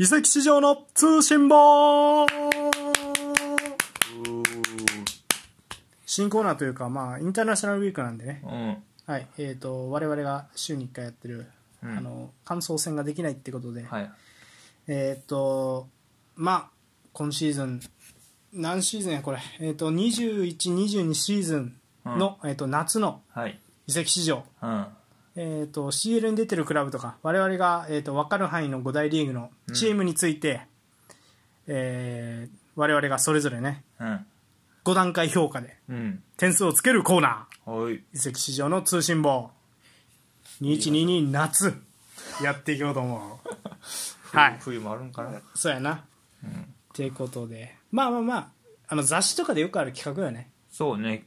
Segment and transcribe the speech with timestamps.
[0.00, 2.24] 移籍市場の通信簿。
[6.06, 8.76] 新コーナーというか、まあ、インターナショナルウィークなんでね、うん。
[9.12, 9.26] はい。
[9.38, 11.46] えー、と我々が週に1回やってる、
[11.82, 11.98] うん。
[11.98, 14.10] あの感想戦ができないってことで、はい。
[14.86, 15.88] えっ、と
[16.36, 16.70] まあ
[17.12, 17.80] 今シーズン
[18.52, 21.74] 何シーズンやこれ、えー、と2122シーズン
[22.04, 23.58] の、えー、と夏のはい。
[23.88, 24.86] 移籍市場、うん
[25.36, 30.62] えー、と CL に出てるクラブとか我々が、えー、と分かる範囲の5大リーグのチームについて、
[31.66, 34.26] えー我々がそれぞれねうん。
[34.84, 36.22] 5段階評価でうん。
[36.36, 37.70] 点数をつけるコーナー。
[37.70, 38.04] はい。
[38.14, 39.50] 移籍市場の通信簿
[40.62, 41.74] 2122夏
[42.42, 43.48] やっていこうと思う。
[44.36, 44.56] はい。
[44.60, 45.40] 冬もあるんかな。
[45.56, 46.02] そうやな、っ
[46.94, 47.74] ていうことで。
[47.90, 48.48] まあまあまあ
[48.86, 51.24] あの雑誌とかでよくある企画よねそうね。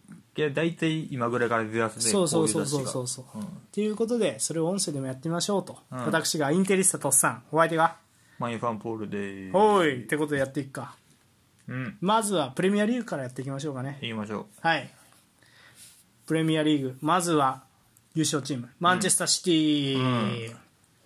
[0.55, 3.07] 大体今ぐらいから出やすねそうそうそうそうこそう。
[3.07, 3.43] そううん。
[3.43, 6.05] っていうことでそれを音声でもやってみましょうと、うん。
[6.05, 7.43] 私がインテリスタとっさん。
[7.51, 7.97] お相手が？
[8.39, 10.95] マインファンポールでおいってことでやっていくか。
[11.67, 11.97] うん。
[11.99, 13.97] まずはプレミアリーグからやっていきましょうかね。
[13.99, 14.89] 言いましょはい。
[16.25, 16.97] プレミアリーグ。
[17.01, 17.63] まずは
[18.15, 18.69] 優勝チーム。
[18.79, 20.55] マンチェスターシティ、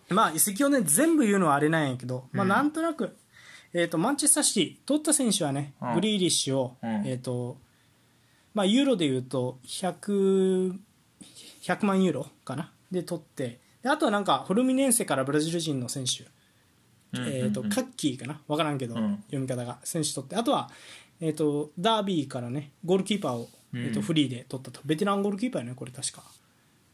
[0.09, 3.17] まあ移籍をね全部言うのはあれなんやけど、まあなんとなく、
[3.73, 5.93] えー、とマンチェスターシティ取った選手はね、うん。
[5.95, 6.89] グリーリッシュを、うん。
[7.07, 7.57] えーと
[8.55, 10.75] まあ、ユーロで言うと 100,
[11.61, 16.23] 100万ユーロかなで取ってであとはなんかフルミネンセからブラジル人の選手、
[17.13, 18.41] えー、とカッキーかな？
[18.47, 19.17] 分からんけど、うん。
[19.27, 19.77] 読み方が。
[19.83, 20.35] 選手取って。
[20.35, 20.69] あとは、
[21.21, 24.79] えー、とダービーからねゴールキーパーを、えー、とうんフリーで取ったと。
[24.85, 26.23] ベテランゴールキーパーやねこれ確か、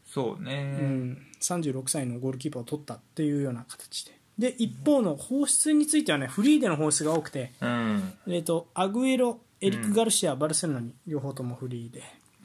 [0.06, 4.12] そうね、うん、36歳のゴールキーパーを取ったっていうような形で。
[4.38, 8.12] で一方の放出についてはねフリーでの放出が多くて、うん。
[8.26, 12.02] えー、とアグエロエリック・ガルシア、バルセロナに両方ともフリーで。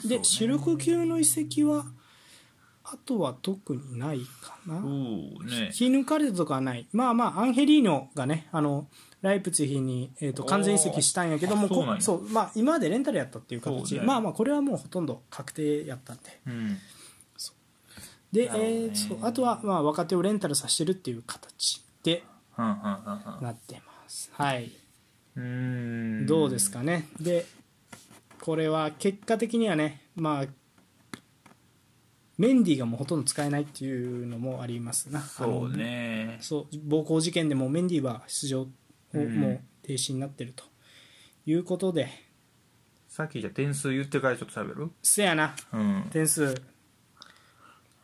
[0.07, 1.85] で、主力級の移籍は
[2.83, 5.37] あとは特にないかな、引
[5.73, 8.87] き抜かれたとかはない、まあまあ、アンヘリーノがね、あの
[9.21, 13.89] ライプツィヒに、えー、と完全移籍したんやけども、あそうまあ、今までレンタルやったっていう形。
[13.89, 14.05] そうね。
[14.05, 16.77] まあまあ、これはもうほとんど確定やったんで、うん。
[18.31, 22.23] でえーそうあとは、まあ、若手をレンタルさせてるっていう形で
[22.57, 24.29] なってます。
[24.33, 24.71] はい
[25.37, 25.45] うんう
[26.23, 27.45] んどうですかね、で
[28.41, 30.45] これは結果的にはね、まあ、
[32.37, 36.37] メンディーがもうほとんど使えないっていうのもありますな、そうね。
[36.41, 38.67] そう暴行事件でもメンディーは出場を
[39.13, 39.39] うん。
[39.39, 40.65] もう停止になってると
[41.45, 42.09] いうことで、
[43.07, 44.91] さっきじゃあ点数言ってからちょっと喋る？
[45.01, 46.07] せやな、うん。
[46.11, 46.61] 点数。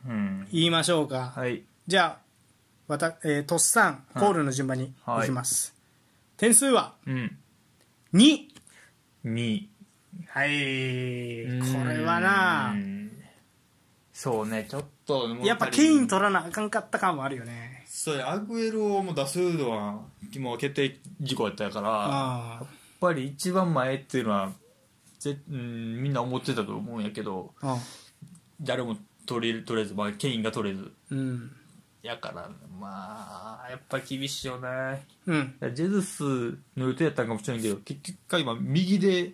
[0.08, 0.48] うん。
[0.52, 1.64] 言いましょうか、はい。
[1.88, 2.24] じゃあ、
[2.88, 4.94] わたえー、とっさん、コールの順番にい
[5.26, 5.73] きます。
[6.44, 6.96] 点数は？
[7.08, 7.38] うん。
[8.14, 8.50] 2。
[9.24, 9.62] 2
[10.28, 10.50] はい、
[11.72, 12.74] これはな。
[12.74, 13.12] う、ん
[14.12, 17.86] そうねちょっとやっぱケイン取らなあかんかった感もあるよね。
[17.88, 20.02] そうやアグエロをもう出すのは
[20.38, 22.62] もう決定事項やったからやあ。
[22.64, 22.68] っ
[23.00, 24.52] ぱり一番前っていうのは
[25.20, 27.78] ぜ、うん、みんな思ってたと思うんやけどあ、
[28.62, 30.92] 誰も取れ取れず、まあ、ケインが取れず。
[31.10, 31.52] うん。
[32.04, 32.50] やから
[32.80, 35.06] まあやっぱり厳しいよね。
[35.26, 35.56] うん。
[35.74, 36.24] ジェズス
[36.76, 39.34] の予定やったんかもしれんけど結局今右で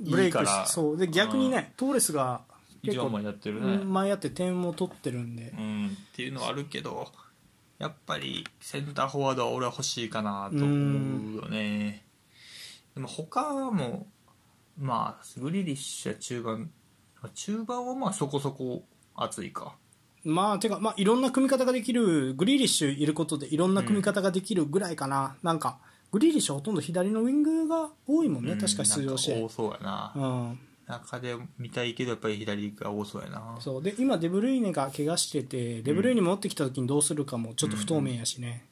[0.00, 0.96] いブレイクしそう。
[0.96, 2.42] で、逆にね、トーレスが
[2.82, 5.52] 一番前やってるね、うん前やって点も取ってるんで。
[5.56, 5.60] う。
[5.60, 7.10] ん、っていうのはあるけど
[7.78, 12.04] やっぱりセンターフォワードは俺は欲しいかなと思うよね。
[12.94, 14.06] でも他も
[14.78, 16.70] まあグリリッシュは中盤。
[17.34, 18.84] 中盤はまあそこそこ
[19.16, 19.74] 熱いか
[20.24, 25.36] まあ、てか、まあ、いろんな組み方ができる、グリーリッシュいることでいろんな組み方ができるぐらいかな。
[25.42, 25.78] なんか、
[26.12, 29.48] グリーリッシュはほとんど左のウィングが多いもんね、うん確か出場して多。
[29.48, 30.58] そうやな、うん。
[30.86, 33.56] 中で見たいけどやっぱり左が多そうやな。
[33.60, 33.82] そう。
[33.82, 38.66] で今、デブルイネが怪我しててデブルイネ持ってきた時にどうするかもちょっと不透明やしね、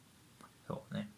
[0.66, 1.10] そうね。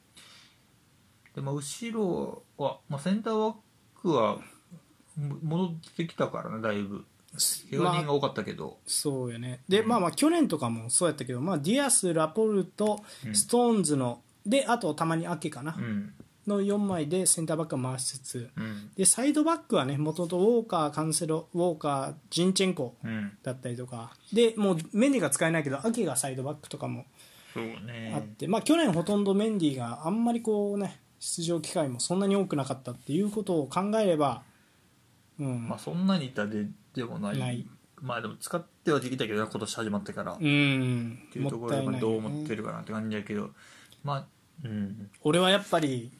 [1.35, 3.55] でも後ろは、まあ、センターバッ
[4.01, 4.39] クは
[5.17, 7.05] も戻ってきたからねだいぶ
[7.71, 9.61] 怪我人が多かったけど、そうよね。
[9.69, 13.03] で、まあまあ去年とかもそうやったけど、まあ、ディアス、ラポルト、
[13.33, 16.15] ストーンズのであとたまにアケかな、うん。
[16.47, 18.51] の4枚でセンターバックを回しつつ。
[18.57, 18.91] うん。
[18.97, 23.33] でサイドバックはねもともとウォーカー、カンセロウォーカー、ジンチェンコうん。
[23.43, 24.13] だったりとか。
[24.33, 27.07] でもうメンディが使えないけどアケがサイドバックとかも
[27.57, 34.43] あっねて、まあ、去年ほとんどメンディがあんまりこうね出場機会もそんなに多くなかったっていうことを考えれば、
[35.41, 35.69] うん。
[35.69, 36.69] まあそんなに痛手で
[37.03, 37.39] もない。
[37.39, 37.67] ない。
[38.01, 43.51] まあでも使ってはできたけどな今年始まってから、っうん、ていうところでまあどう思ってるかなって感じだけど。
[44.05, 44.27] まあ
[44.65, 45.11] うん。
[45.23, 46.13] 俺はやっぱり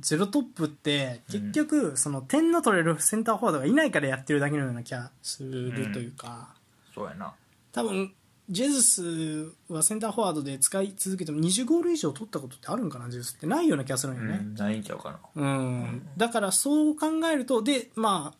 [0.00, 6.54] ゼロトップって結局その点の取れるセンターフォワードがいないからやってるだけのような気がするというか、
[6.94, 7.32] そうやな。
[7.72, 8.12] 多分
[8.50, 13.46] ジェズスはセンターフォワードで使い続けても20ゴール以上取ったことってあるんかなジェズスって。
[13.46, 15.18] ないような気がするんよね、うんないんちゃうかな。
[15.34, 16.08] うん。
[16.16, 18.38] だからそう考えるとでまあ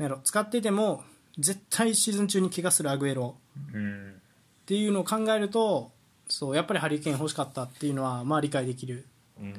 [0.00, 1.04] なんやろ使ってても
[1.38, 3.36] 絶対シーズン中に怪我するアグエロ。
[3.74, 5.90] うんっていうのを考えると
[6.28, 9.06] そうやっぱりハリケーン欲しかったっていうのはまあ理解できる。
[9.38, 9.52] うん。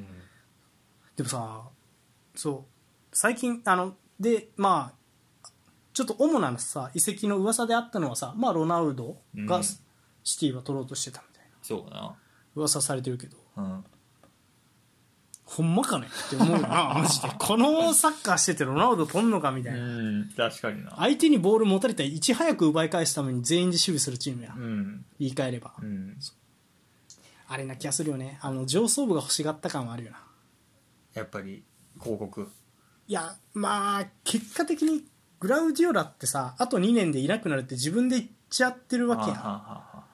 [1.16, 1.62] でもさ
[2.34, 4.92] そう最近あのでま
[5.40, 5.48] あ
[5.92, 9.62] ちょっと主なさ移籍の噂であったのはさまあロナウドがうん。
[10.24, 11.50] シティは取ろうとしてたみたいな。
[11.62, 12.14] そうかな。
[12.56, 13.36] 噂されてるけど。
[13.58, 13.84] うん
[15.44, 17.28] ほんまかねって思うよな マジで。
[17.38, 19.78] このサッカーしててロナウド取んのかみたいな。
[19.80, 20.96] うん確かにな。
[20.96, 24.54] 相手にボール持たれたらいち早く奪い返すために全員で守備するチームや。
[24.56, 25.04] うん。
[25.18, 25.74] 言い換えれば。
[25.80, 26.16] うん。
[27.48, 28.38] あれな気がするよね。
[28.40, 30.22] あの上層部が欲しがった感はあるよな。
[31.12, 31.62] やっぱり
[32.00, 32.48] 広告。
[33.08, 35.04] いやまあ結果的に
[35.38, 39.30] グラウディオラってさあと2年でいなくなるって自分で言っちゃってるわけやん。
[39.32, 39.58] はあは
[39.92, 40.04] あは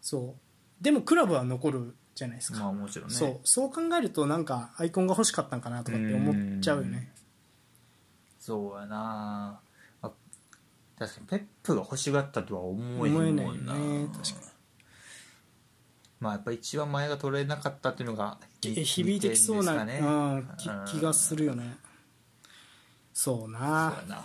[0.00, 0.82] そう。
[0.82, 3.14] でもクラブは残るじゃないですか、あまあもちろんね。
[3.14, 3.40] そう。
[3.44, 7.12] そう考えるとなんかアイコンが欲しかったんかなとかって思っちゃうよね。
[8.38, 9.60] そうやな。
[10.02, 10.10] あ
[10.98, 14.06] 確かにペップが欲しがったとは思えへん思えないよもんなね。
[14.12, 14.54] 確かに。
[16.20, 19.98] まあやっぱ一番前が取れなかったっていうのがえ響いてきそうな、ね。
[20.00, 20.68] うん、き
[20.98, 21.76] 気がするよね。
[23.12, 23.58] そうそうな
[24.08, 24.24] やな。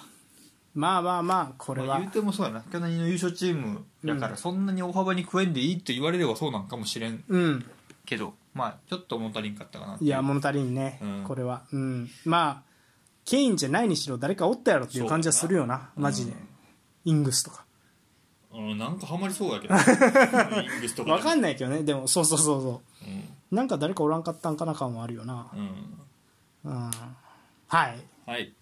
[0.76, 1.88] まあまあまあこれは。
[1.88, 2.62] まあ言うてもそうやな。
[2.62, 7.24] 去年の優勝チームだからそんなに大幅に食えんでいいって言われればそうなんかもしれん。
[7.28, 7.66] うん
[8.10, 11.24] けどまあちょっと物足りんかったかなっていや物足りんね、うん。
[11.28, 11.62] これは。
[11.72, 12.10] うん。
[12.26, 12.70] まあ
[13.24, 15.92] ケインじゃないにしろ誰かおったやろっていう感じはするよな。
[15.96, 16.34] マジで、
[17.06, 17.66] イングスとか。
[18.52, 19.76] うんなんかハマりそうやけど。
[19.78, 21.84] イングスとかわかんないけどね。
[21.84, 23.10] でもそうそうそうそう。
[23.10, 23.20] ん。
[23.52, 25.52] うなんか誰かおらんかったんかな感はあるよな。
[25.54, 26.72] うん。
[26.72, 26.92] うん。
[27.68, 28.04] はい。
[28.26, 28.54] はい。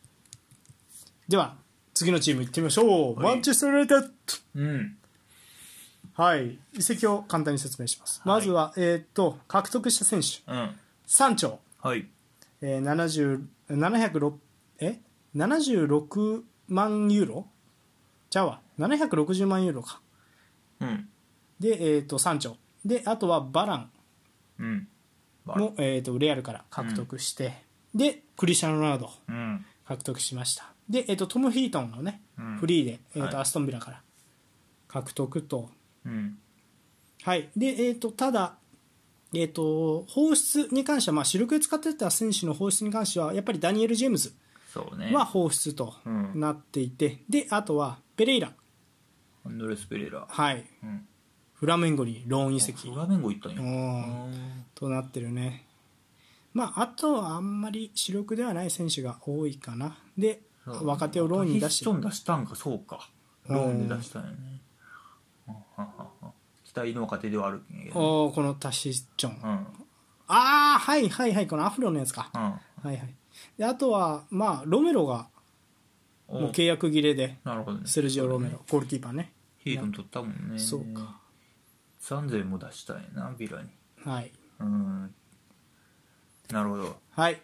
[1.29, 1.55] では
[1.93, 3.35] 次のチーム行ってみましょう、はい。
[3.35, 4.11] マンチェスター・ユナイテッ
[4.55, 4.91] うん。
[4.91, 4.96] ド
[6.17, 6.57] はい。
[6.73, 10.51] 移籍を簡単に説明します、まずは、えーっと獲得した選手。
[10.51, 10.75] うん。
[11.07, 12.07] 3丁、はい。
[12.61, 14.33] えー、70 706
[14.79, 14.99] え
[15.35, 17.45] ？76万ユーロ？
[18.31, 20.01] じゃあわ760万ユーロか。
[20.79, 21.07] うん。
[21.59, 23.91] で、えー、と3丁であとはバラン。
[24.59, 24.87] うん。
[25.45, 27.53] も、えー、とレアルから獲得して、
[27.93, 29.11] でクリスチャン・ロナウド。
[29.29, 29.63] うん。
[29.87, 30.71] 獲得しました。
[30.89, 32.57] で、えー、とトム・ヒートンのね、うん。
[32.57, 33.41] フリーで、えーとはい。
[33.43, 34.01] アストンビラから
[34.87, 35.69] 獲得と
[36.05, 36.37] うん。
[37.23, 37.49] はい。
[37.55, 38.55] で、えー、とただ、
[39.33, 44.33] えー、と放出に関しては、まあ、主力で使ってた選手の放出に関してはやっぱりダニエル・ジェームズ
[44.73, 45.13] そうね。
[45.13, 46.31] は放出とうん。
[46.35, 48.53] なっていて、であとはペレイラ、
[49.45, 50.25] アンドレス・ペレラ。
[50.27, 51.07] はい、うん。
[51.53, 52.89] フラメンゴにローン移籍。
[52.89, 53.61] フラメンゴ行ったんや。
[53.61, 54.25] うん。
[54.25, 54.65] うん。
[54.75, 55.65] となってるね、
[56.53, 59.97] まあ、あとはあんまり主力ではない選手が多いかな。
[60.17, 61.85] で若手をローンに出して。
[61.85, 63.09] ヒッション出したんかそうか。
[63.47, 64.35] ローンで出したんやね
[65.47, 66.33] うんはんはんはん
[66.63, 69.67] 期待の若手ではあるんやけどおーこのタシチョン、うん。
[70.27, 72.41] ああはいはいはいこのアフロのやつか、うん。
[72.41, 73.13] はいはい。
[73.57, 75.27] であとはまあロメロが
[76.27, 77.87] おもう契約切れでなるほどね。
[77.87, 79.31] セルジオ・ロメロゴールキーパーね。
[79.59, 80.59] ヒートン取ったもんね。
[80.59, 81.19] そうか。
[82.01, 83.69] 3000も出したんやなビラに。
[84.03, 84.31] はい。
[84.59, 85.13] うん。
[86.51, 86.97] なるほど。
[87.11, 87.41] はい。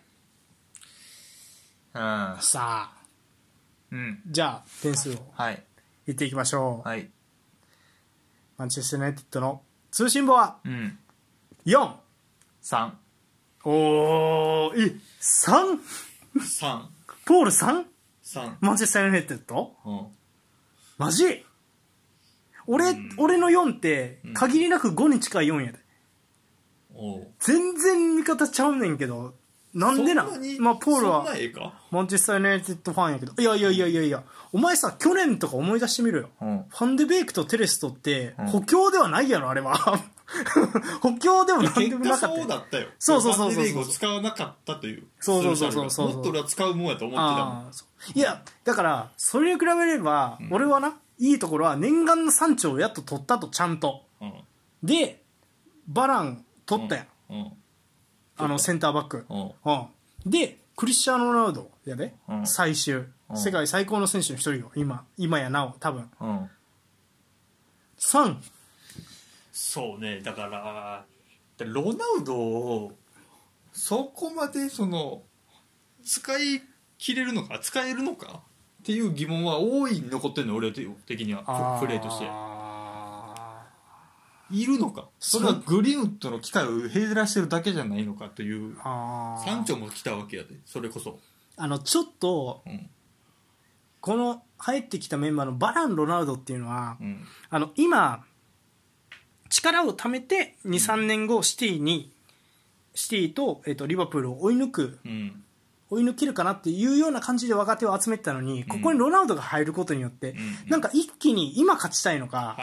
[1.94, 2.94] うんさあ。
[3.92, 4.22] うん。
[4.28, 5.64] じゃあ点数をはい。
[6.06, 7.10] 言っていきましょう、はい
[8.58, 9.62] マンチェスター・ユナイテッドの
[9.92, 10.98] 通信簿はうん。
[11.66, 11.92] 4
[12.64, 12.92] 3
[13.66, 15.80] おーえ三
[16.36, 16.82] ？3
[17.26, 17.86] ポール 3?
[18.24, 20.08] 3マンチェスター・ユナイテッドうん。
[20.98, 21.46] マジ？
[22.66, 25.80] 俺,、俺の4って限りなく5に近い4やで。
[26.96, 27.28] おう。
[27.40, 29.34] 全然見方ちゃうねんけど
[29.74, 31.74] なんでなそんにまあポールそんはなええか？
[31.92, 33.34] マンチェスター・ユナイテッドファンやけど。
[33.42, 34.24] いやいやいやいやいや。
[34.52, 36.30] お前さ去年とか思い出してみろよ。
[36.42, 36.66] うん。
[36.70, 38.48] ファンデベイクとテレストってうん。
[38.48, 39.76] 補強ではないやろあれは。
[41.02, 42.36] 補強でもなんでもなかったよ。
[42.38, 42.88] そうだったよ。
[43.00, 45.04] そうそうそうそうファンデレイグを使わなかったという。
[45.20, 46.14] そうそうそうそうそう。
[46.14, 47.74] もっと俺は使うもんやと思ってたもん。
[47.74, 48.20] そう。
[48.20, 54.04] いやだからそれに比べれば、俺はないいところは念願の山頂をやっと取ったとちゃんと。
[54.22, 54.34] うん。
[54.84, 55.24] で
[55.88, 57.52] バラン取ったやん、うん
[58.38, 59.34] あのセンターバック、う。
[59.34, 62.48] んうん、でクリスチャーノ・ロナウドやで、うん。
[62.48, 62.94] 最終、
[63.30, 63.38] うん。
[63.38, 64.72] 世界最高の選手の一人よ。
[64.76, 65.06] 今。
[65.18, 66.10] 今やなお多分。
[66.20, 66.50] うん。
[68.00, 68.38] 3
[69.52, 70.20] そうね。
[70.22, 71.06] だから
[71.60, 72.92] ロナウドを
[73.72, 75.22] そこまでその
[76.04, 76.62] 使い
[76.98, 78.42] 切れるのか使えるのか
[78.82, 81.80] っていう疑問は大いに残ってるの俺的には。
[81.80, 82.26] ププレーとして。
[82.28, 82.63] あ
[84.54, 85.10] いるのか？
[85.20, 91.20] それはグリーンウッドの機会を減らしてるだけじゃないのかという山頂も来たわけやでそれこそ、
[91.58, 92.90] あのちょっとうん。
[94.00, 97.26] この入ってきたメンバーのバラン・ロナウドっていうのは、うん。
[97.50, 98.26] あの今
[99.50, 102.12] 力を貯めて23年後シティに
[102.94, 105.43] シティと,、えっとリバプールを追い抜くうん
[105.94, 110.36] 追い抜けるかなっていうような感じで若手を集めてたのにここにロナウドが入ることによって、ん。
[110.70, 112.58] なんか一気に今勝ちたいのか、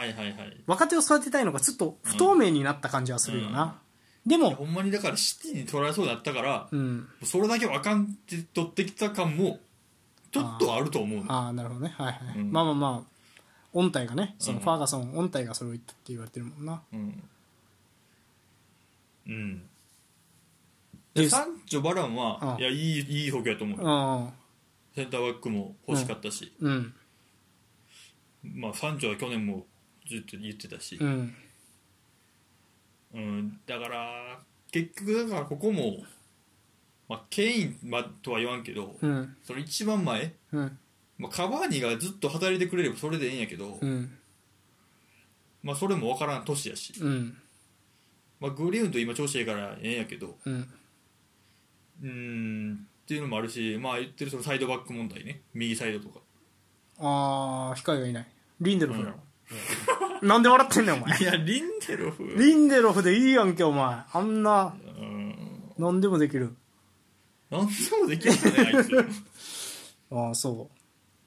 [0.67, 3.79] 若手を育てたいのかちょっと不透明になった感じはするよな、
[4.25, 9.59] でも、ほんまにだからシティに取られそうだったから、うん、それだけはあかんって取ってきた感も
[10.31, 11.31] ちょっとあると思うの。
[11.31, 11.93] ああなるほどね。
[11.97, 12.51] はいはい、うん。
[12.51, 13.11] まあまあまあ
[13.73, 14.63] 音体がねそのうん。
[14.63, 16.81] ファーガソン音体がそれを言ったって言われてるもんな。
[16.93, 17.23] うん。
[19.27, 19.63] うん
[21.29, 23.87] サンチョ・バランはいやいいいい補強やと思うよ。
[23.87, 24.33] ああ
[24.95, 26.93] センターバックも欲しかったし、うん。
[28.43, 29.65] まあサンチョは去年も
[30.07, 30.97] ずっと言ってたし。
[30.99, 31.35] う、ん。
[33.13, 34.39] うん、だから
[34.71, 35.97] 結局だからここも、
[37.09, 39.35] まあ、ケイン、ま、とは言わんけど、うん。
[39.43, 40.79] その一番前、うん。
[41.17, 44.17] まあ、カバーニがずっと働いてくれればそれでええんやけど、うん。
[45.61, 47.37] まあ、それも分からん年やし、うん。
[48.39, 50.67] まあ、グリーンと今調子いいからええんやけどうん
[52.01, 52.87] うーん。
[53.03, 55.41] っていうのもあるし、まあ、言ってるそのサイドバック問題ね。
[55.53, 56.19] 右サイドとか。
[56.99, 58.27] ああ控えがいない。
[58.61, 59.15] リンデロフだろ、
[60.21, 61.17] なんで笑ってんねんお前。
[61.19, 62.23] いやリンデロフ。
[62.37, 64.03] リンデロフでいいやんけお前。
[64.13, 65.73] あんなうん。
[65.77, 66.55] 何でもできる。
[67.49, 69.05] なんでもできるよねあいつ。
[70.11, 70.69] ああそ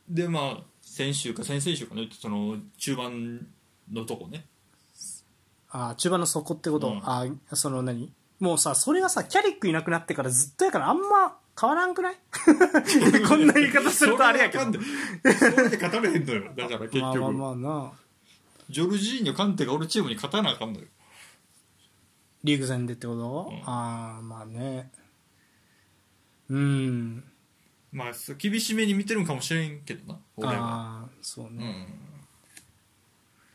[0.09, 3.47] でまあ先週か先々週かねその中盤
[3.91, 4.47] のとこね。
[4.95, 6.99] うああ中盤の底ってこと、うん。
[6.99, 8.13] ああその何？
[8.45, 12.17] もうさそれがさキャリックいなくなってからずっとやからあんま変わらんくない？
[13.27, 14.65] こんな言い方するとあれやけど。
[14.65, 16.53] それで勝たれへんのよ。
[16.55, 17.93] だから結局、まあまあまあな。
[18.69, 20.87] ジョルジーニョカンテが俺チームに勝たなあかんのよ。
[22.43, 23.59] リーグ戦でってこと、うん。
[23.65, 24.91] ああまあね。
[26.51, 27.25] うん。
[27.93, 30.21] まあ厳しめに見てるんかもしれんけどな。
[30.37, 30.55] 俺は。
[30.55, 31.89] ああそううね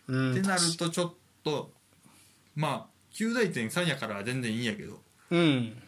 [0.08, 0.13] ん。
[0.15, 1.72] うん、ってなるとちょっと
[2.55, 5.00] まあ9大点3やから全然いいんやけど。
[5.32, 5.82] うん。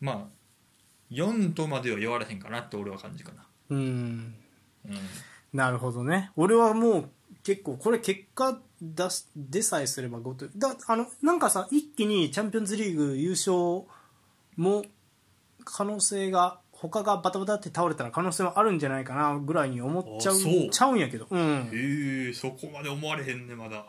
[0.00, 0.18] まあ
[1.10, 3.46] 4とまでは言われへんかなって俺は感じかな。
[3.70, 4.34] うん。
[4.86, 4.98] うん。
[5.52, 6.30] なるほどね。
[6.36, 7.10] 俺はもう
[7.42, 13.86] 結構これ結果出す出さえすればごとだあのなんかさ一気にチャンピオンズリーグ優勝
[14.56, 14.84] も
[15.64, 20.70] 可能性が他がバタバタって倒れたら可能性はあるんじゃないかなぐらいに思っちゃうあそう。
[20.70, 21.26] ちゃうんやけど。
[21.28, 21.70] うん。
[21.74, 23.84] ええそこまで思われへんねまだ、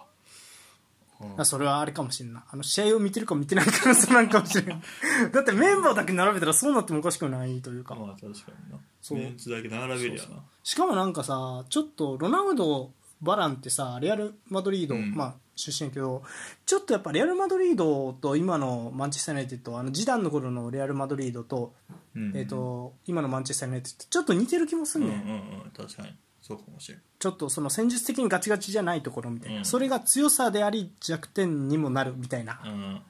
[1.22, 1.42] うん。
[1.42, 2.42] あそれはあれかもしれんな。
[2.42, 4.68] いあの試合を見てるか見てないかの差なんかもしれん。
[5.32, 7.96] だってメンバーだけ並べたらそうなってもおかしくないというか。
[7.96, 8.80] まあ確かにな。
[9.02, 9.18] そう。
[9.18, 10.44] メンツだけ並べりゃな。
[10.64, 15.14] しかもなんかさちょっとロナウドバランってさレアル・マドリード、うん。
[15.16, 16.24] まあ、出身やけど
[16.66, 21.74] ちょっとやっぱレアル・マドリードと今のマンチェスター・ユナイテッドあのジダンの頃のレアル・マドリードと,、
[22.16, 22.32] うん。
[22.36, 25.06] えー、と今のマンチェスター・ユナイテッドちょっと似てる気もすうん。
[25.06, 25.32] んね、うん
[25.66, 27.02] うん確かにそうかもしれん。
[27.20, 29.66] ちょっとその戦術的にガチガチじゃないところみたいな、うん。
[29.66, 33.02] それが強さであり弱点にもなるみたいな、うんうん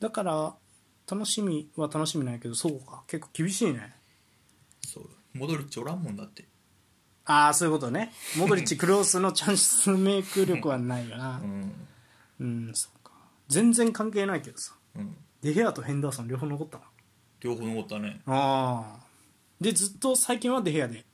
[0.00, 0.52] だから
[1.08, 3.04] 楽しみは楽しみなんやけどそうか。
[3.06, 3.94] 結構厳しいね。
[4.84, 5.04] そう。
[5.32, 6.44] モドリッチおらんもんだって。
[7.24, 8.12] ああそういうことね。
[8.36, 11.40] モドリッチクロースのチャンスメイク力はないよな。
[11.44, 11.72] うん。
[12.40, 13.12] うんそうか。
[13.46, 14.74] 全然関係ないけどさ。
[14.96, 15.16] うん。
[15.40, 16.84] デヘアとヘンダーソン両方残ったな
[17.40, 18.22] 両方残ったね。
[18.26, 19.06] ああ
[19.60, 21.04] でずっと最近はデヘアで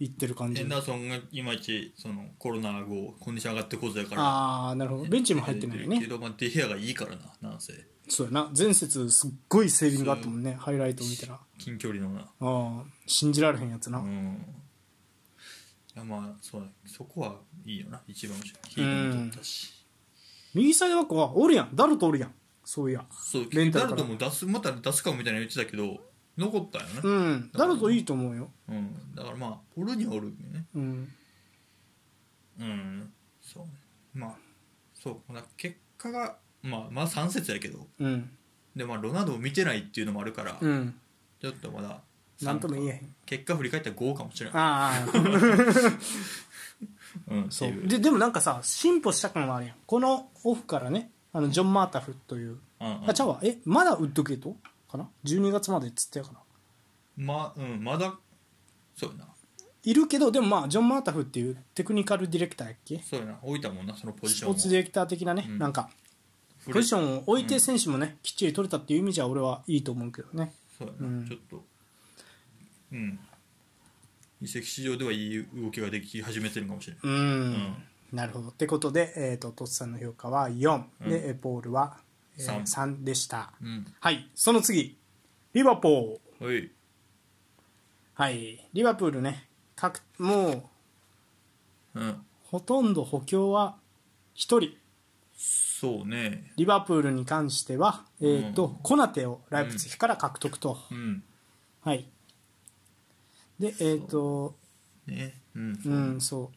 [0.00, 0.62] 行ってる感じ。
[0.62, 4.22] ヘンダーソンがいまいちそのコロナ後コンディション上がってこずやから。
[4.22, 5.04] ああなるほど。
[5.04, 7.74] ベンチにも入ってないよねけど、まあ、デヘアがいいからななんせ。
[8.08, 8.50] そうやな。
[8.56, 10.56] 前節すっごいセービングがあったもんね。
[10.58, 11.34] ハイライトを見たら。
[11.34, 12.26] あ近距離のな。
[12.40, 14.42] あ信じられへんやつな、うん。
[15.94, 16.66] いやまあそうだ。
[16.86, 18.00] そこはいいよな。
[18.08, 19.72] 一番面白いヒーローも取ったし。
[20.54, 21.70] 右サイドバックはおるやん。
[21.74, 22.34] ダルトおるやん。
[22.64, 23.04] そういや。
[23.10, 23.96] そうレンタルから。
[23.98, 26.00] ダルトも出すまた出すかもみたいなの言ってたけど
[26.38, 27.00] 残ったよね。
[27.02, 27.50] うん。
[27.52, 28.50] ダルトいいと思うよ。
[28.68, 30.64] うん、だからまあおるにはおるよね。
[30.74, 31.08] うん。
[32.60, 33.12] うん。
[33.40, 33.70] そうね。
[34.14, 34.30] まあ
[34.94, 35.32] そう。
[35.32, 37.86] な結果がまあまあ3節やけど。
[37.98, 38.30] うん。
[38.76, 40.94] でまあロナウドを見てないっていうのもあるから、うん。
[41.40, 42.00] ちょっとまだ
[42.42, 43.14] なんとも言えへん。
[43.26, 45.06] 結果振り返ったら5かもしれないああ
[47.28, 47.70] うんそう。
[47.70, 47.88] う。
[47.88, 49.76] ででもなんかさ進歩した感はあるやん。
[49.86, 52.58] このオフからねあのジョン・マータフという。
[52.80, 53.10] うんうん。
[53.10, 53.40] あちゃうわ。
[53.42, 54.56] えまだウッドゲート
[54.90, 56.40] かな？12月までっつってやから
[57.16, 58.14] まうんまだ
[58.96, 59.26] そうやな。
[59.82, 63.00] いるけどでもまあジョン・マータフっていうテクニカルディレクターやっけ？
[63.02, 63.38] そうやな。
[63.42, 65.58] 置いたもんなそのポジスションをポーツディレクター的なね、うん。
[65.58, 65.88] なんか
[66.70, 70.52] ポジションを置いて選手もね、きっちり取れたっていう意味じゃ俺はいいと思うけどね。
[70.78, 71.26] そうやな、うん。
[71.26, 71.64] ちょっと
[72.92, 73.18] うん。
[74.42, 77.76] 移籍市場ではいい動きができ始めてるかもしれないうん、ん。
[78.12, 78.48] なるほど。
[78.48, 81.08] ってことで、えー、とトツさんの評価は4、うん。
[81.08, 81.98] でえポールは、
[82.40, 83.52] えー三3でした。
[83.62, 83.86] うん。
[84.00, 84.30] はい。
[84.34, 84.98] その次。
[85.52, 86.44] リバポー。
[86.44, 86.70] ルはい。
[88.14, 88.68] はい。
[88.72, 89.48] リバプールね。
[89.76, 90.70] かくも
[91.94, 92.26] ううん。
[92.44, 93.76] ほとんど補強は
[94.36, 94.76] 1人。
[95.36, 96.52] そうね。
[96.56, 101.22] リバプールに関しては、えーとコナテをライプツィヒから獲得と、うん。
[101.82, 102.06] はい。
[103.58, 104.56] でえっ、と
[105.06, 105.40] ね。
[105.54, 105.80] うん。
[105.84, 106.50] うんそ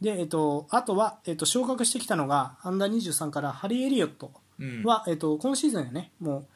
[0.00, 0.04] う。
[0.04, 4.84] でえっ、とあとは、えー、と昇格してきたのがアンダー23からハリー・エリオットうん。
[4.84, 6.12] は、えー、と今シーズンやね。
[6.20, 6.46] もう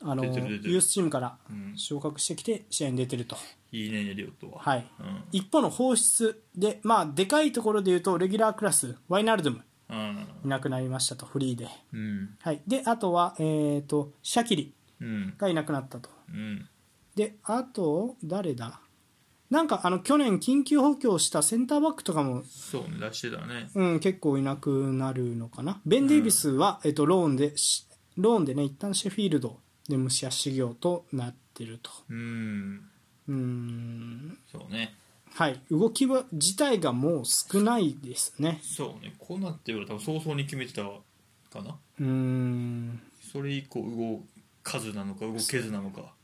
[0.00, 1.78] あのユースチームからうん。
[1.78, 3.36] 昇格してきて試合に出てると、
[3.72, 4.60] いいねエリオは。
[4.60, 4.86] はい。
[5.00, 5.24] うん。
[5.32, 9.62] 一方の放出でまあでかいところでいうとレギュラークラスワイナルドム。
[9.88, 10.26] うん。
[10.44, 12.36] いなくなりましたとフリーで、うん。
[12.40, 15.34] はい、であとは、えー、とシャキリうん。
[15.38, 16.10] がいなくなったと。
[16.28, 16.68] うん。
[17.14, 18.80] であと誰だ？
[19.50, 23.70] なんかあの去年緊急補強したセンターバックとかも、そうね出してたね。
[23.74, 25.80] うん、結構いなくなるのかな。
[25.86, 27.86] ベン・デイビスは、えっとローンでし
[28.16, 31.90] ローンでね一旦シェフィールドで武者修行となってると。
[32.10, 32.88] うん。
[33.28, 34.38] うーん。
[34.50, 34.94] そうね。
[35.32, 38.60] はい動きは自体がもう少ないですね。
[38.62, 39.14] そうね。
[39.18, 41.76] こうなっては多分早々に決めてたかな。
[42.00, 43.00] うーん。
[43.32, 44.20] それ以降動
[44.62, 46.15] かずなのか動けずなのか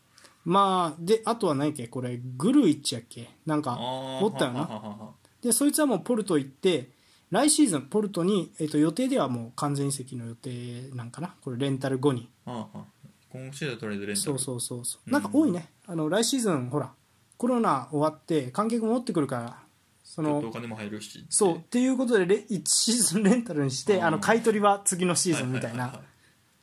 [0.45, 1.89] まあであとは何やっけ？
[1.89, 3.31] これグルイッチやっけ？
[3.47, 5.11] なんかおったよな。
[5.43, 6.91] でそいつはもうポルト行って
[7.31, 11.35] 来シーズンポルトに、えっと予定ではもう完全移籍の予定なんかな？
[11.43, 12.29] これレンタル後に。
[12.45, 14.25] 今シーズンとりあえずレンタル。
[14.25, 15.11] そうそうそうそう。
[15.11, 16.93] なんか多いね、あの来シーズンほら
[17.39, 19.59] コロナ終わって観客も持ってくるから
[20.05, 24.05] そのお金も入るしそうっていうことでレ1シーズンレンタルにして、うん。
[24.05, 26.01] あの買い取りは次のシーズンみたいな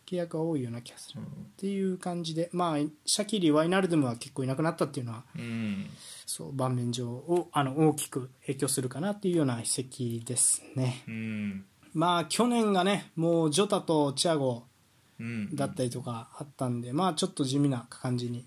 [0.10, 1.26] 契約が多いような気がする、うん。
[1.26, 5.90] っていう感じでまあシャキリワイナルドゥムは結構いなくなったっていうのはうん。
[6.26, 11.04] そう盤面上をあの大きく影響するかなっていうような移籍ですね。
[11.08, 11.66] うん。
[11.94, 14.64] まあ去年がねもうジョタとチアゴ
[15.20, 15.56] うん。
[15.56, 18.46] だったりとかあったんで、まあちょっと地味な感じに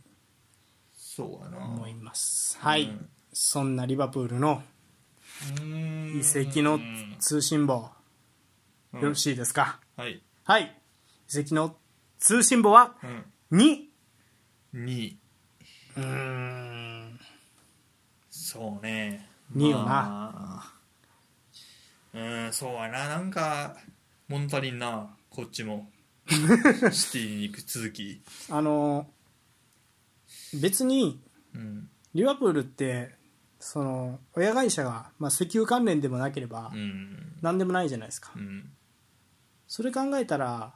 [1.19, 2.57] 思います。
[2.59, 3.09] はい、うん。
[3.33, 4.63] そんなリバプールの
[5.61, 6.19] うん。
[6.19, 6.79] 移籍の
[7.19, 7.91] 通信簿、
[8.95, 9.81] うんよろしいですか？
[9.97, 10.23] はい。
[10.45, 10.82] はい
[11.33, 11.77] 移籍の
[12.19, 12.95] 通信簿は
[13.51, 13.59] うん。
[13.59, 13.79] 2
[14.75, 15.15] 2
[15.97, 17.21] うーん。
[18.29, 19.27] そうね。
[19.55, 19.85] 二よな。
[19.85, 20.73] まあ。
[22.13, 23.09] うんそうやな。
[23.09, 23.79] なんか
[24.29, 25.17] 物足りんな。
[25.31, 25.89] こっちも。
[26.29, 28.21] シティに行く続き。
[28.51, 29.07] あの
[30.61, 31.19] 別に
[31.55, 31.89] うん。
[32.13, 33.15] リバプールって
[33.59, 37.39] その親会社が、まあ、石油関連でもなければうん。
[37.41, 38.71] 何でもないじゃないですか、うん。
[39.67, 40.75] それ考えたら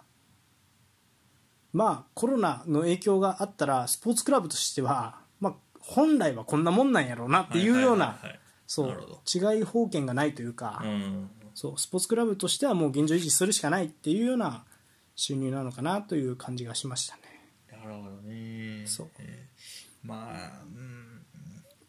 [1.76, 8.18] まあコロナの影響があったらスポーツクラブとしては、まあ、本来はこんなもんなんやろうなっていうような
[9.32, 11.30] 違い方権がないというか、うん。
[11.54, 14.64] そうスポーツクラブとしてはもう現状維持するしかないっていうような
[15.16, 17.22] 収入なのかなという感じがしましたね。
[17.70, 18.86] なるほどね。
[18.86, 19.10] そう。
[19.18, 21.22] えーまあうん。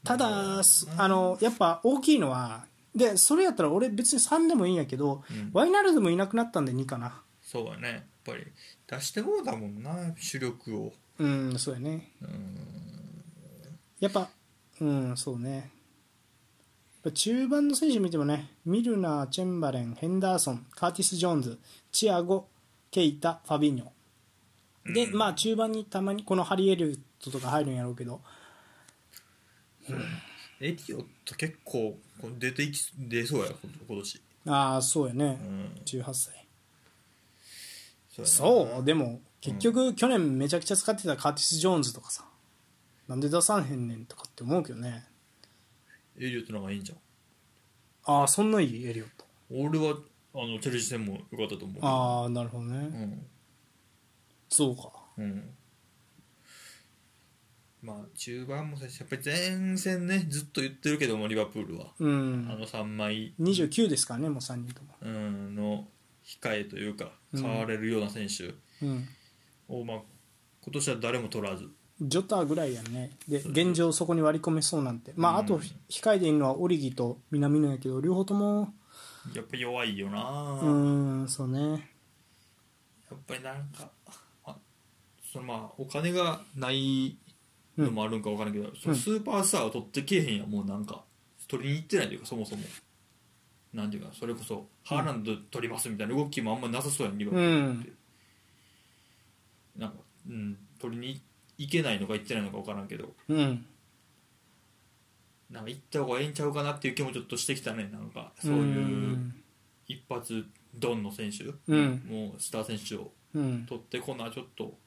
[0.04, 5.50] ただすあのやっぱ大きいのはでそれやったら俺別に3でもいいんやけど、うん。
[5.54, 7.22] ワイナルドもいなくなったんで2かな。
[7.42, 7.90] そうやね。
[7.90, 8.46] やっぱり
[8.88, 10.94] 出してもうだもんな主力を。
[11.20, 12.12] うんそうやね。
[12.22, 12.58] うん。
[14.00, 14.30] やっぱ
[14.80, 15.56] うんそうね。
[15.56, 15.70] やっ
[17.04, 21.60] ぱ中盤の選手見てもねミルナーチェンバレンヘンダーソンカーティス・ジョーンズ
[21.92, 22.48] チアゴ
[22.92, 24.94] ケイタファビーニョ。
[24.94, 28.22] で、まあ中盤にたまにこのハリエルトとか入るんやろうけど。
[30.60, 31.98] エリオット結構
[32.40, 34.22] 出ていき出そうや今今年。
[34.48, 35.82] ああそうやね、うん。
[35.86, 36.47] 18歳
[38.24, 42.26] そうでも結局去年めちゃくちゃ使ってたカーティス・ジョーンズとかさ
[43.08, 45.06] なんで出さんへんねんとかって思うけどね。
[46.20, 46.98] エリオットの方がいいんじゃん。
[48.04, 49.26] ああそんないいエリオット。
[49.50, 49.96] 俺は
[50.34, 51.86] あのチェルシー戦も良かったと思う。
[51.86, 53.26] ああなるほどね、うん。
[54.50, 54.92] そうか。
[55.18, 55.50] うん。
[57.82, 64.96] まあ中盤もさやっぱり前線ねずっと言ってるけどもリバプールは、うあんの3枚、29ですからねもう3人とも。
[65.02, 65.88] うん、の
[66.28, 67.42] 控えというかうん。
[67.42, 68.54] 変われるような選手
[68.86, 69.08] うん。
[69.70, 69.98] を、まあ、
[70.62, 71.70] 今年は誰も取らず。
[72.00, 73.12] ジョタぐらいやね。
[73.28, 75.14] で現状そこに割り込めそうなんて。
[75.16, 78.74] まああとうん控えているのはオリギと南野やけど両方とも。
[79.34, 80.20] やっぱ弱いよな、
[80.62, 81.60] うーんそうね。
[83.10, 83.90] やっぱりなんか
[84.46, 84.56] あ
[85.34, 87.18] そのまあお金がない
[87.78, 90.50] のもあるんか分からんけど、そのスーパースターを取ってけえへんやん。
[90.50, 91.04] もうなんか
[91.48, 92.64] 取りに行ってないというかそもそも
[93.74, 97.92] なんていうかそれこそハーランド取りますみたいな動きもあんまなさそうやんリバプールって、
[99.78, 99.96] なんか
[100.28, 101.22] うん取りに
[101.58, 103.14] 行けないのか行ってないのか分からんけど。
[103.30, 103.66] うん。
[105.50, 107.90] なんか行った方がええんちゃうかなっていう気もちょっとしてきたね。
[107.92, 109.44] なんかそうういうん。
[109.88, 112.04] 一発ドンの選手、うん。
[112.08, 113.66] もうスター選手をうん。
[113.66, 114.78] 取ってこなちょっと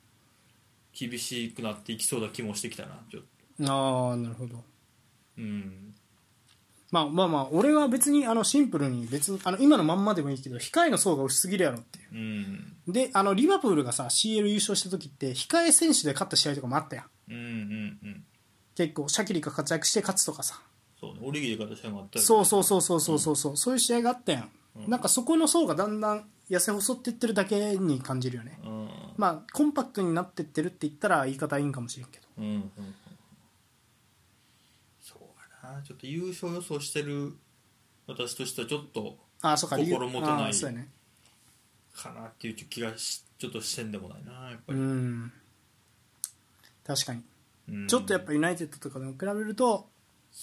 [0.92, 3.22] 厳しくなっていきそうな気もしてきたなちょっ
[3.64, 3.72] と。
[3.72, 4.62] ああなるほど。
[5.38, 5.94] うん
[6.90, 18.24] まあまあまあ俺は別にあのシンプルに別あの今のまんまでもいいけど控えの層が薄すぎるやろっていう、うん、であのリバプールがさ CL 優勝した時って控え選手で勝った試合とかもあったやん,、
[18.74, 20.60] 結構シャキリが活躍して勝つとかさ。
[21.00, 24.50] そう、ね、オリギーで勝った試合もあった、そうそうそうそうそうそうそう、ん、そういう試合があったやん、
[24.86, 32.72] なんかそこの層がだんだん痩せ細っていってるだけに感じるよね、うん、まあコンパクトになってってるって言ったら言い方いいんかもしれんけど、うんうん。
[35.72, 37.34] なちょっと優勝予想してる
[38.06, 40.52] 私としてはちょっと心もとない
[41.94, 45.32] かなっていう気がしちょっとしてんでもないなやっぱうり、ん。
[46.86, 47.22] 確かに。
[47.70, 47.86] うん。
[47.86, 49.88] ちょっとやっぱユナイテッドとかでも比べると、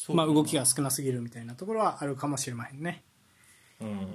[0.10, 3.04] まあ、動きが少なすぎるみたいなところはあるかもしれませんね。
[3.80, 4.08] うん。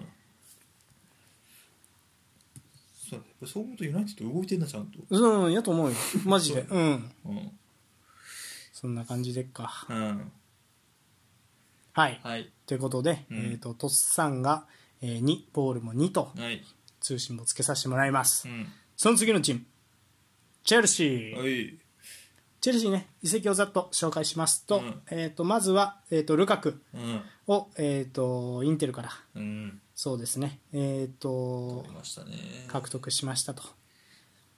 [3.09, 3.27] そうね。
[3.47, 4.99] そう思うとユナイテッド動いてんなちゃんと。
[5.09, 5.97] うんやと思うよ。
[6.25, 6.67] マジで。
[6.69, 7.13] うん。
[7.27, 7.51] うん、
[8.73, 9.87] そんな感じでっか。
[9.89, 10.33] うん、
[11.93, 12.21] はい。
[12.23, 12.51] はい。
[12.67, 13.37] ということで、うん。
[13.39, 14.67] えー、とトッサンが、
[15.03, 16.63] えー2ポールも2とはい。
[17.01, 18.67] 通信簿つけさせてもらいます、うん。
[18.97, 19.63] その次のチーム
[20.65, 21.79] チェルシー、はい。
[22.61, 25.03] チェルシーね移籍をざっと紹介しますと,、うん。
[25.11, 27.23] えー、とまずは、えー、とルカクうん。
[27.49, 29.81] を、えー、とインテルからうん。
[29.95, 32.31] そうですねえっ、と取りましたね。
[32.69, 33.63] 獲得しましたと。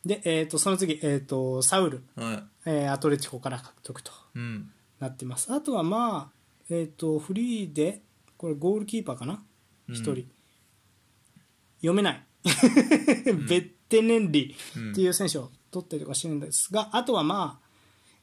[0.04, 4.70] で、えー、とその次、えー、とサウル、はえーアトレティコから獲得というん。
[5.00, 5.52] なってます。
[5.52, 8.02] あとはまあ、えー、とフリーで
[8.36, 9.42] これゴールキーパーかな？
[9.88, 9.94] うん。
[9.94, 10.26] 1人、
[11.78, 12.26] 読めない。
[12.44, 12.50] ベ
[13.56, 14.54] ッテネンリ
[14.92, 17.68] っていう選手を取ったりとかしてるんですが、あとはまあ、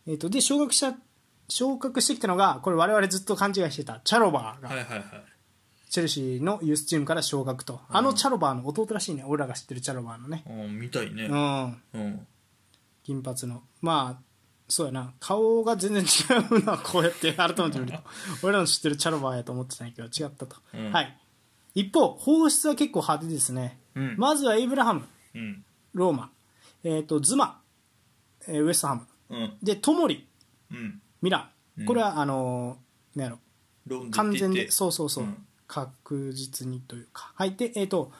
[0.06, 0.95] えー、とで昇格した
[1.49, 4.69] 昇格してきたのがこれ我々ずっと勘違いしてたチャロバーが。
[4.69, 5.06] はいはいはい。
[5.89, 9.25] チェルシーのユースチームから昇格と、あのチャロバーの弟らしいね。
[9.25, 11.25] 俺らが知ってるチャロバーのね、うん見たいね。
[11.25, 12.27] うん、うん。
[13.04, 13.63] 金髪の。
[13.82, 14.23] まあ
[14.71, 15.13] そうやな。
[15.19, 17.99] 顔が全然違うなこうやって改めて見ると。
[18.43, 20.91] 俺らの知ってるチャロバーやと思ってたんやけど違ったと、うん。
[20.93, 21.17] はい。
[21.75, 24.15] 一方放出は結構派手ですね、うん。
[24.17, 25.05] まずはエイブラハム。
[25.36, 25.65] うん。
[25.93, 26.31] ローマ、
[26.84, 27.62] えー、とズマ、
[28.47, 29.07] えーウエストハム。
[29.29, 29.57] うん。
[29.62, 30.25] でトモリ。
[30.71, 31.01] うん。
[31.21, 31.81] ミラン。
[31.81, 31.86] うん。
[31.86, 33.39] これはあのーなんやろ。
[34.12, 35.45] 完全でそうそうそう、うん。
[35.67, 37.34] 確実にというか。
[37.36, 37.55] はい。
[37.55, 38.13] でえっ、と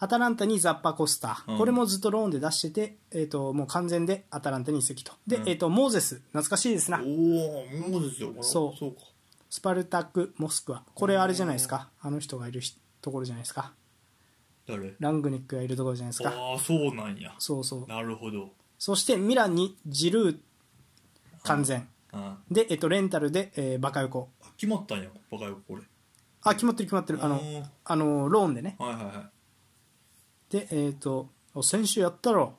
[0.00, 1.58] アタランタにザッパコスタ、うん。
[1.58, 5.12] これもずっとローンで出してて、えー、ともう完全でアタランタに移籍と。
[5.26, 5.48] で、うん。
[5.48, 6.16] えー、とモーゼス。
[6.16, 7.00] 懐かしいですな。
[7.00, 8.32] おおもうですよ。
[8.42, 8.78] そう。
[8.78, 9.00] そうか。
[9.50, 10.82] スパルタク・モスクワ。
[10.94, 11.88] これあれじゃないですか。
[12.00, 13.72] あの人がいるひところじゃないですか。
[14.68, 14.94] 誰？
[15.00, 16.30] ラングニックがいるところじゃないですか。
[16.30, 17.34] ああそうなんや。
[17.38, 17.86] そうそう。
[17.88, 18.50] なるほど。
[18.78, 20.38] そしてミランにジルー。
[21.44, 21.88] 完全。
[22.12, 24.28] あで、えっと、レンタルで、えーバカ横。
[24.58, 25.82] 決まったんやバカよこれ。
[26.42, 27.24] あ決まってる決まってる。
[27.24, 27.40] あの
[27.84, 28.76] あのローンでね。
[28.78, 29.14] はいはいはい
[30.50, 32.54] でえっ、とお先週やったろ。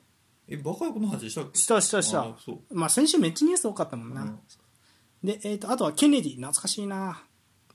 [0.48, 1.58] えバカよこの話したっけ？
[1.58, 2.22] したしたした。
[2.22, 2.74] あーそう。
[2.74, 4.38] まあ先週めっちゃニュース多かったもんな、うん。
[5.22, 7.22] で、えー、とあとはケネディ懐かしいな。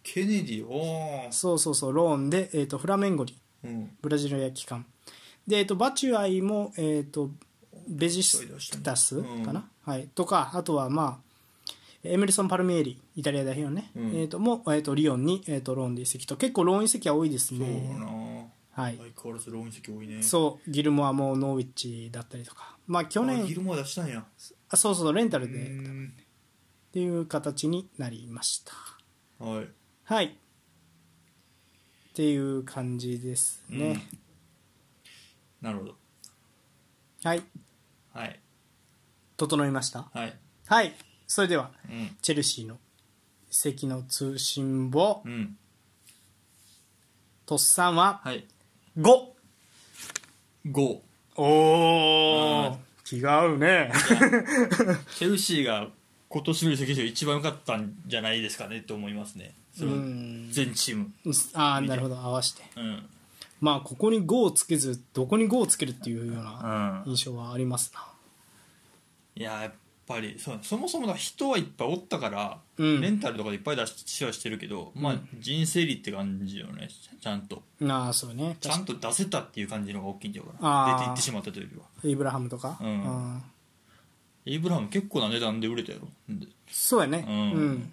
[0.04, 0.68] ケネディ？
[0.68, 1.32] おー。
[1.32, 3.92] そうそうそうローンで、えー、とフラメンゴリうん。
[4.02, 4.86] ブラジルや帰還
[5.48, 7.32] で、えー、とバチュアイも、えー、と
[7.88, 8.46] ベシク
[8.84, 11.72] タシュかな、はい、とかあとはまあ
[12.04, 14.08] エメルソン・パルミエリイタリア代表ね、うん。
[14.10, 16.36] えー、とも、えー、とリオンに、えー、とローンで移籍と。
[16.36, 18.06] 結構ローン移籍は多いですそうねな
[18.76, 18.98] はい。
[18.98, 20.22] 相変わらずローン移籍多いね。
[20.22, 22.76] そうギルモアもノーウィッチだったりとか。
[22.88, 24.26] まあ去あ年ギルモア出したんや。
[24.70, 26.14] あそうそうレンタルうでっん
[26.92, 28.74] ていう形になりました。
[29.40, 29.70] はい。
[30.04, 30.26] はい。
[30.26, 30.30] っ
[32.14, 34.02] ていう感じですね、
[35.62, 35.96] なるほど。
[37.24, 37.44] はい。
[38.14, 38.40] はい。
[39.38, 40.10] 整いました？
[40.14, 40.38] はい。
[40.68, 40.94] はい。
[41.28, 42.18] それではうん。
[42.22, 42.76] チェルシーの
[43.50, 45.22] 移籍の通信簿。
[45.26, 45.58] うん。
[47.46, 48.46] とっさんははい
[48.98, 49.04] 5
[50.68, 51.00] 5
[51.36, 53.92] おおうん気が合うね。
[55.16, 55.90] チェルシーが
[56.28, 59.54] 今年の移籍で一番良かったんじゃないですかねと思いますね。
[59.76, 61.14] 全チーム。
[61.54, 62.64] ああなるほど合わせて。
[62.78, 63.06] うん。
[63.62, 67.04] まあここに5をつけずどこに5をつけるっていうよううなん。
[67.06, 68.08] 印象はありますな。
[69.36, 69.74] いややっ
[70.08, 76.90] ぱりそうそもそもだ人はいっぱいおったから、うんレンタルとかでいっぱい出しはしてるけど、まあ人生理って感じよね
[77.22, 77.64] ちゃんと。
[77.88, 78.58] ああそうね。
[78.60, 80.92] ちゃんと出せたっていう感じのが大きいんだよかあー。
[80.94, 81.86] な出ていってしまったというよりは。
[82.04, 83.42] イブラハムとか、うん。
[84.46, 86.48] イブラハム結構な値段で売れたやろで。
[86.70, 87.26] そうやね。
[87.28, 87.72] ううん。
[87.74, 87.92] ん、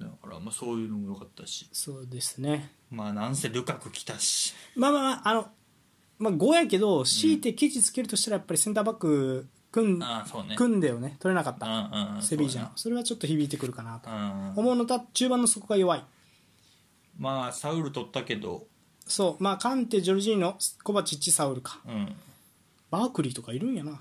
[0.00, 1.68] だからまあそういうのも良かったし。
[1.72, 2.72] そうですね。
[2.90, 4.54] まあなんせルカク来たし。
[4.76, 5.48] まあまあまああの、
[6.18, 10.56] まあ、5やけど強いてケチつけるとしたらやっぱりセンターバック組ん,、ああそうね。
[10.56, 11.16] 組んでをね。
[11.20, 11.66] 取れなかった。
[11.66, 14.10] うんうんセビージャそうンそれはちょっと響いてくるかなと。
[14.10, 14.52] うん。
[14.56, 16.04] 思うのと中盤の底が弱い。
[17.18, 18.66] まあサウル取ったけど。
[19.06, 19.42] そう。
[19.42, 21.80] まあカンテジョルジーノコバチッチサウルか。
[21.86, 22.16] うん。
[22.90, 24.00] バークリーとかいるんやな。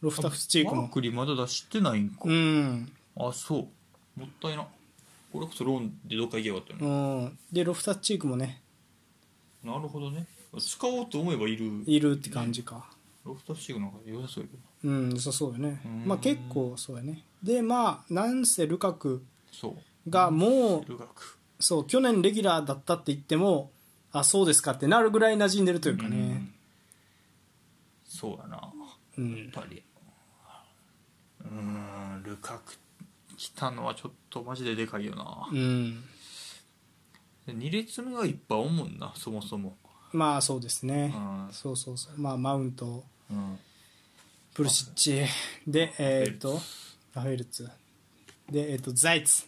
[0.00, 0.82] ロフタフスチークも。
[0.82, 2.92] マークリーまだ出してないんか、うん。
[3.16, 3.68] あそ
[4.16, 4.20] う。
[4.20, 4.66] もったいな。
[5.32, 8.62] これこそローンでどっか行けばよかったうよね、ん、でロフタスチークもね。
[9.62, 10.26] なるほどね。
[10.58, 11.82] 使おうと思えばいる。
[11.84, 12.88] いるって感じか。
[13.24, 15.80] ロフトシーグなんか良さそうやけどうんそうよね。
[15.84, 16.04] うん。
[16.06, 17.24] まあ結構そうやね。
[17.42, 20.10] でまあなんせルカクそう。
[20.10, 20.84] がもう
[21.60, 23.70] そう去年レギュラーだったって言っても
[24.12, 26.50] あそうですかってなるぐらい馴染んでるというかね。
[28.04, 28.56] そうやな。
[28.56, 28.62] や
[29.18, 29.48] うん。
[29.48, 29.82] っぱり。
[31.40, 31.48] うー
[32.18, 32.74] んルカク
[33.36, 35.48] 来たのはちょっとマジででかいよな。
[35.52, 36.02] うん。
[37.46, 39.76] 2列目がいっぱいおんもんなそもそも。
[40.12, 41.12] まあそうですね。
[41.14, 41.18] う
[41.50, 41.52] ん。
[41.52, 42.20] そうそうそう。
[42.20, 43.04] まあマウント。
[43.30, 43.58] うん
[44.58, 45.22] プルシッチ。
[45.68, 46.60] でえっ、と
[47.14, 47.68] ラフェルツ。
[48.50, 49.44] でえっ、とザイツ、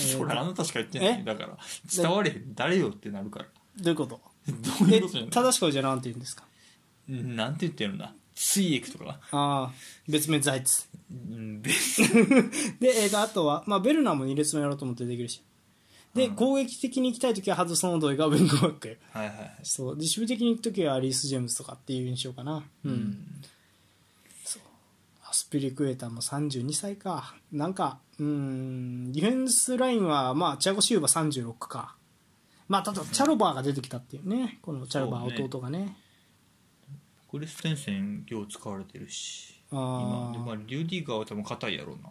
[0.00, 1.20] えーそれあなたしか言ってない。
[1.20, 1.24] え？
[1.24, 1.56] だから
[1.96, 2.52] 伝われへん。
[2.54, 3.46] 誰よってなるから。
[3.80, 4.20] どういうこと？
[4.48, 6.44] どういえうことやね正しくじゃなんて言うんですか？
[7.12, 9.20] んなんて言ってるんだツイエクとか？
[9.30, 9.72] ああ
[10.08, 10.88] 別名ザイツ。
[11.12, 11.70] うんべ
[12.80, 15.42] で、えーとあとは、まあ、ベルナーも2列目やろうと思ってできるし
[16.14, 19.56] で、攻撃的に行きたい時はハドソン・オドイがウィングバックはいはいはい。
[19.62, 19.94] そう。
[19.96, 22.64] で守備的に行く時はリース・ジェームズとかっていう印象かな。
[22.84, 23.29] うん、アス
[25.50, 27.34] アスピリクエタも32歳か。
[27.50, 31.96] なんかうんディフェンスラインはまあチアゴ・シウバ36か。
[32.68, 34.60] まあただチャロバーが出てきたっていうね。
[34.62, 35.96] このチャロバー弟がね。
[37.28, 39.60] クリステンセンよう使われてるし。
[39.72, 40.30] あー。
[40.30, 42.10] 今でまあリューディガーは多分硬いやろうな。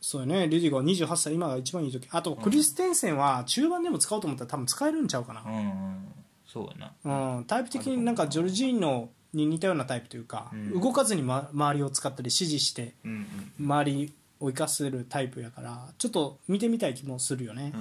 [0.00, 0.48] そうよね。
[0.48, 2.08] リュディガー28歳今が一番いい時。
[2.10, 5.42] あとクリステンセンは中盤でも使おうと思ったら多分使えるんちゃうかな。
[5.46, 6.08] うんうん。
[6.44, 7.36] そうやな。
[7.36, 10.80] うん、タイプ的になんかジョルジーノに似たようなタイプというか、うん。
[10.80, 13.26] 動かずに、ま、周りを使ったり指示してうん
[13.60, 17.72] 周りを生かせるタイプやからちょっと見てみたい気もするよね、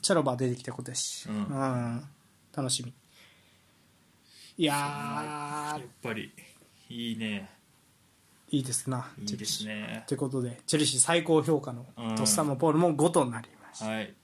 [0.00, 1.36] チャロバー出てきたことやし、うん。
[1.36, 2.04] うん。
[2.54, 2.92] 楽しみ。
[4.58, 6.32] いややっぱり
[6.88, 7.48] いいね。
[8.50, 10.04] ーいいですないいですね。
[10.06, 12.16] ということでチェルシー最高評価のうん。
[12.16, 14.14] トッサム・ポールも5となりました、はい。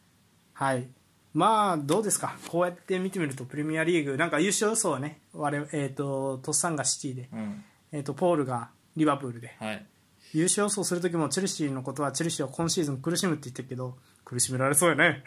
[0.53, 0.88] はい
[1.35, 2.37] まあどうですか？
[2.49, 7.64] こうやって見てみるとプレミアリーグなんか優勝予想はね我々、えー、とトッサンがシティで、うん。
[7.93, 9.55] えー、とポールがリバプールで。
[9.61, 9.87] はい。
[10.35, 15.23] 優勝予想する時もチェルシーのことはチェルシーは今シーズン苦しむって言ってるけど苦しめられそうやね。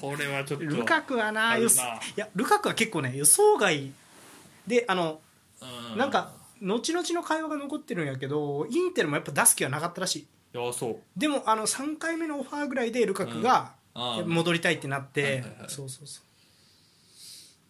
[0.00, 1.62] これはちょっと ルカクはない
[2.16, 3.90] やルカクは結構ね予想外
[4.66, 5.20] であの
[5.94, 10.26] うなんか後々の会話が残ってるんやけどインテルもやっぱ出す気はなかったらしい。
[10.58, 10.96] いやそう。
[11.16, 13.72] でもあの3回目のオファーぐらいでルカクが
[14.26, 15.50] 戻りたいってなって、はいはいはい。
[15.68, 16.22] そうそうそ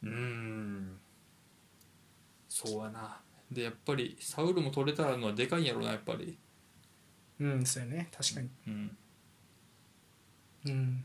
[0.03, 0.07] う。
[0.07, 0.99] うーん。
[2.49, 3.21] そうやな。
[3.51, 6.37] でやっぱりサウルも取れたのはでかいんやろなやっぱり。
[7.41, 8.09] うんそうやね。
[8.17, 8.49] 確かに。
[8.67, 8.97] うん。
[10.67, 11.05] うん。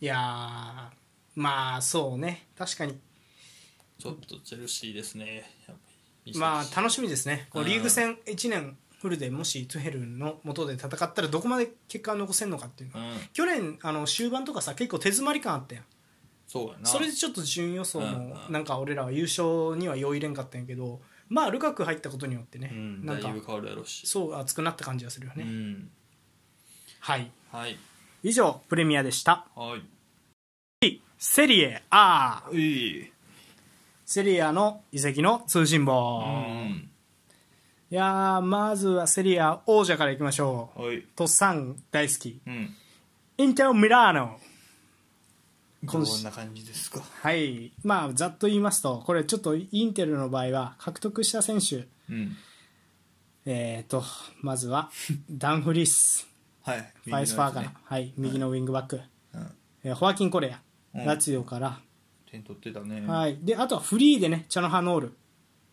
[0.00, 0.96] いやー
[1.36, 2.48] まあそうね。
[2.58, 2.98] 確かに。
[3.98, 5.50] ちょっとチェルシーですね。
[5.68, 5.82] やっぱ
[6.24, 6.38] り。
[6.38, 7.46] まあ楽しみですね。
[7.50, 13.16] こリーグ戦1年フルでもしトゥヘルの元で戦ったらどこまで結果を残せるのかっていうのうん。
[13.32, 15.84] 去年あの終盤とかさ結構手詰まり感あったやん。
[16.46, 16.86] そうやな。
[16.86, 18.52] それでちょっと順位予想うんもうん。
[18.52, 23.04] なんか俺らは優勝にはよう入れんかったんやけどまあルカク入ったことによってね、うん。
[23.04, 24.06] なんかだいぶ変わるやろうし。
[24.06, 25.90] そう熱くなった感じがするようね、ん。
[27.00, 27.30] はい。
[27.52, 27.76] はい。
[28.22, 29.46] 以上プレミアでした。
[29.54, 29.82] はい。
[31.18, 33.12] セリエ A うい
[34.04, 36.90] セリアの移籍の通信う簿、ん
[37.90, 40.82] いやーまずはセリア王者からいきましょう。
[40.86, 41.04] はい。
[41.14, 42.40] トッサン大好き。
[42.46, 42.74] うん。
[43.38, 44.38] インテルミラーノ。
[45.84, 47.00] どんな感じですか？
[47.22, 47.70] はい。
[47.84, 51.86] まあざっと言いますとこれちょっとインテルの場合は獲得した選手。
[52.10, 52.36] うん。
[53.44, 54.02] えーと
[54.42, 54.90] まずは
[55.30, 56.26] ダン・フリス。
[56.64, 56.92] はい。
[57.04, 57.74] ファイス・ファーガー、ね。
[57.84, 59.00] はい、右のウィングバック、
[59.32, 59.52] うん。
[59.84, 60.60] えーホアキン・コレア、
[60.98, 61.04] うん。
[61.06, 61.78] ラツィオから、
[62.28, 63.06] 点取ってたね。
[63.06, 65.16] はい、であとはフリーでねチャノハノール、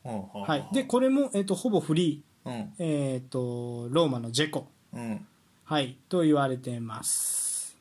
[0.03, 2.53] はい、でこれも、えー、とほぼフリうん。
[2.53, 5.25] ー、えー、とローマのジェコ、うん。
[5.63, 7.77] はい、と言われてます。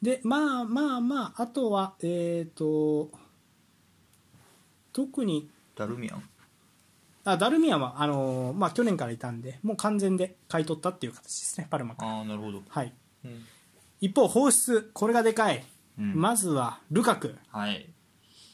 [0.00, 3.10] でまあまあまああとはえっ、と
[4.92, 6.22] 特にダルミアン？
[7.24, 12.62] あダルミアンはあのーまあ、去年からいたんでもう完全で買い取ったっていう形ですねパルマから、ああなるほど。
[12.68, 12.92] はい、
[13.24, 13.44] うん。
[14.00, 14.90] 一方放出。
[14.92, 15.64] これがでかい、
[15.98, 16.14] うん。
[16.14, 17.36] まずはルカク。
[17.50, 17.86] はい。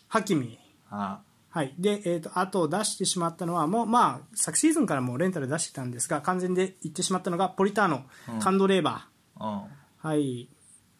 [0.08, 0.58] ハキミ。
[0.90, 1.20] あ
[1.52, 1.74] はい。
[1.78, 8.38] でえー、とあと出してしまったのはもう、まあ、昨シーズンからもうレンタル出してたんですが完全でいってしまったのがポリターノ、うん。
[8.38, 10.48] カンドレーバあー、はい、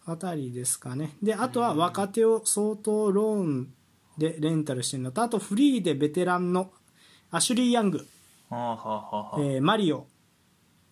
[0.05, 1.15] あたりですかね。
[1.23, 3.73] であとは若手を相当ローン
[4.17, 6.71] でレンタルしてるのとあとフリーでベテランの
[7.31, 8.05] アシュリー・ヤング、
[8.49, 9.39] あはあはあはあ。
[9.39, 10.05] えーマリオ、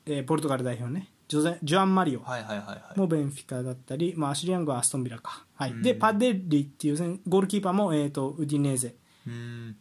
[0.06, 1.10] えーポルトガル代表ね。
[1.28, 2.22] ジョゼジョアン・マリオ。
[2.22, 2.98] はいはいはいはい。
[2.98, 5.74] もベンフィカだったり、まあ、アシュリー・ヤングはアストンビラか、はい。
[5.82, 8.88] でパデリっていう選ゴールキーパーも、えー、とウディネーゼ。
[8.88, 8.94] うん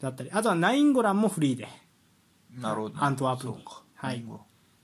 [0.00, 0.30] だったり。
[0.32, 1.68] あとはナインゴランもフリーで。
[2.56, 3.02] なるほど。
[3.02, 3.64] アントワープに。
[3.94, 4.24] はい。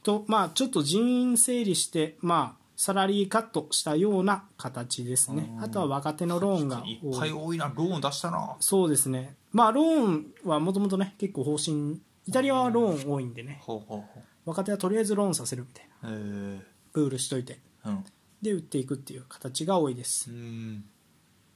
[0.03, 5.51] とまあちょっと人員整理してまあサラリーカットしたような形ですね。
[5.57, 5.63] うん。
[5.63, 7.59] あとは若手のローンがいっぱい多い。
[7.59, 7.73] な。
[7.75, 8.57] ローン出したな。
[8.61, 9.37] そうですね。
[9.53, 13.61] まあローンはもともとね結構方針イタリアはローン多いんでね。
[13.63, 14.23] ほうほうほう。
[14.47, 16.61] 若手はとりあえずローンさせるみたいな。
[16.93, 17.61] プールしといて。
[17.85, 18.05] うん。
[18.43, 20.31] で売っていくっていう形が多いです。
[20.31, 20.85] うん。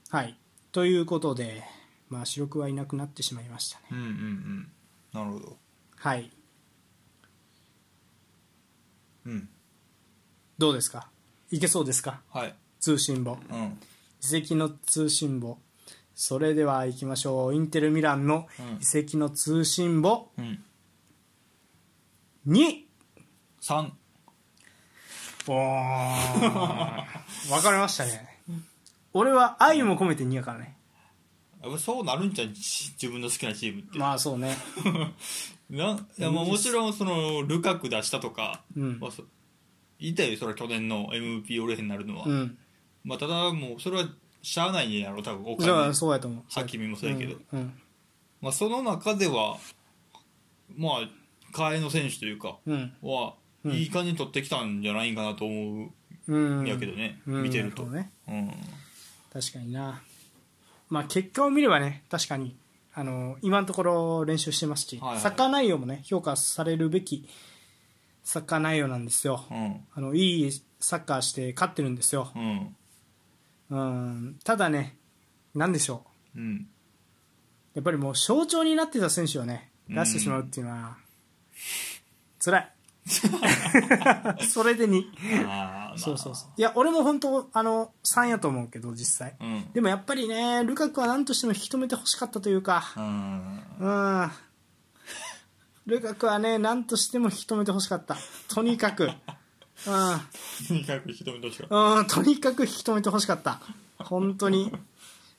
[0.09, 0.37] はい。
[0.71, 1.63] ということで
[2.09, 3.85] まあ主力はいなくなってしまいましたね。
[3.91, 4.71] うんうんうん。
[5.13, 5.57] なるほど。
[5.95, 6.31] はい。
[9.25, 9.49] うん。
[10.57, 11.09] どうですか？
[11.51, 12.21] いけそうですか？
[12.31, 12.55] はい。
[12.79, 13.37] 通信簿。
[13.51, 13.79] うん。
[14.21, 15.57] 移籍の通信簿。
[16.15, 17.55] それでは行きましょう。
[17.55, 18.77] インテル・ミランのうん。
[18.81, 20.31] 移籍の通信簿。
[20.37, 20.63] うん。
[22.47, 22.83] 2、
[23.61, 23.91] 3
[25.47, 27.05] おー。
[27.49, 28.41] 分かりましたね。
[29.13, 30.77] 俺は愛も込めて2やからね
[31.77, 34.55] そうなるんじゃん自分の好きなチームって、まあそうね。
[35.69, 38.99] ないやまあもちろんそのルカク出したとか、うん。
[38.99, 39.23] まあ、そ
[39.99, 42.57] いたよそれは去年の MVP オレヘになるのは、うん。
[43.03, 44.07] まあ、ただもうそれは
[44.41, 46.43] しゃあないんやろ多分お金あそうやと思う。
[46.49, 47.59] ハキミもそうやけど、うん。
[47.59, 47.73] うん。
[48.41, 49.57] まあ、その中では
[50.77, 51.09] まあ
[51.53, 52.93] 替えの選手というかうん。
[53.01, 53.73] は、うん。
[53.73, 55.91] いい感じに取ってきたんじゃないかなと思
[56.27, 57.43] うんうんやけどね、うん。
[57.43, 58.11] 見てると、ね。
[58.27, 58.51] うん。
[59.33, 60.01] 確かにな
[60.89, 62.55] まあ結果を見ればね確かに
[62.93, 65.21] あの今のところ練習してますし、はいはい。
[65.21, 67.27] サッカー内容もね評価されるべき
[68.23, 69.45] サッカー内容なんですよ。
[69.49, 69.81] うん。
[69.93, 72.31] あのいいサッカーして勝ってるんですよ。
[72.35, 72.75] うん。
[73.69, 74.39] うん。
[74.43, 74.97] ただね
[75.55, 76.03] なんでしょ
[76.35, 76.39] う。
[76.39, 76.67] うん。
[77.75, 80.97] やっぱりもう象徴になってた選手をね出してしまうっていうのは
[82.43, 82.71] 辛い。
[84.47, 85.03] それで2
[85.97, 86.49] そうそうそう。
[86.57, 89.35] いや俺も本当あの3やと思うけど実際。
[89.39, 89.71] うん。
[89.73, 92.83] でもやっぱりねルカクは何としても引き止めてほしかったというか。
[92.97, 93.63] うん。
[93.79, 93.89] う
[94.25, 94.31] ん。
[95.85, 98.17] ルカクはね何としても引き止めてほしかった。
[98.47, 99.03] とにかく。
[99.05, 99.13] うん。
[100.67, 103.61] とにかく人目としかうん、とにかく引き止めてほしかった。
[103.97, 104.71] 本当に。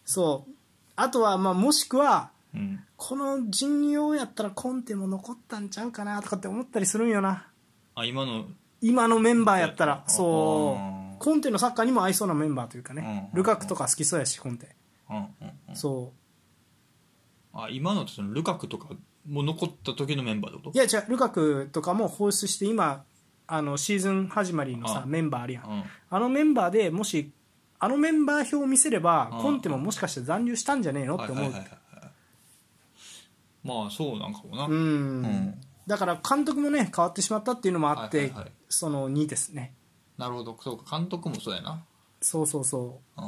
[0.05, 0.53] そう。
[0.97, 2.85] あとはまあもしくはうん。
[2.97, 7.47] この陣容やったらコンテも残ったんちゃうかなとかって思ったりするんよな。
[7.95, 8.47] あ今の
[8.81, 10.05] 今のメンバーやったら。
[10.07, 10.79] そ
[11.17, 11.19] う。
[11.19, 13.29] コンテのサッカーにも合いそうなメンバーというかね。
[13.33, 13.39] うん。
[13.39, 14.75] ルカクとか好きそうやしコンテ。
[15.11, 15.17] うん。
[15.19, 16.09] う
[17.53, 18.89] あ今のそのルカクとか
[19.29, 21.11] も残った時のメンバーってこういや違う。
[21.11, 23.05] ルカクとかも放出して今
[23.47, 25.11] あのシーズン始まりのさうん。
[25.11, 25.65] メンバーあるやん。
[25.65, 25.83] とうん。
[26.11, 27.33] あのメンバーでもし
[27.79, 29.43] あのメンバー表を見せればうん。
[29.43, 31.17] コンテももしかして残留したんじゃねえの？
[31.17, 31.53] って思う。
[33.63, 34.73] まあそうなんかもな、うん。
[34.73, 34.77] う
[35.27, 38.53] んだから監督もね変わってしまったっていうのもあって、はいはいはい。
[38.69, 39.75] その2ですね。
[40.17, 40.57] なるほど。
[40.61, 41.85] そうか監督もそうやな。
[42.21, 43.21] そうそうそう。
[43.21, 43.25] ん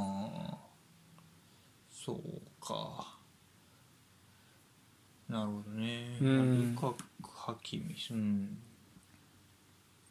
[1.91, 2.19] そう
[2.65, 3.19] か。
[5.29, 6.17] なるほどね。
[6.21, 6.75] うん。
[6.75, 6.97] ルカク
[7.35, 7.97] ハキミ。
[8.13, 8.17] うん。
[8.17, 8.21] う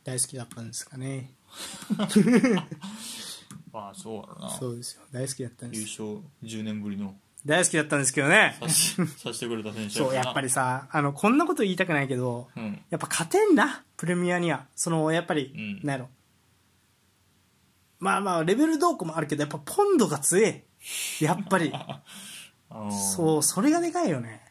[0.04, 1.34] 大好きだったんですかね。
[3.72, 4.50] まあそうやろな。
[4.50, 5.04] そうですよ。
[5.10, 6.02] 大好きだったんです。
[6.02, 8.56] 優勝10年ぶりの大好きだったんですけどね。
[8.60, 12.82] さしさしてくれた選手そうやっぱりさあのこんなこと言いたくないけどうん。
[12.90, 14.66] やっぱ勝てんなプレミアには。
[14.76, 15.88] そのやっぱり、うん。
[15.88, 16.10] なんやろ。
[18.00, 20.66] まあまあレベルどうこうもあるけどやっぱポンドが強え。
[21.20, 21.72] やっぱり。
[23.16, 24.42] そうそれがでかいよね。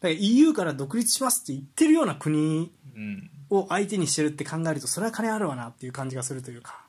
[0.00, 3.30] だから EU から独立しますって言ってるような国うん。
[3.50, 6.84] を相手にしてるって考えるとそれは金あるわなっていう感じがするというか。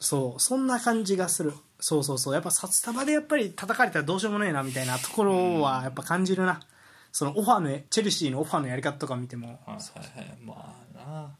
[0.00, 2.34] そうそんな感じがするそうそうそう。
[2.34, 6.60] やっぱ札束でやっぱり叩かれたらどうしようもないなみたいなところはやっぱ感じるな、
[7.12, 9.46] そのオファーのチェルシーのオファーのやり方とか見ても。
[9.48, 11.30] はいはいはいまあな。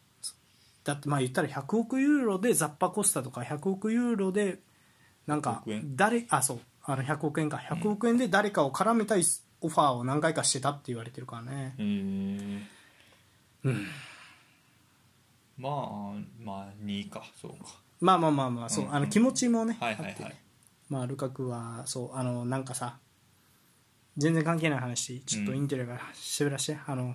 [0.85, 4.61] だってまあ言ったら100億ユーロでザッパコスタとか100億ユーロで
[5.27, 5.96] なんか100億円？
[5.96, 6.61] 誰あそう。
[6.85, 7.57] あの100億円か。
[7.57, 9.24] 100億円で誰かを絡めたい
[9.61, 11.74] オファーを何回かしてたって言われてるからね。
[11.79, 12.66] うん。
[15.59, 15.72] まあ
[16.42, 17.24] まあ2か。
[17.42, 20.13] そうかまあまあまあまあそううんあの気持ちもねはいはいはい。
[20.13, 20.25] あって。
[20.25, 20.43] ね
[20.89, 22.99] まあルカクはそうあのなんかさ
[24.17, 27.15] 全然関係ない話ちょっとインテリがしゃべらして、あの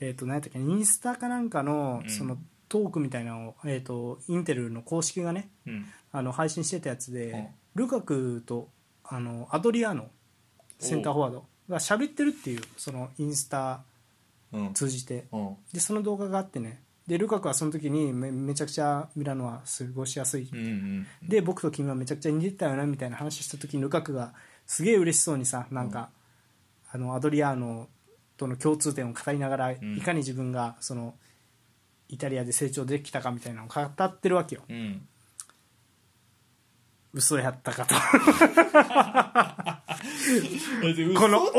[0.00, 2.10] えっ、と何やったっけインスタかなんかのうん。
[2.10, 2.36] その
[2.68, 5.86] トークみたいなのを、えー、とインテルの公式がねうん。
[6.10, 7.46] あの配信してたやつで、うん。
[7.82, 8.68] ルカクと
[9.04, 10.08] あのアドリアーノ
[10.78, 13.82] センターフォワードが喋ってるっていうそのインスタ
[14.52, 14.74] うん。
[14.74, 15.26] 通じて。
[15.30, 15.56] うん。
[15.72, 24.34] でその動画があってねでルカクはその時にめめちゃくちゃミラノは過ごしやすい、うんうんで僕と君はめちゃくちゃ似てたよなみたいな話した時にルカクが
[24.66, 26.10] すげえ嬉しそうにさなんか、
[26.90, 27.88] あのアドリアーノ
[28.36, 29.96] との共通点を語りながら、ん。
[29.96, 31.14] いかに自分がその
[32.08, 34.62] イタリアで成長できたかみたいなのを語ってるわけよ。
[34.68, 35.06] うん。
[37.14, 37.94] 嘘やったかと。
[41.14, 41.50] この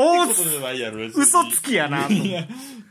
[1.14, 2.12] 嘘つきやなと。
[2.12, 2.46] いや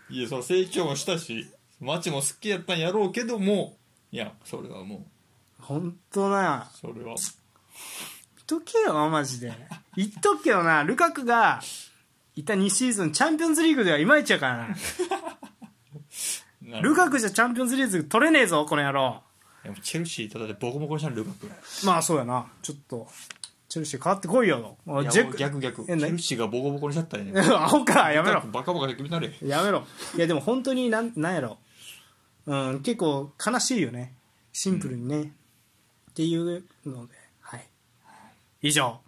[0.10, 1.45] いやその成長もしたし
[1.84, 3.75] 街も好きやったんやろうけども
[4.11, 5.05] いやそれはも
[5.59, 7.15] 本当なうそれは。
[8.38, 9.53] 見とけよマジで。
[9.95, 10.84] 言っとくけどな。
[10.84, 11.61] ルカクが
[12.36, 14.67] いた2シーズンチャンピオンズリーグではいまいちやから
[16.61, 16.81] な。
[16.81, 19.21] ルカクじゃチャンピオンズリーグ取れねえぞこの野郎。
[19.63, 21.49] いやチェルシーただでボコボコにしたのルカク。
[21.86, 22.45] まあそうやな。
[22.61, 23.07] ちょっと
[23.69, 24.77] チェルシー変わってこいよ。
[24.86, 25.86] もういやジェ逆逆。
[25.86, 28.11] チェえ何ルシーがボコボコにしちゃったよねアホ か。
[28.11, 28.41] やめろ。
[28.51, 29.31] バカバカで決めたれ。
[29.41, 29.86] やめろ。
[30.17, 31.57] いやでも本当になんなんやろ
[32.46, 34.14] うん結構悲しいよね。
[34.52, 35.34] シンプルにね、
[36.12, 37.68] っていうのではい。
[38.62, 39.00] 以上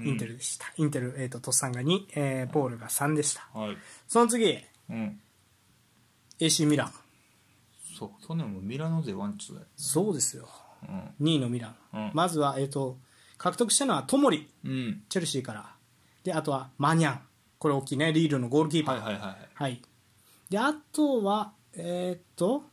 [0.00, 3.48] インテルでした、インテル、えー、とトッサンが2、えーポールが3でした。
[3.58, 3.76] はい。
[4.08, 4.58] その次
[4.90, 5.20] うん。
[6.38, 6.92] AC ミラン。
[7.98, 8.26] そう。
[8.26, 10.48] 去年もミラノ勢ワンツーだよそうですよ。
[10.82, 11.26] うん。
[11.26, 12.10] 2位のミラン、うん。
[12.14, 12.98] まずは、えー、と
[13.38, 14.50] 獲得したのはトモリ。
[14.64, 15.02] うん。
[15.08, 15.74] チェルシーから。
[16.24, 17.20] であとはマニャン。
[17.58, 18.12] これ大きいね。
[18.12, 19.02] リールのゴールキーパー。
[19.02, 19.82] はいはいはいはい、
[20.50, 22.64] であとはえーっと、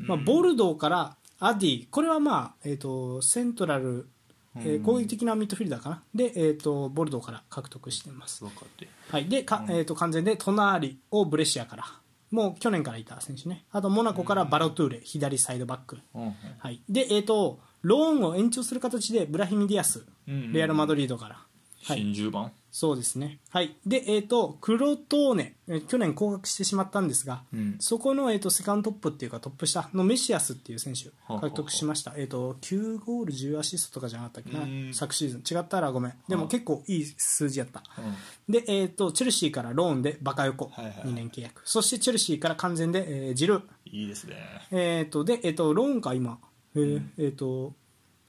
[0.00, 4.08] まあ、ボルドーからアドリこれはまあ、えーっとセントラル、
[4.56, 4.82] えーうん。
[4.82, 6.02] 攻撃的なミッドフィルダーかな？
[6.14, 11.84] で、えーっとボルドーから獲得しています、はい、でか、えーっと完全でトナーリをブレシアから。
[12.30, 13.64] もう去年からいた選手ね。
[13.72, 21.47] あとモナコからバロトゥーレ左サイドバック、はい、でえーっとローンを延長する形でブラヒミディアスレアル・マドリードから、はい、
[21.94, 22.52] 新10番？
[22.70, 23.38] そうですね。
[23.50, 23.74] はい。
[23.86, 27.76] で、えっ、と、クロトーネ、えー去年降格してしまったんですが、うん。
[27.80, 34.64] そこの、えー、とセカンドトップっていうかトップ下のメシアスっていう選手はあ獲得しました、えー、と9ゴール10アシストとかじゃなかったっけな？
[34.64, 34.94] うん。
[34.94, 35.58] 昨シーズン。
[35.58, 36.14] 違ったらごめん。
[36.28, 37.82] でも結構いい数字やった。
[37.98, 38.52] うん。
[38.52, 41.62] で、えー、とチェルシーからローンでバカヨコはいはい2年契約。
[41.64, 43.62] そしてチェルシーから完全で、えージルー。
[43.86, 44.36] いいですね。
[44.70, 46.38] えー、とで、えー、とローンか今、
[46.76, 47.02] えー。
[47.18, 47.72] えー、と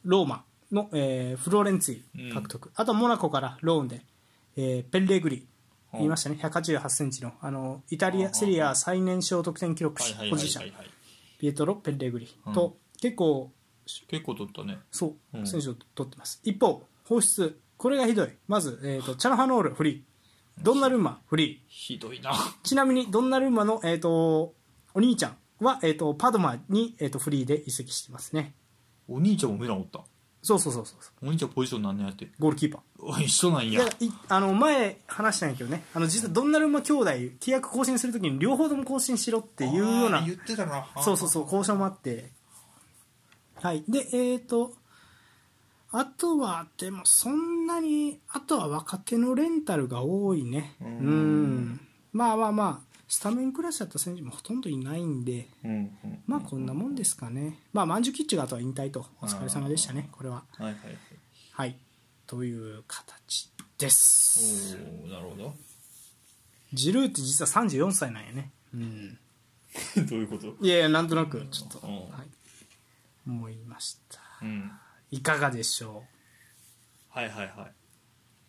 [0.05, 4.01] ローマの、えーフローレンツィ獲得、あとモナコからローンで、
[4.55, 5.47] えーペッレグリ
[5.93, 6.37] 言いましたね。
[6.41, 10.61] 188センチのあのイタリアセリア最年少得点記録保持者
[11.39, 12.27] ピエトロ・ペッレグリ。
[12.53, 13.51] と、結構
[14.07, 14.77] 結構取ったね。
[14.91, 15.47] そう、うん。
[15.47, 16.39] 選手を取ってます。
[16.43, 17.59] 一方放出。
[17.77, 18.29] これがひどい。
[18.47, 20.63] まず、えー、とチャノハノールフリー。
[20.63, 22.33] ドンナルンマフリひどいな。
[22.33, 24.53] ーちなみにドンナルンマの、えー、と
[24.93, 28.53] お兄ちゃんは、えー、とパドマに、えー、とフリーで移籍してますね。
[29.07, 30.01] お兄ちゃんもミランおった？
[30.41, 31.27] そうそうそうそう。
[31.27, 32.81] お兄ちゃんポジション何年やってゴールキーパー。
[32.99, 33.81] お一緒なんや。
[33.83, 35.83] いやいあの前話したんやけどね。
[35.93, 40.87] あの実はドンナルンマ兄弟契約更新するときに両方とも更新しろっていうような言ってたな。
[41.01, 42.29] そうそうそう交渉もあって。
[43.55, 43.83] はい。
[43.87, 44.73] でえっ、と
[45.91, 50.75] あとはでもそんなにあとは若手のレンタルが多いね。
[50.81, 51.81] ううんん。
[52.13, 57.59] まあまあまあスタメンクラスだった選手もほとんどいないんでうんうんまあこんなもんですかね。
[57.73, 60.43] まあマンジュキッチがあとは引退とお疲れ様でしたねこれは。
[60.57, 60.97] はいはいはい。
[61.51, 61.75] はい。
[62.27, 63.49] という形
[63.79, 64.77] です。
[65.03, 65.53] おおなるほど。
[66.71, 68.51] ジルーって実は34歳なんやね。
[68.75, 69.17] うん。
[70.07, 70.55] どういうこと？
[70.61, 71.95] いやいやなんとなくちょっと、うん。
[72.11, 72.27] はい、
[73.27, 74.19] 思いました。
[74.43, 74.71] うん。
[75.09, 76.03] いかがでしょ
[77.15, 77.17] う？
[77.17, 77.71] はいはいはい。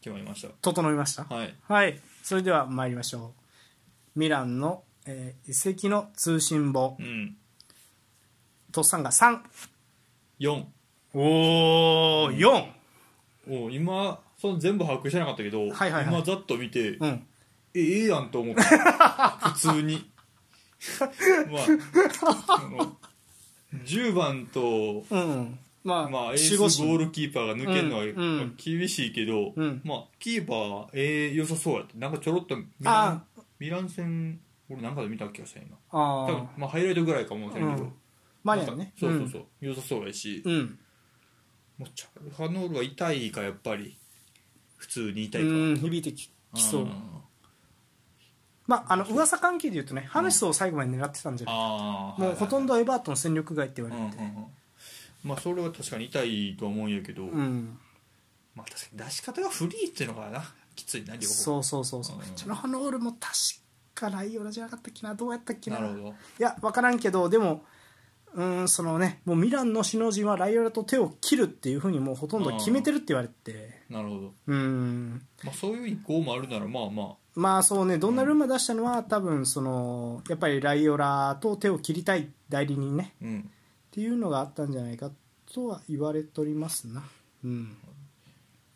[0.02, 0.48] 決まりました。
[0.60, 1.24] 整いました？
[1.24, 1.54] はい。
[1.66, 1.98] はい。
[2.22, 3.39] それでは参りましょう
[4.14, 6.96] ミランの、えー移籍の通信簿。
[6.98, 7.36] うん。
[8.72, 9.40] トッサンが3
[10.40, 10.64] 4
[11.14, 12.72] おお4
[13.48, 16.04] お今その全部把握してなかったけど、はいはいはい。
[16.06, 17.26] 今ざっと見て、うん。
[17.74, 18.62] えええやんと思った。
[19.54, 20.08] 普通に。
[21.50, 22.96] まああの
[23.84, 25.58] 10番と、うんうん。
[25.82, 28.38] まあ、まあ、エースゴールキーパーが抜けるのは、うんうん。
[28.38, 29.80] まあ厳しいけど、うん。
[29.84, 31.98] まあ、キーパーはええ良さそうやって。
[31.98, 33.26] なんかちょろっとミラあン
[33.60, 37.92] ミラン戦俺なんかで見た気がしたんやなあ多分まあハイライトぐらいかもしれんけど、うん。
[38.42, 38.92] マニアね。
[38.98, 40.78] そうそうそう、良さそうやし、うん、うん
[41.78, 43.96] もうチャルハノールは痛いかやっぱり。
[44.76, 46.88] 普通に痛いか、うん響いてききそう、
[48.66, 51.54] まああの噂関係で言うとねハメスを最後まで狙ってたんじゃない？
[51.54, 54.12] ああもうほとんどエバートン戦力外って言わうんうんうん。
[54.12, 54.32] れてて
[55.22, 57.78] まあそれは確かに痛いとは思うんやけど、うん、
[58.54, 60.42] まあ確かに出し方がフリーっていうのがな
[60.80, 61.34] きついな両方。
[61.34, 62.16] そうそうそうそう。
[62.16, 62.34] うん。
[62.34, 63.32] チャノハノールも確
[63.94, 65.14] かライオラじゃなかったっけな。
[65.14, 65.78] どうやったっけな。
[65.78, 66.08] なるほど。
[66.08, 67.64] いや分からんけどでも
[68.34, 73.52] うんそのねもうミランの首脳陣はライオラと手を切るっていうふうにもうほとんど決めてるって言われて。
[73.52, 75.22] てなるほど、うん。
[75.42, 83.14] まあ、そういう意向もあるならまあままあそうねドンナルンマ出したのは多分そのやっぱりライオラと手を切りたい代理人ね。
[83.22, 83.40] あうん。
[83.40, 85.10] っていうのがあったんじゃないか
[85.52, 87.02] とは言われておりますな。
[87.44, 87.76] うん。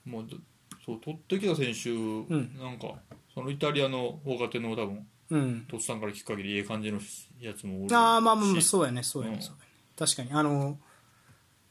[0.04, 0.36] まあど
[0.84, 2.58] そう取ってきた選手、ん。
[2.58, 2.94] なんか
[3.32, 5.66] そのイタリアの若手の多分うん。
[5.68, 7.00] とっさんから聞く限りええ感じの
[7.40, 9.42] やつもおるああまあまあまあしそうやねそうやね,、うん。
[9.42, 9.70] そうやね。
[9.98, 10.32] 確かに。
[10.32, 10.78] あの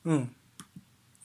[0.06, 0.36] うん。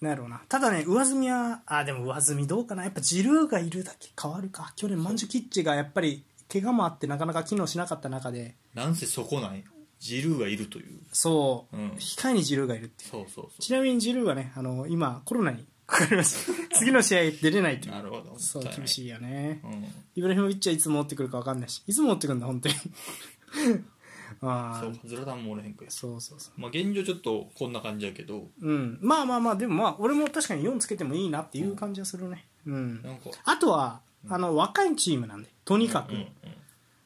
[0.01, 0.43] なんやろうな。
[0.49, 2.85] ただね上積みはあでも上積みどうかな。
[2.85, 4.11] やっぱジルーがいるだけ。
[4.21, 4.73] 変わるか。
[4.77, 8.55] 去年マンジュキッチがやっぱり怪我もあってなかなか機能しなかった中で。
[8.75, 9.65] なんせそこない。
[9.99, 11.01] ジルーがいるという。
[11.13, 11.89] そう、うん。
[11.93, 13.11] 控えにジルーがいるっていう。
[13.11, 18.39] そうそうそちなみにジルーはねあの今コロナにかかりました次の試合出れないってなるほど。
[18.39, 19.61] そう厳しいよね。
[19.65, 19.85] うん。
[20.15, 21.83] イブラヒモビッチはいつ持ってくるか分かんないし。
[21.87, 22.75] いつ持ってくるんだ本当に。
[24.43, 24.81] あ あ。
[24.83, 26.61] そうズラタンもおれへんくやそうそうそう。
[26.61, 28.51] まあ現状ちょっとこんな感じやけど。
[28.61, 28.99] うん。
[29.01, 32.45] まあまあまあでもまあ俺も確かに4つけてもいいなっていう感じはするね。
[32.67, 33.03] うん。
[33.03, 33.31] なんか。
[33.47, 36.29] あとはあの若いチームなんでとにかく、うんうん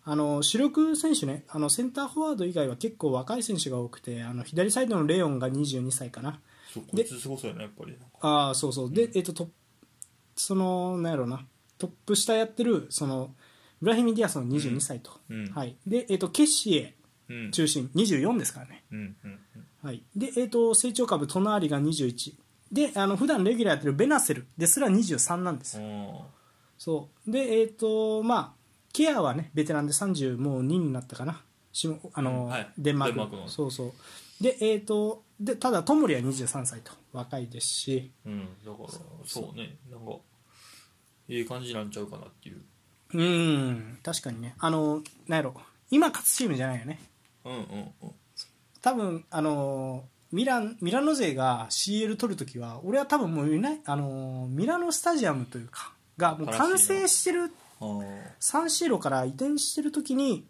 [0.05, 1.45] あの主力選手ね。
[1.49, 6.41] あのセンターフォワード以外は結構若い選手が多くてあの左サイドのレオンが22歳かな
[6.73, 7.97] そうこいつすごそうやなやっぱり。
[8.21, 8.93] ああそうそう。
[8.93, 9.51] で、えっとと
[10.37, 11.45] そのなんやろうな。
[11.79, 13.35] トップ下やってるその
[13.81, 15.47] ブラヒミ・ディアスの22歳と、うん。
[15.53, 15.77] はい。
[15.87, 16.95] で、えっとケッシエ
[17.29, 17.51] うん。
[17.51, 19.67] 中心24ですからね、うんうんうん。
[19.83, 20.03] はい。
[20.17, 22.35] でえっと成長株トナーリが21
[22.71, 26.27] であの普段レギュラーやってるベナセルですら23なんですあ
[26.79, 27.31] そう。
[27.31, 28.53] でえっ、とまあ
[28.93, 31.43] ケアはねベテランで30もう2になったかな。
[31.73, 32.73] しもあの、うんはい。
[32.79, 33.49] デンマークデンマークの。
[33.49, 33.93] そうそう。
[34.43, 38.11] でえっ、とでただトモリは23歳と若いですし。
[38.27, 38.89] ーうんだから
[39.27, 39.77] そうね。
[39.91, 40.13] なんか
[41.29, 42.63] いい感じなんちゃうかなっていう。
[43.15, 44.55] うん確かにね。
[44.59, 45.55] あのなんやろ。
[45.91, 46.99] 今勝つチームじゃないよね。
[47.45, 47.61] うんうん
[48.03, 48.11] うん。
[48.81, 57.53] 多分あのミランミラノ勢が CL 取るときは俺は多分もういないあのミラノスタジアムというかがもう完成してる
[58.41, 60.45] サンシーロから移転してる時に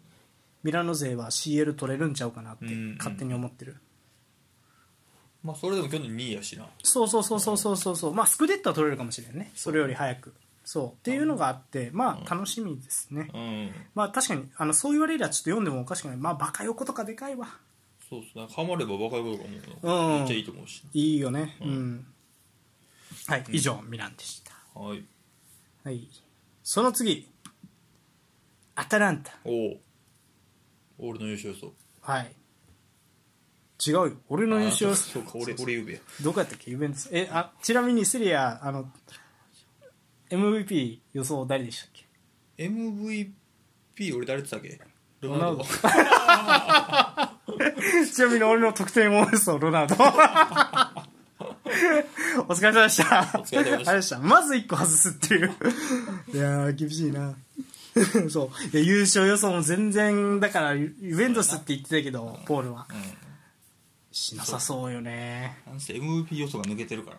[0.63, 3.75] ミラノ勢は CL 取れるんちゃうかなってうんうん勝手に思ってる、
[5.43, 6.65] まあそれでも去年2位やしな。
[6.83, 7.95] そうそうそうそうそうそう。
[7.95, 9.51] そうまあスクデットは取れるかもしれないね。
[9.55, 10.33] それより早く。
[10.63, 10.87] そう。
[10.89, 13.71] っていうのがあってまあ楽しみですね、うん。
[13.93, 16.17] まあ確かにあのそう言われりゃちょっと読んでもおかしくない。
[16.17, 17.47] まあバカ横とかでかいわ。
[18.09, 18.47] そうっすね。
[18.49, 19.43] ハマればバカいことか
[19.83, 20.11] 思ううん。
[20.11, 20.83] のめっちゃいいと思うし。
[20.93, 21.57] いいよね。
[21.61, 22.05] うん、
[23.27, 24.53] はい以上ミランでした。
[24.79, 25.03] はい。
[25.83, 26.07] はい。
[26.63, 27.29] その次。
[28.75, 29.33] アタランタ。
[29.43, 29.79] おお
[31.09, 31.73] 俺の優勝予想。
[32.01, 32.31] はい
[33.87, 34.11] 違うよ。
[34.29, 35.93] 俺の優勝あそうか俺俺言うべ。
[35.93, 36.71] やどこやったっけ？
[36.71, 36.99] ユベント。
[36.99, 38.89] スえあちなみにセリアあの
[40.29, 42.05] MVP 予想誰でしたっけ
[42.67, 43.31] ？MVP
[44.15, 44.79] 俺誰って言ったっけ？
[45.21, 45.63] ロナウド。
[48.13, 49.95] ちなみに俺の得点王予想ロナウド。
[52.47, 53.21] お疲れ様でした。
[53.39, 53.91] お疲れ様でした。
[53.91, 54.19] あれでした。
[54.19, 55.51] まず1個外すっていう。
[56.33, 57.35] いやー厳しいな。
[58.29, 58.77] そう。
[58.77, 62.87] いや優勝予想も全然だからユユベントスって言ってたけどポールは。
[62.89, 63.22] うん
[64.13, 65.57] しなさそうよね。
[65.65, 67.17] なんせ MVP 予想が抜けてるから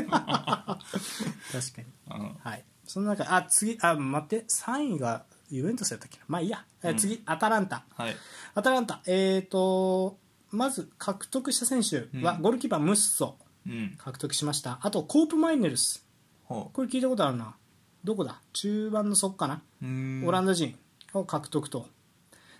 [0.00, 1.86] 確かに。
[2.08, 2.36] なうん。
[2.38, 2.64] はい。
[2.86, 4.44] その中あ次あ待って。
[4.48, 6.24] 3位がユベントスやったっけな？
[6.28, 7.84] まあいいや、え次アタランタ。
[7.96, 8.16] はい。
[8.54, 9.02] アタランタ。
[9.06, 10.16] えっ、と
[10.52, 12.42] まず獲得した選手は、うん。
[12.42, 13.36] ゴールキーパームッソ。
[13.66, 13.96] うん。
[13.98, 14.78] 獲得しました。
[14.82, 16.06] あとコープマイネルス。
[16.44, 17.56] ほこれ聞いたことあるな。
[18.04, 18.40] どこだ？
[18.52, 20.24] 中盤の底かな、ううん。
[20.26, 20.78] オランダ人
[21.12, 21.88] を獲得と。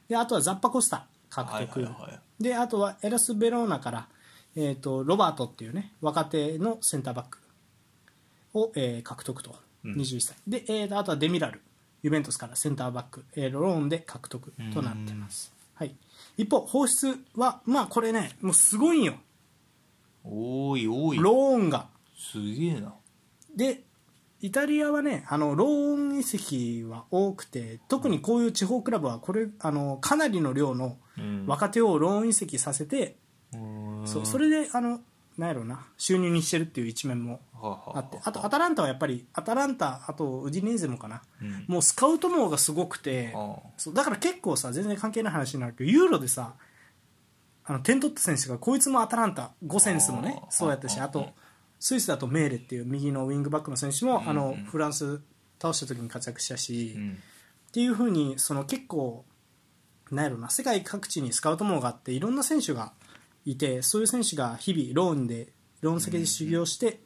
[0.09, 4.09] であとはザッパコスタ獲はい得、はいはいであとはエラス・ベローナから、
[4.57, 7.39] えー、とロバートっていうね若手のセンターバック
[8.55, 9.95] を、えー獲得と、うん。
[9.95, 10.37] 21歳。
[10.49, 11.61] で、えーとあとはデミラル。
[12.03, 15.95] ユベントスからセンターバック、えーローンで獲得となってます、はい、
[16.39, 19.15] 一方放出はまあこれねもうすごいんよ。
[20.25, 21.19] 多い多い。
[21.19, 21.89] ローンが。
[22.17, 22.95] すげえな。
[23.55, 23.83] で
[24.43, 31.45] イタリアはねあのローン移籍は多くて特にこういう地方クラブはこれあのかなりの量のうん。
[31.47, 33.17] 若手をローン移籍させて、
[33.53, 34.03] うん。
[34.07, 35.01] そうそれであの
[35.37, 41.65] なんやろうな収入にしてるっていう一面もあってあとアタランタはやっぱりアタランタあとウディネーゼもかな、うん。
[41.69, 43.57] もうスカウト網がすごくてあ。
[43.77, 46.55] そうだから結構さ全然関係ない話になるけどユーロでさ
[47.65, 51.09] あの点取った選手がこいつもアタランタゴセンスもねそうやったしあ。
[51.09, 51.29] と
[51.81, 54.65] スイスだとメーレっていう右のウィングバックの選手も、あのうん。
[54.65, 55.21] フランス
[55.61, 57.19] 倒した時に活躍したし、うん。
[57.69, 59.25] っていうふうにその結構
[60.11, 62.93] なんやろな世界各地にスカウト網があっていろんな選手が
[63.45, 65.49] いてそういう選手が日々ローンで
[65.81, 67.01] ローン先で修行して、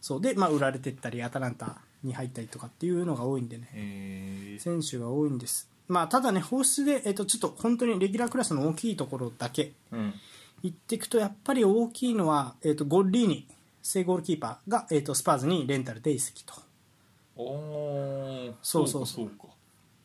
[0.00, 0.20] そう。
[0.20, 3.70] で、まあ、売られてったりアタランタに入ったりとかっていうのが多いんでね。
[3.72, 4.60] えー。
[4.60, 10.14] 選手が多いんです、まあ、ただね放出で、えっとちょっと本当にレギュラークラスの大きいところだけうん。
[10.62, 13.46] 言っていくとやっぱり大きいのは、えっとゴッリーニ
[13.82, 16.54] 正ゴールキーパーが、えっとスパーズにレンタルで移籍と。
[17.36, 19.28] おーそうそうそう。
[19.28, 19.46] か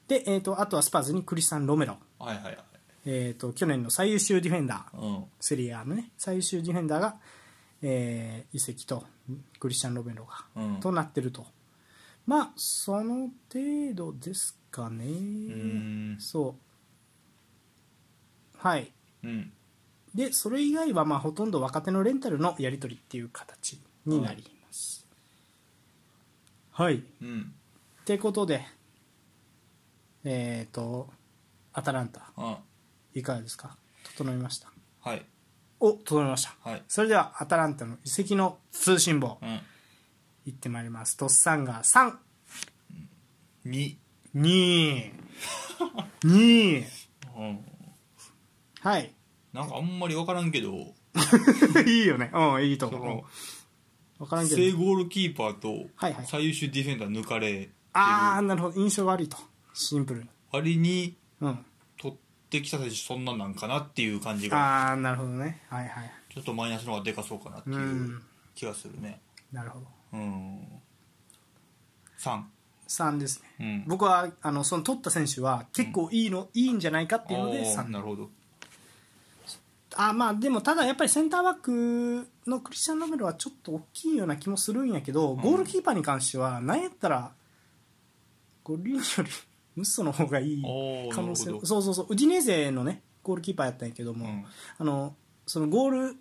[0.07, 2.57] で、えっとあとはスパーズにクリスティアン・ロメロ、はいはいはい。
[3.05, 4.99] えっと去年の最優秀ディフェンダー。
[4.99, 5.23] うん。
[5.39, 7.15] セリエAのね最優秀ディフェンダーが、
[7.81, 9.03] えー移籍と
[9.59, 10.79] クリスチャン・ロメロが、うん。
[10.79, 11.45] となってると。
[12.25, 15.05] まあその程度ですかね。
[15.05, 16.17] ん。
[16.19, 16.55] そ
[18.55, 18.57] う。
[18.57, 18.91] はい。
[19.23, 19.51] うん
[20.17, 25.05] でそれ以外はまあほとんど若手のレンタルのやり取りっていう形になります、
[26.71, 27.03] はい。
[27.21, 27.53] うん。
[28.01, 28.65] ってことで
[30.23, 31.07] えっ、と
[31.71, 32.31] アタランタ。
[32.35, 32.57] あ
[33.13, 33.77] いかがですか？
[34.15, 34.71] 整いました？
[35.01, 35.23] はい。
[35.79, 36.55] お整いました。
[36.67, 36.83] はい。
[36.87, 39.37] それではアタランタの移籍の通信簿。
[39.39, 39.59] うん。
[40.47, 41.15] いってまいります。
[41.15, 42.13] トッサンが3
[43.67, 43.95] 2
[44.35, 45.11] 2
[46.23, 46.83] 2
[47.37, 47.59] うん。
[48.79, 49.13] はい
[49.57, 50.93] なんかあんまり分からんけど。
[51.87, 52.29] いいよね。
[52.33, 53.25] うんいいと思
[54.19, 54.23] う。
[54.23, 54.57] 分からんけど。
[54.57, 55.89] 正ゴールキーパーと
[56.25, 58.79] 最優秀ディフェンダー抜かれああなるほど。
[58.79, 59.37] 印象悪いと。
[59.73, 60.29] シンプルに。
[60.51, 61.65] 割にうん。
[61.97, 62.17] 取っ
[62.49, 64.57] てきた選手そんななんかなっていう感じが。
[64.89, 65.63] ああなるほどね。
[65.69, 66.11] はいはい。
[66.31, 68.23] ちょっとマイナスの方がでかそうかなってういうん。
[68.53, 69.19] 気がするね。
[69.51, 69.87] なるほど。
[70.13, 70.59] うん。
[72.19, 72.43] 3
[72.87, 73.55] 3ですね。
[73.59, 73.83] うん。
[73.87, 78.29] 僕はあのその取った選手は結構いいの、いいんじゃないかっていうのでおー3なるほど
[79.99, 87.31] あまあでもただやっぱりセンターバックのクリスチャン・ロメロはちょっと大きいような気もするんやけど、ゴールキーパーに関しては何やったら
[88.63, 89.03] ゴリより
[89.75, 90.63] ムッソの方がいい
[91.11, 94.45] 可能性そうそうそうウディネーゼのねゴールキーパーやったんやけども、うん。
[94.77, 96.15] あのそのゴール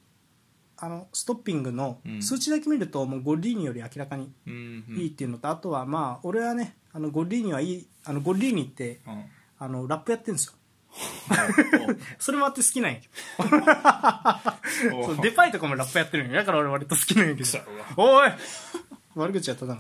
[0.79, 2.22] あのストッピングのうん。
[2.22, 9.24] 数値だけ見ると、もうゴリーニより明らかにいいっていうのと、あとはまあ俺はねあのゴリーニはいいあのゴリーニってうん。
[9.59, 10.53] あのラップやってるんですよ
[12.18, 13.09] それもあって好きなんやけ
[14.90, 14.99] ど。
[14.99, 16.38] おそうデパイとかもラップやってるんや。
[16.38, 17.49] だから俺割と好きなんやけど。
[17.97, 18.30] おい
[19.14, 19.78] 悪口やったな。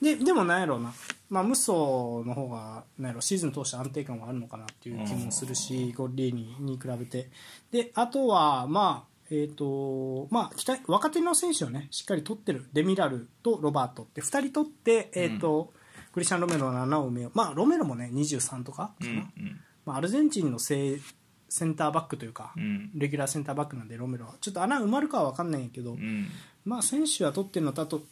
[0.00, 0.92] ででもなんやろうな。
[1.28, 7.30] まあムッソの方がなんやろシーズン通して安定感はあるのかなっていう気もするしゴッリーニに比べて。
[7.70, 12.68] であとはまあえーとまあ、期待若手の選手を、ね、しっかり取ってる。
[12.72, 15.72] デミラルとロバートって2人取って、えーと
[16.16, 21.00] クリスチャン・ロメロの穴を埋めよう、まあ、ロメロも、ね、23とかかな、うんうんまあ、アルゼンチンのセ
[21.48, 22.90] センターバックというか、うん。
[22.94, 24.34] レギュラーセンターバックなんでロメロは。
[24.40, 26.28] ちょっと穴埋まるかは分かんないけど、うん。
[26.64, 28.02] まあ、選手は取ってるのとあと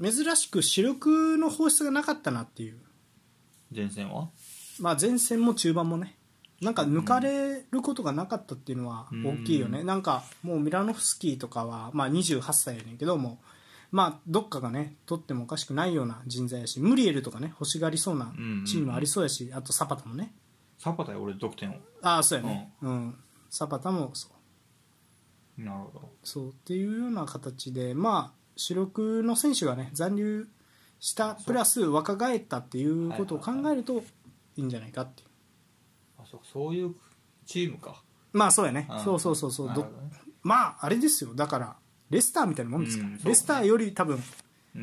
[0.00, 2.76] 珍しく主力の放出がなかったなっていう、
[3.74, 4.28] 前線は？
[4.78, 6.14] まあ、前線も中盤もね。
[6.60, 13.38] なんか抜かれることがなかったっていうのは大きいよね、うんなんかもうミラノフスキーとかは、まあ、28歳やねんけども、
[13.90, 18.32] まあ、どっかがね取ってもおかしくないような人材やしムリエルとかね欲しがりそうな
[18.66, 20.32] チームありそうやし、あとサパタもね
[20.84, 21.74] サパタや俺得点を。
[22.02, 23.14] ああそうやね、うん。
[23.48, 24.28] サパタもそ
[25.58, 25.62] う。
[25.62, 26.10] なるほど。
[26.22, 30.46] そうっていうような形でまあ主力の選手がね残留
[31.00, 34.04] したプラス若返ったっていうことを考えると
[34.56, 35.28] いいんじゃないかっていう。
[36.18, 36.94] あそうそういう
[37.46, 38.02] チームか。
[38.34, 38.86] まあそうやね。
[38.90, 39.00] うん。
[39.00, 39.68] そうそうそうそう。
[39.68, 40.10] どなるほどね。
[40.42, 41.34] まああれですよ。
[41.34, 41.76] だから
[42.10, 44.22] レスターみたいなもんですから、うんそうレスターより多分
[44.76, 44.82] うん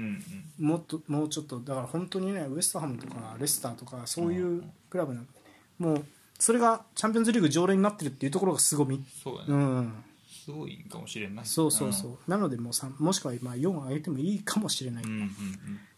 [0.60, 0.66] うん。
[0.66, 1.60] もっともうちょっと。
[1.60, 5.34] だから本当にねウエストハムとかレスターとかそういうクラブなんで。
[5.34, 5.41] ね
[5.82, 6.06] もう
[6.38, 9.04] それがチャンピオンズリーグ常連になってるっていうところがすごみ。
[9.24, 10.04] そうやね、うん。
[10.28, 11.46] すごいかもしれんない。
[11.46, 15.04] そうそうそう、なのでもう3もしくはまあ4上げてもいいかもしれない。
[15.04, 15.32] うんうん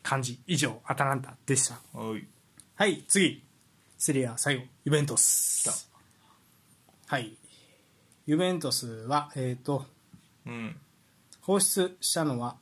[0.01, 0.39] 感じ。
[0.47, 1.79] 以上アタランタでした。
[1.93, 2.27] うんはい。
[2.75, 3.43] はい次。
[3.97, 4.63] セリア最後。
[4.85, 5.89] ユベントス。
[7.07, 7.37] はい。
[8.25, 9.85] ユベントスはえっ、と
[10.45, 10.75] うん。
[11.41, 12.55] 放出したのは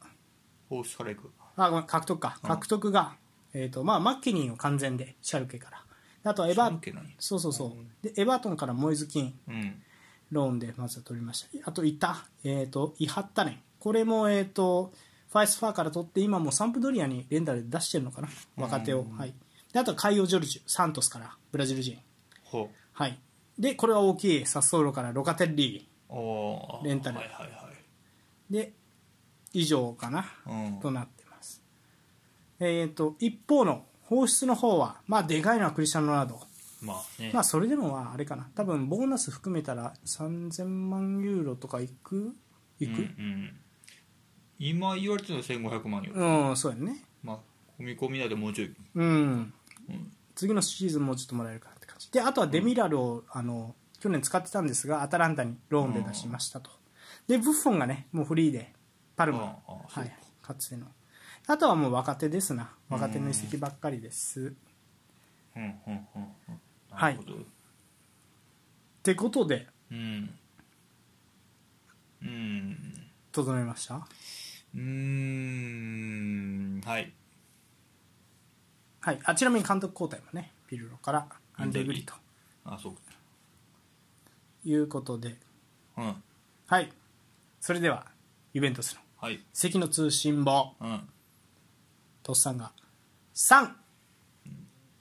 [0.69, 2.49] ホースからいくあごめん獲得か、うん。
[2.49, 3.15] 獲得が、
[3.53, 5.77] えーとまあ、マッケニーを完全でシャルケから。
[5.79, 5.85] で
[6.23, 6.71] あとはエバ
[7.19, 7.71] そうそうそう。
[8.03, 9.81] でエバートンからモイズキンうん。
[10.31, 11.69] ローンでまずは取りました。
[11.69, 13.59] あといた、えー、とイハッタネン。
[13.79, 14.93] これも、えー、と
[15.29, 18.29] ファイスファーから取って今もサンプドリアにレンタルで出してるのかな？
[18.55, 19.33] 若手を、はい、
[19.73, 20.61] であとはカイオ・ジョルジュ。
[20.67, 21.97] サントスからブラジル人。
[22.43, 23.19] ほはい。
[23.59, 27.17] でこれは大きいサッソーロからロカテッリーレンタル。
[27.17, 27.69] はいはいは
[28.49, 28.53] い。
[28.53, 28.73] で
[29.53, 30.79] 以上かな、うん。
[30.79, 31.61] となってます。
[32.59, 36.41] えっ、と一方の放出の方はまあでかいのはクリスチャン・ロナウド。
[36.81, 37.31] まあね。
[37.33, 38.49] まあそれでもはあれかな。
[38.53, 42.35] 多分ボーナス含めたら3000万ユーロとかいく？
[42.81, 42.91] いく？
[42.91, 43.59] うんうん。
[44.59, 45.45] 今言われてるのは
[45.79, 47.05] 1500万よ、うん、そうやね。
[47.23, 47.37] まあ
[47.79, 48.75] 込み込みだでもうちょい。
[48.95, 49.53] うん、
[50.35, 52.11] 次のシーズンもうちょっともらえるかなって感じ。
[52.11, 56.69] であとはデミラルを、あの去年使ってたんですがアタランタにローンで出しましたと、
[57.29, 58.73] でブッフォンがねもうフリーで
[59.15, 60.87] パルマ、はい、かつての
[61.47, 62.69] あとはもう若手ですな。
[62.89, 64.53] 若手の移籍ばっかりです、
[65.55, 66.07] うんうんうん
[66.49, 66.61] うん。
[66.91, 67.15] はい。
[67.15, 67.39] なるほど。
[67.41, 67.43] っ
[69.03, 69.67] てことで。
[69.91, 70.29] うん。
[72.21, 72.77] うん。
[73.31, 73.95] 整えました？
[73.95, 77.11] うーんはい。
[79.01, 79.19] はい。
[79.23, 82.13] あちなみに監督交代もねピルロからアンデグリと。
[82.63, 85.35] あそういうことで。
[85.97, 86.15] うん。
[86.67, 86.91] はい。
[87.59, 88.05] それでは
[88.53, 89.43] ユベントスのはい。
[89.51, 90.73] 関の通信簿。
[90.79, 91.01] うん
[92.31, 92.71] とっさんが。
[93.35, 93.69] 3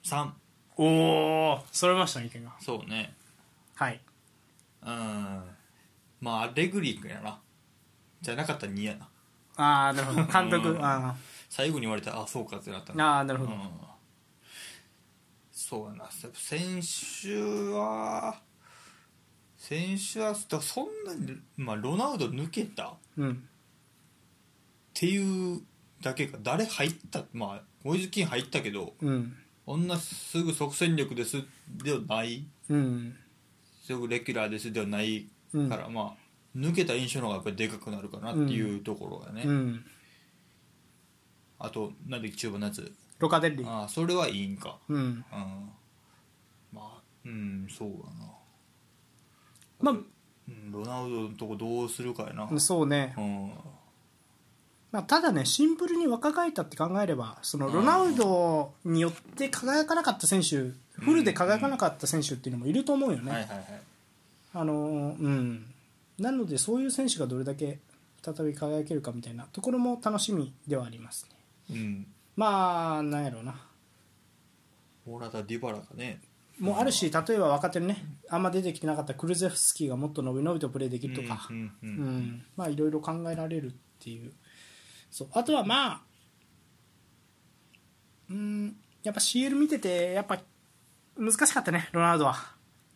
[0.03, 0.29] 3
[0.75, 0.83] お
[1.53, 2.51] お揃いましたね意見が。
[2.59, 3.13] そうね。
[3.75, 4.01] はい。
[4.85, 5.41] うん。
[6.19, 7.39] まあレグリックやな。
[8.21, 9.07] じゃなかったら2やな。
[9.55, 10.25] ああなるほど。
[10.25, 11.15] 監督うんあ
[11.49, 13.59] 最後に言われたらあそうかってなったーあーなるほど、うん。
[15.53, 16.09] そうやな。
[16.33, 18.41] 選手は
[19.57, 23.47] 選手はそんなに、まあ、ロナウド抜けたっうん。
[24.93, 25.61] ていう
[26.01, 29.33] だけか誰入ったまあモイズ・キン入ったけどうん。
[29.65, 31.37] こんなすぐ即戦力です
[31.83, 32.43] ではない。
[32.69, 33.15] うん。
[33.85, 35.69] すぐレギュラーですではないうん。
[35.69, 36.13] から、まあ
[36.57, 39.85] 抜けた印象の方がやっぱりでかくなるかなっていうところがね、うん。
[41.59, 42.91] あとなんで中盤のやつ？
[43.19, 43.63] ロカデッリ。
[43.65, 44.77] ああそれはいいんか。
[44.89, 44.97] うん。
[44.97, 45.23] うん。
[46.73, 47.95] まあうんそうだ
[48.25, 48.31] な。
[49.79, 52.49] まうんロナウドのとこどうするかやな。
[52.51, 53.13] あそうね。
[53.17, 53.51] うん
[54.91, 63.81] まあ、ただねシンプルに若返ったって考えればそのロナウドによって輝かなかった選手フルで輝かなかった選手っていうのもいると思うよね、はいはいはい。
[64.53, 64.77] あのう
[65.27, 65.65] ん。
[66.19, 67.79] なのでそういう選手がどれだけ
[68.21, 71.27] 再び輝けるかみたいなところも楽しみではあります
[71.69, 71.77] ね。
[71.77, 72.07] うん。
[72.35, 73.55] まあなんやろうな。
[75.07, 76.19] モラタ・ディバラがね。
[76.59, 82.17] もうあるし例えば若手のねあんま出てきてなかったクルゼフスキーがもっと伸び伸びとプレーできるとか、うんうんううん。
[82.17, 82.45] ん。
[82.55, 84.31] まあいろいろ考えられるっていう
[85.11, 86.01] そうあとはまあ
[88.29, 90.39] うんやっぱ CL 見ててやっぱ
[91.17, 92.33] 難しかったねロナウドは。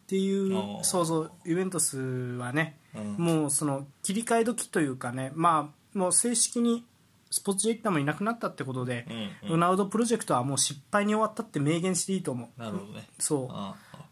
[0.05, 3.13] っていうそうそうユベントスはね、うん。
[3.17, 6.85] もうその切り替え時というかねまあもう正式に
[7.31, 9.49] スポーツディレクターもいなくなったってことで、うんうん。
[9.53, 12.59] ロナウドプロジェクトはもう失敗に終わったって明言していいと思う。
[12.59, 13.07] なるほどね。
[13.17, 13.49] そ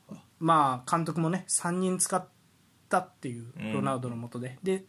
[0.10, 0.16] う。
[0.40, 2.26] まあ監督もね3人使っ
[2.90, 3.74] たっていううん。
[3.74, 4.86] ロナウドのもとで、で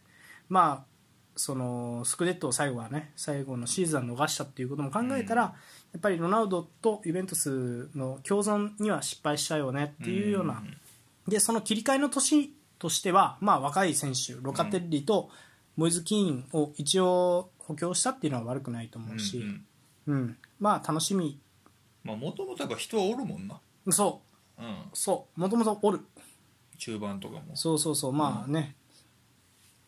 [0.49, 0.94] まあ
[1.35, 5.53] そのスクレットを最後はね最後のシーズン逃したっていうことも考えたら、や
[5.97, 10.63] っぱりロナウドとユベントスの共存には失敗したよねっていうような、
[11.27, 15.29] でその切り替えの年としては、まあ、若い選手ロカテッリと
[15.75, 19.65] モイズ・キーンを一応補強したっていうのは悪くないと思うし、うん
[20.07, 20.21] うん。
[20.21, 20.37] うん。
[20.59, 21.39] まあ楽しみ。
[22.03, 23.59] まあもともとやっぱ人はおるもんな。
[23.89, 24.21] そ
[24.59, 24.61] う。
[24.61, 24.65] ん。
[24.65, 25.39] うそう。
[25.39, 25.99] もともとおる。
[26.77, 27.55] 中盤とかも。
[27.55, 28.13] そうそうそう。
[28.13, 28.75] まあね、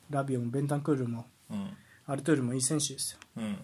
[0.09, 1.77] ラビオもベンタンクールもうん。
[2.05, 3.19] アルトゥールもいい選手ですよ。
[3.37, 3.57] うん。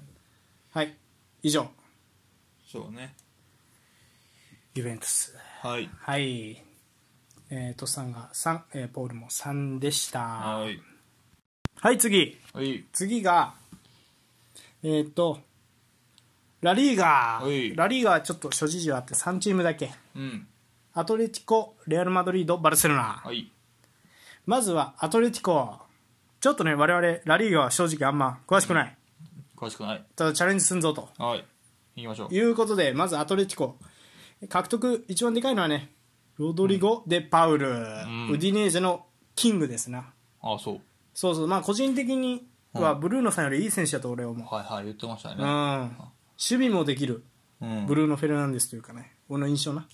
[0.71, 0.95] はい。
[1.41, 1.69] 以上。
[2.71, 3.15] そうね。
[4.75, 5.36] ユベントス。
[5.61, 5.89] はい。
[5.99, 6.63] はい。
[7.49, 10.19] えー、トスさんが3、えーポールも3でした。
[10.19, 10.79] はい。
[11.79, 12.38] はい次。
[12.53, 12.86] はい。
[12.91, 13.53] 次が
[14.84, 15.39] えっ、と
[16.61, 17.75] ラリーガはい。
[17.75, 19.91] ラリーガはちょっと諸事情あって3チームだけ。
[20.15, 20.47] うん。
[20.93, 23.21] アトレティコレアル・マドリードバルセロナ。
[23.23, 23.51] はい。
[24.45, 25.82] まずはアトレティコ
[26.44, 28.98] ちょっとね我々ラリーガは正直あんま詳しくない。
[29.56, 30.06] 詳しくない。
[30.14, 31.08] ただチャレンジすんぞと。
[31.18, 31.46] はい。
[31.96, 32.36] 行きましょう。
[32.36, 33.78] いうことでまずアトレティコ。
[34.50, 35.94] 獲得一番でかいのはね
[36.36, 38.30] ロドリゴ・デ・パウル、ん。
[38.30, 40.12] ウディネーゼのキングですな。
[40.41, 40.82] あそう。
[41.14, 41.48] そうそう。
[41.48, 44.84] まあ個人的にはブルーノさんよりいい選手だと俺は思う、はいはい。
[44.84, 45.88] 言ってましたうん、ね守
[46.38, 47.24] 備もできる。
[47.62, 47.86] うん。
[47.88, 49.88] ブルーノ・フェルナンデスというかね俺の印象な。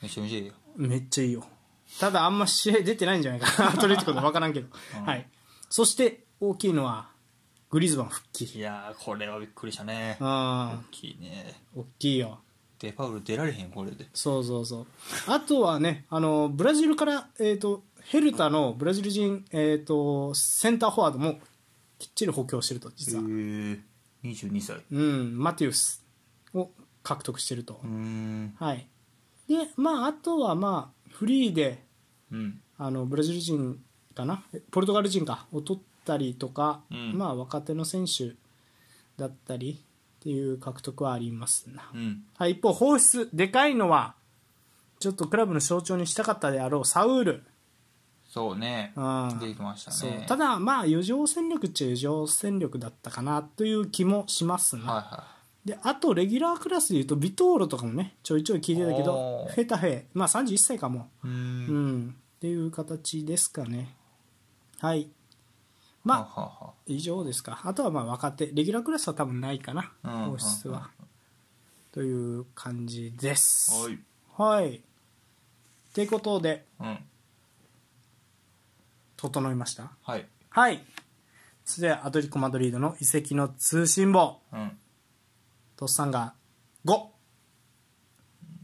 [0.00, 0.52] めちゃめちゃいいよ。
[0.76, 1.44] めっちゃいいよ。
[1.98, 3.70] ただあんま試合出てないんじゃないかな。
[3.70, 4.68] アトレティコで分からんけど、
[5.04, 5.26] はい、
[5.72, 7.08] そして大きいのは
[7.70, 8.44] グリズマン復帰。
[8.44, 10.18] いやーこれはびっくりしたね。
[10.20, 11.62] うん大きいね。
[11.74, 12.40] 大きいよ。
[12.78, 14.06] デパウル出られへんこれで。
[14.12, 14.86] そうそうそう。
[15.28, 21.40] あとはねあのブラジルから、えー、とヘルタのブラジル人、えー、とセンターフォワードも
[21.98, 23.28] きっちり補強してると実は、へえ
[24.24, 26.04] 22歳ううん、マティウス
[26.52, 26.68] を
[27.02, 27.80] 獲得してると、
[28.58, 28.86] はい。
[29.48, 31.82] でまああとはまあフリーで
[32.30, 32.60] うん。
[32.76, 33.78] あのブラジル人
[34.12, 34.42] かな？
[34.54, 35.46] えポルトガル人か。
[35.52, 37.18] を取ったりとか、うん。
[37.18, 38.34] まあ若手の選手
[39.16, 39.78] だったり
[40.20, 42.24] っていう獲得はありますな、うん。
[42.36, 44.14] はい、一方放出でかいのは
[45.00, 47.42] ちょっとクラブの象徴にしたかったであろうサウール。
[48.28, 48.92] そうね。
[48.96, 49.38] うん。
[49.40, 50.24] 出てきましたね。
[50.26, 55.24] ただまあ余剰戦力っちゃ余剰戦力だったかなという気もしますな、はいは
[55.64, 60.04] であとレギュラークラスでいうとビトーロとかもねちょいちょい聞いてたけどフェタフェ。
[60.14, 61.08] まあ31歳かも。
[61.24, 62.14] いうん。
[62.36, 63.94] っていう形ですかね
[64.82, 65.08] はい。
[66.02, 67.60] まあ以上ですか。
[67.62, 70.90] あとはまあ若手レギュラークラスは多分ないかなうん放出は。
[71.92, 73.70] という感じです。
[73.72, 73.98] はい。
[74.36, 74.76] はい。
[74.78, 74.80] っ
[75.94, 76.98] てことでうん。
[79.16, 79.92] 整いました？
[80.02, 80.26] はい。
[80.50, 80.84] はい。
[81.64, 84.40] それではアトリコ・マドリードの移籍の通信簿。
[84.52, 84.76] うん。
[85.76, 86.34] とっさんが
[86.84, 87.06] 5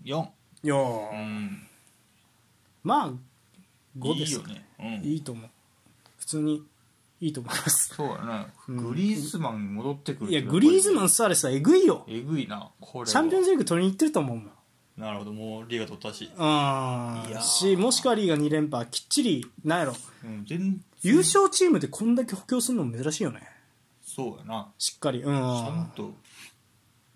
[0.05, 0.27] 4
[0.65, 1.17] よー。
[1.17, 1.69] うん。
[2.83, 3.13] まあ
[3.97, 4.67] 5いいですよね。
[4.81, 4.87] うん。
[5.05, 5.49] いいと思う。
[5.49, 5.53] 普
[6.29, 6.63] 通に
[7.21, 7.95] いいと思います。
[7.95, 8.47] そうやね。
[8.69, 8.77] うん。
[8.77, 12.05] グリーズマンに戻ってくるいやグリーズマンンスアレスはえぐいよ。
[12.09, 12.71] えぐいな。
[12.81, 13.07] これは。
[13.07, 14.51] チャンピオンズリーグ取りに行ってると思うもん。
[14.97, 16.25] なるほどもうリーガ取ったし。
[16.25, 16.31] うん。
[16.31, 17.43] いやー。
[17.43, 19.95] しもしくはリーガ2連覇きっちりなんやろ。
[20.25, 23.43] うん全優勝チームでこんだけ補強するの珍しいよね。
[24.05, 24.69] そうやな。
[24.79, 25.23] しっかり。
[25.23, 25.25] うん。
[25.25, 26.15] ちゃんと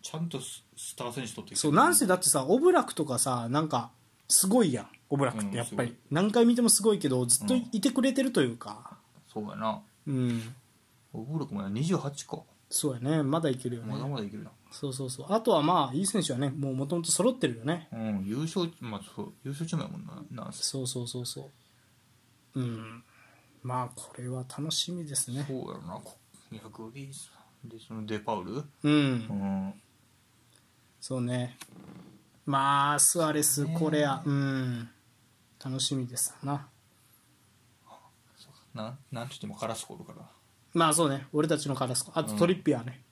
[0.03, 3.91] ちゃんとススター選手取ってきてそうなんせだってさオブラクとかさなんか
[4.29, 8.97] すごいやんオブラックっうんてやっぱり、す何回見てもすごいけどずっといてくれてるというか
[9.33, 9.81] そうやな。
[10.07, 10.55] うん、
[11.13, 12.43] オブロックも28か。
[12.69, 13.23] そうやね。
[13.23, 13.93] まだいけるよね。
[13.93, 14.51] まだまだいけるな。
[14.71, 15.27] そうそうそう。
[15.29, 17.89] あとはまあいい選手はねもうもともと揃ってるよね。
[17.93, 20.45] うん優勝まあそう優勝チームやもんな。
[20.45, 21.51] なんせそうそうそうそ
[22.55, 22.61] う。
[22.61, 23.05] うん。
[23.63, 25.45] まあこれは楽しみですね。
[25.47, 25.95] そうやろな。
[26.03, 26.17] こ
[26.51, 27.29] いやグリーズ
[27.65, 28.65] でそのデパウル？
[28.83, 28.93] うん。
[28.93, 29.75] うん。
[31.01, 31.59] そうね。
[32.47, 33.77] まあスアレスね。
[33.79, 34.23] コレア。
[34.25, 34.89] うん。
[35.65, 36.67] 楽しみですな
[38.75, 40.29] なんなんとしてもカラスコおるから。
[40.75, 41.27] まあそうね。
[41.33, 43.03] 俺たちのカラスコあとトリッピアーね、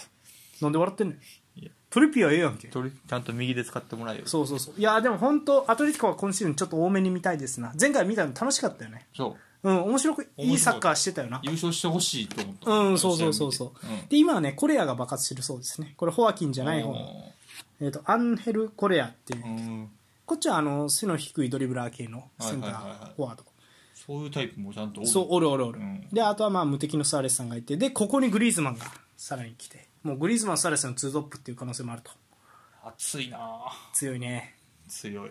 [0.60, 1.14] なんで笑ってんね
[1.56, 1.60] ん。
[1.60, 1.70] いや。
[1.90, 2.68] トリッピアーええやんけ。
[2.68, 4.22] とりちゃんと右で使ってもらえよ。
[4.26, 4.74] そうそうそう。
[4.76, 7.72] いやでも本当アトレティコは今シーズンちょっと多めに見たいですな。
[7.80, 9.06] 前回見たの楽しかったよね。
[9.14, 9.70] そう。
[9.70, 10.54] うん面白くい。
[10.54, 11.40] いサッカーしてたよな。
[11.42, 12.70] 優勝してほしいと思った。
[12.70, 14.18] うんそうそうそうそう、で。
[14.18, 15.94] 今はねコレアが爆発してるそうですね。
[15.96, 16.92] これホアキンじゃない方。
[16.92, 17.32] の、
[17.80, 19.90] えー、とアンヘル・コレアっていう、うん。
[20.26, 23.44] こっちはあの背の低いドリブラー系のセンターフォワード
[24.08, 25.10] そういうタイプもちゃんとおる。
[25.10, 26.08] そうおるおるおる、うん。
[26.10, 28.86] であとはまあ無敵のスアレスさんがいてでここにグリーズマンが
[29.18, 32.10] さらに来てもうグリーズマンスアレスのツートップっていう可能性もあると。
[32.82, 33.90] 熱いなあ。
[33.92, 34.56] 強いね。
[34.88, 35.30] 強い。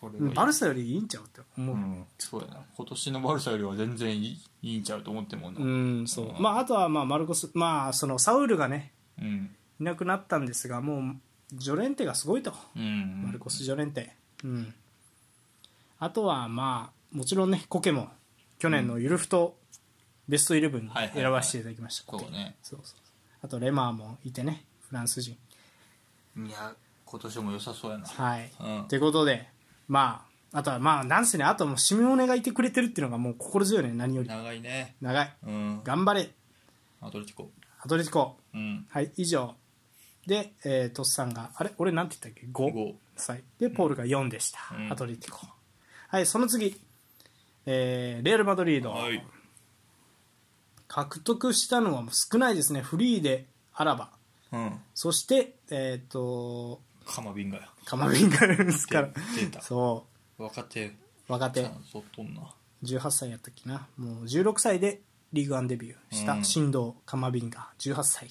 [0.00, 1.76] これバルサよりいいんちゃうって思う。
[1.76, 2.60] うんんそうやな。
[2.76, 5.60] 今年のバルサよりは全然いいいいんちゃうと思ってんもんな。
[5.60, 6.42] うん、そう。
[6.42, 9.50] まああとはまあマルコスまあそのサウルがねうん。
[9.80, 11.16] いなくなったんですがもう
[11.52, 12.52] ジョレンテがすごいと。
[12.74, 13.22] うん。
[13.26, 14.16] マルコス・ジョレンテ。
[14.42, 14.74] うん。
[16.00, 18.08] あとはまあもちろんねコケも
[18.58, 19.56] 去年のユルフト
[20.28, 22.24] ベストイレブンに選ばせていただきました、コケ。
[22.24, 22.98] そうねそうそう。
[23.42, 25.36] あとレマーもいてねフランス人。
[26.36, 28.06] いや今年も良さそうやな。
[28.06, 28.88] はい、うん。
[28.88, 29.48] ということで
[29.88, 34.28] まああとはまあなんせねあとはもうシミオネがいてくれてるっていうのがもう心強いね何より。
[34.28, 34.96] 長いね。
[35.00, 35.36] 長い。
[35.46, 35.80] うん。
[35.84, 36.30] 頑張れ。
[37.00, 37.50] アトレティコ。
[37.80, 38.36] アトレティコ。
[38.54, 38.86] うん。
[38.88, 39.54] はい以上。
[40.26, 41.70] で、えー、トスさんがあれ？
[41.78, 44.92] 俺なんて言ったっけ？5, 5歳でポールが4でした、うん。
[44.92, 45.46] アトレティコ。
[46.08, 46.80] はいその次、
[47.66, 49.22] えーレアル・マドリード、はい。
[50.88, 52.80] 獲得したのはもう少ないですね。
[52.80, 54.10] フリーでアラバ
[54.52, 54.80] うん。
[54.94, 57.68] そしてえっ、とカマビンガや。
[57.84, 59.10] カマビンガルですから。
[59.60, 60.06] そ
[60.38, 60.86] 若手。
[60.86, 60.94] う
[61.28, 61.70] 若手。
[61.90, 62.42] そっとんな。
[62.82, 63.88] 18歳やったっけな。
[63.96, 65.02] もう16歳で
[65.32, 66.44] リーグワンデビューしたうん。
[66.44, 67.70] 神童カマビンガ。
[67.78, 68.30] 18歳。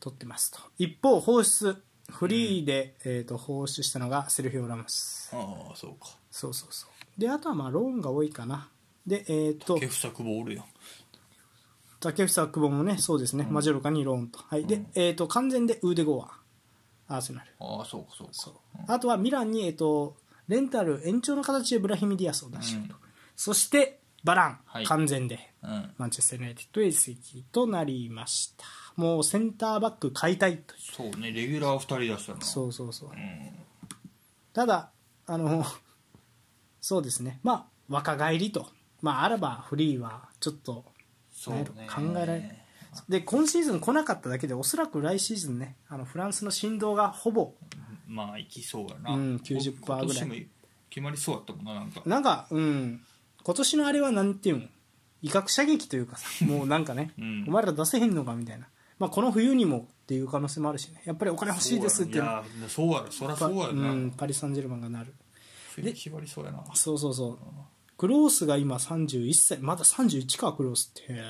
[0.00, 0.58] 取ってますと。
[0.78, 1.82] 一方放出。
[2.10, 5.30] フリーで、えー、と放出したのがセルヒオ・ラモス。
[5.32, 6.10] ああそうか。
[6.30, 8.68] そうそうそうであとはまあローンが多いかな。
[9.06, 9.78] でえっ、と。
[9.78, 10.64] タケフサクボおるやん。
[12.00, 14.38] タケフサ久保もねそうですね、マジョルカにローンと。
[14.48, 14.66] はい。
[14.66, 16.44] で、えー、と完全でウーデゴア。
[17.06, 17.50] アーセナル。
[17.60, 18.32] ああそうかそうか。
[18.32, 18.54] そう。
[18.88, 20.16] あとはミランに、えー、と
[20.48, 22.96] レンタル延長の形でブラヒミ・ディアスを出しようと、
[23.36, 24.86] そしてバラン、はい。
[24.86, 25.38] 完全で。
[25.62, 25.90] うん。
[25.96, 28.64] マンチェスター・ユナイテッドへ移籍となりました。
[28.96, 30.80] もうセンターバック買いたいという。
[30.80, 31.30] そうね。
[31.30, 33.10] レギュラー2人出したなそうそうそう。
[33.10, 33.16] うん。
[34.52, 34.90] ただ
[35.26, 35.64] あの
[36.84, 37.40] そうですね。
[37.42, 38.66] まあ若返りと。
[39.00, 40.84] まああらばフリーはちょっと
[41.32, 41.66] そうね。
[41.88, 42.64] 考えられない
[43.08, 47.54] で今シーズン来なかっただけでおそらく来シーズンねあのフランスの振動がほぼ
[48.06, 49.14] まあいきそうやな。
[49.14, 50.02] うん90%ぐらい。
[50.02, 50.34] 今年も
[50.90, 52.02] 決まりそうやったもんななんか。
[52.04, 53.00] なんかうん。
[53.42, 54.64] 今年のあれはなんていうの
[55.22, 57.44] 威嚇射撃というかさ もうなんかね、うん。
[57.48, 58.68] お前ら出せへんのかみたいな、
[58.98, 61.00] まあ、この冬にもっていう可能性もあるしね。
[61.06, 62.24] やっぱりお金欲しいですっていう
[62.68, 63.10] そうやろ。
[63.10, 63.90] そりゃそうやな。
[63.90, 65.14] うん、パリ・サンジェルマンがなる
[65.82, 66.64] で決まりそうやな。
[66.74, 67.38] そうそうそう。
[67.96, 69.58] クロースが今31歳。
[69.58, 71.20] まだ31かクロースって。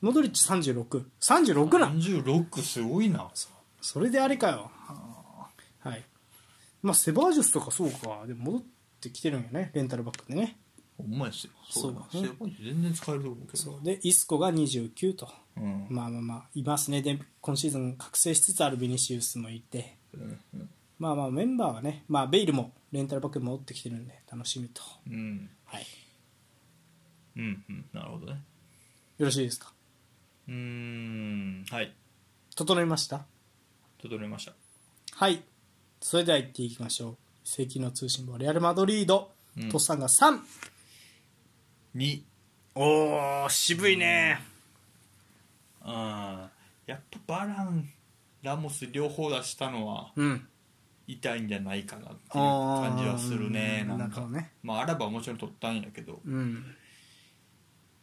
[0.00, 1.88] モドリッチ3636な。
[1.88, 3.30] ん36すごいな。
[3.80, 4.70] それであれかよ。
[5.80, 6.04] はい。
[6.82, 8.24] まあセバージュスとかそうか。
[8.26, 8.62] でも戻っ
[9.00, 9.70] てきてるんよね。
[9.74, 10.58] レンタルバックでね。
[10.96, 13.58] ほんまですよそうだねセバジ全然使えると思うけど。
[13.58, 13.84] そう。
[13.84, 15.28] でイスコが29と。
[15.56, 15.86] うん。
[15.90, 17.02] まあまあまあいますね。
[17.02, 19.98] で今シーズン覚醒しつつあるビニシウスもいて。
[20.14, 24.82] うんうんまあまあメンバーはね、まあ、ベイルもレンタルバックに戻ってきてるんで楽しみと。
[25.10, 25.50] うん。
[25.64, 25.86] はい。
[27.36, 27.84] うんうん。
[27.92, 28.40] なるほどね。
[29.18, 29.72] よろしいですか？
[30.48, 31.64] うーん。
[31.70, 31.92] はい。
[32.54, 33.26] 整いました？
[34.00, 34.52] 整えました。
[35.12, 35.42] はい。
[36.00, 37.16] それでは行っていきましょう。
[37.44, 39.68] 世紀の通信簿レアル・マドリード、うん。
[39.68, 40.38] トッサンが3
[41.94, 42.22] 2
[42.74, 44.38] おお渋いね。
[45.82, 47.88] あーやっぱバラン
[48.42, 50.12] ラモス両方出したのは。
[50.16, 50.48] うん
[51.06, 53.86] 痛いんじゃないかなっていう感じはするね。
[53.88, 54.20] あーなんか。
[54.20, 54.52] なるほどね。
[54.62, 56.20] まあアラバはもちろん取ったんやけど。
[56.26, 56.64] うん。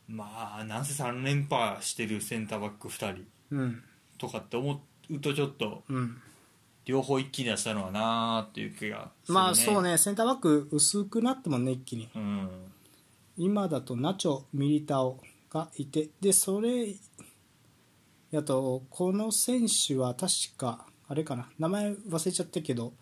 [0.08, 3.26] まあなんせ3連覇してるセンターバック2人。
[3.52, 3.84] うん。
[4.18, 6.22] とかって思うとちょっとうん。
[6.86, 9.98] 両方一気に出したのはなーっていう気がする、ね、まあそうね。
[9.98, 12.10] センターバック薄くなってもんね一気に。
[12.14, 12.50] うん。
[13.38, 16.96] 今だとナチョミリタオがいてでそれ
[18.32, 21.50] やとこの選手は確かあれかな。
[21.60, 22.94] 名前忘れちゃったけど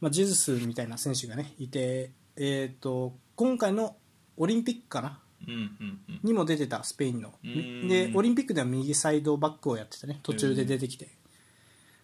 [0.00, 3.96] まあ、ジェズスみたいな選手がねいて、えー、と今回の
[4.36, 5.20] オリンピックかな？
[5.46, 6.20] うんうんうん。
[6.22, 7.32] にも出てたスペインの。
[7.44, 7.88] うん。
[7.88, 10.20] でオリンピックでは右サイドバックをやってたね。
[10.22, 11.08] 途中で出てきて、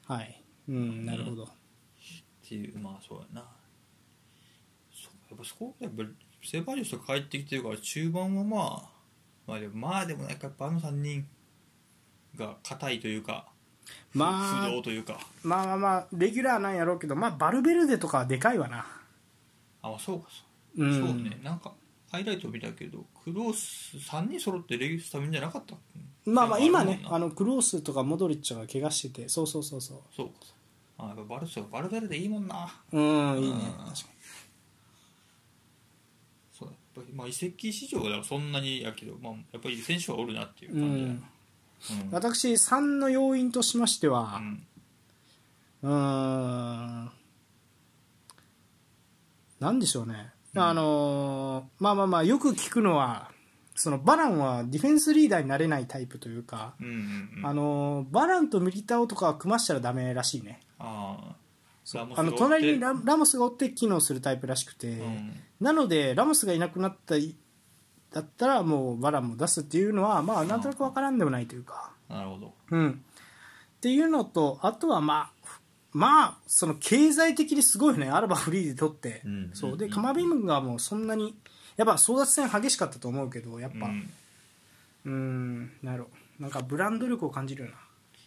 [0.06, 0.42] はい。
[0.68, 1.48] うんなるほど、っ
[2.48, 3.48] ていうまあそうやな。
[4.92, 6.04] そうやっぱそこやっぱ
[6.44, 8.90] セバリオスが帰ってきてるから中盤はまあ
[9.46, 11.26] まあでもまあでもなんかやっぱあの3人
[12.36, 13.49] が硬いというか
[14.14, 15.18] まあ不動というか。
[15.42, 18.86] まあまあまあレギュラーなんやろうけど、まあ、バルベルデとかはでかいわな。
[19.82, 20.44] あそうかそ
[20.82, 21.06] う,、うん。
[21.06, 21.38] そうね。
[21.42, 21.72] なんか
[22.10, 25.76] ハイライト見たけどクロース3人揃ってレギュスタメンじゃなかった
[26.26, 29.28] まあまあ今ねあのクロースとかモドリッチが怪我してて。
[29.28, 30.04] そうそうそうそそうか。
[30.16, 30.30] そう
[30.98, 32.68] あやっぱバルセロバルベルデいいもんな。
[32.92, 33.54] ううんいいね。
[33.54, 33.60] うん。
[33.60, 33.94] 確かに。
[36.52, 41.20] そうやっぱりまあ移籍市場がそんなにやけど、まあ、やっぱり選手はおるなっていうう感じだん。
[41.20, 41.29] な
[41.90, 42.10] うん。
[42.10, 44.66] 私3の要因としましてうはん。
[45.82, 47.10] うーん
[49.60, 53.30] なんでしょうね、あのーまあまあまあよく聞くのは
[53.74, 57.46] そのバランはディフェンスリーダーになれないタイプというか、うんうんうん。
[57.46, 60.60] あのーバランとミリタオとかは組ましたらダメらしいね。
[60.78, 65.32] あの隣にララモスがおって機能するタイプらしくて、うん。
[65.60, 67.34] なのでラモスがいなくなったい
[68.12, 72.54] だったらもうバランも出すっていうのはまあなんとなく分からんでもないというか、なるほど。
[72.70, 75.58] うん、っていうのとあとはまあ
[75.92, 79.50] まあその経済的にすごいよねアルバフリーで取って、うん。
[79.54, 79.78] そう。
[79.78, 79.90] でうん。
[79.90, 81.34] カマビムがもうそんなに
[81.76, 83.86] やっぱ争奪戦激しかったと思うけどやっぱ。
[83.86, 84.10] うん。
[85.04, 85.72] うん。
[85.82, 86.44] なるほど。
[86.44, 87.76] なんかブランド力を感じるよな。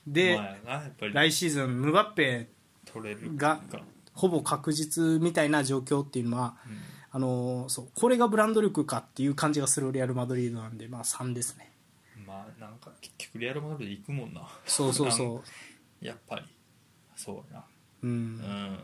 [0.07, 1.13] で、まあなやっぱり。
[1.13, 2.49] 来シーズンムバッペ
[2.85, 3.61] 取れるが
[4.13, 6.55] ほぼ確実みたいな状況っていうのは、
[7.15, 11.71] あのーそうこれがブランド力かっていう感じがするレアル・マドリードなんで、まあ、3ですね。
[12.25, 14.47] まあなんか結局レアルマドリード行くもんな。
[14.65, 15.43] そうそうそ
[16.01, 16.45] やっぱり。
[17.15, 17.65] そうやな。
[18.01, 18.13] う、うん。
[18.13, 18.75] うん。
[18.75, 18.79] っ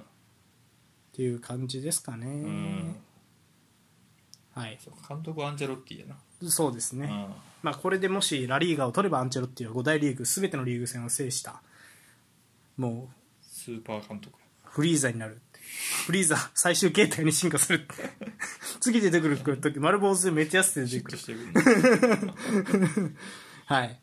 [1.12, 2.96] ていう感じですかね、うん。
[4.54, 4.78] はい。
[5.08, 6.50] 監督はアンジェロッティやな。
[6.50, 7.34] そうですね、うん。
[7.64, 11.62] まあ、これでもしラリーガを取ればアンチェロッティは5大リーグ全てのリーグ戦を制した
[12.78, 14.38] もうスーパー監督。
[14.64, 15.42] フリーザになる
[16.06, 17.94] フリーザ最終形態に進化するって。
[18.80, 21.18] 次出てくる時丸坊主でめっちゃ安く出てくる。
[21.18, 23.16] してくる。
[23.66, 24.00] はい。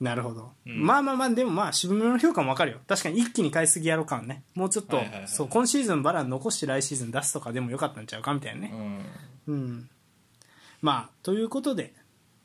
[0.00, 0.86] なるほど、うん。
[0.86, 2.78] まあまあまあでもまあ渋めの評価も分かるよ。
[2.86, 4.44] 確かに一気に買いすぎやろ感ね。
[4.54, 8.70] もうちょっと、そう今シーズンバラン残して来シーズン出すとかでもよかったんちゃうかみたいなね。
[9.48, 9.54] うん。
[9.54, 9.90] うん、
[10.82, 11.94] まあということで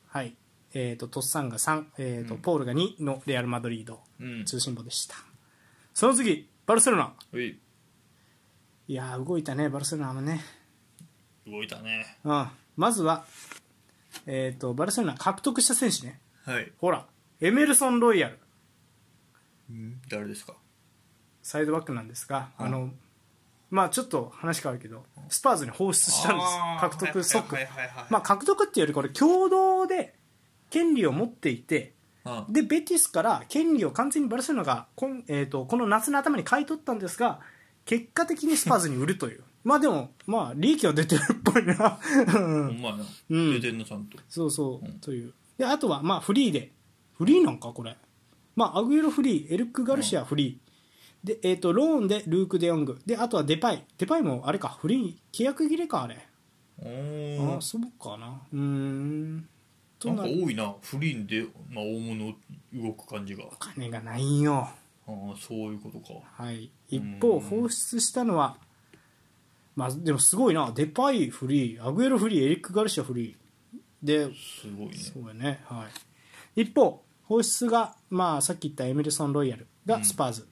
[0.08, 0.36] はい。
[0.76, 2.40] えー、とトッサンが3、えーとうん。
[2.40, 4.44] ポールが2のレアル・マドリードうん。
[4.44, 5.14] 通信簿でした。
[5.92, 7.12] その次バルセロナ。
[7.32, 7.40] う
[8.86, 10.42] いいやー動いたねバルセロナもね、
[11.46, 12.18] 動いたね。
[12.22, 13.24] うん、まずは、
[14.26, 16.20] えー、とバルセロナ獲得した選手ね。
[16.44, 16.70] はい。
[16.78, 17.06] ほら
[17.40, 18.38] エメルソン・ロイヤル。
[20.10, 20.54] 誰ですか？
[21.42, 22.66] サイドバックなんですが、うん。
[22.66, 22.90] あの
[23.70, 26.48] まあちょっと話変わるけどスパーズに放出したんです。
[26.80, 27.56] 獲得即、
[28.10, 30.14] まあ、獲得っていうよりこれ共同で
[30.68, 31.94] 権利を持っていて
[32.26, 32.52] うん。
[32.52, 37.40] でベティスから権利を完全にバルセロナがこん、えー、とこの夏の頭に買い取ったんですが
[37.84, 39.44] 結果的にスパーズに売るという。
[39.64, 41.98] まあでもまあ利益は出てるっぽいな。
[42.34, 42.38] う
[42.70, 42.80] ん。
[42.82, 43.04] まやな。
[43.30, 43.52] うん。
[43.52, 44.18] 出てんのちゃんと。
[44.28, 45.00] そうそう、うん。
[45.00, 45.32] という。
[45.58, 46.72] であとはまあフリーで。
[47.14, 47.96] フリーなんかこれ。
[48.56, 53.00] まあアグエロフリーエルク・ガルシアフリー、でえー、とローンでルーク・デヨング。
[53.06, 53.84] であとはデパイ。
[53.96, 54.76] デパイもあれか。
[54.80, 56.18] フリー契約切れかあれ。
[56.78, 57.56] おあー。
[57.58, 58.42] あそうかな。
[58.52, 59.48] うーん。
[59.98, 60.74] となんかな多いな。
[60.82, 62.34] フリーンで、まあ、大物
[62.74, 63.44] 動く感じが。
[63.44, 64.68] お金がないんよ
[65.06, 66.20] ああそういうことか。
[66.42, 68.56] はい、一方うん放出したのは、
[69.76, 70.70] まあ、でもすごいな。
[70.74, 74.06] デパイフリーアグエロフリーエリック・ガルシアフリー。
[74.06, 74.94] ですごいね。
[74.94, 75.86] そうやね、は
[76.56, 80.46] い、一方放出が、まあ、さっき言ったエメルソン・ロイヤルがスパーズ、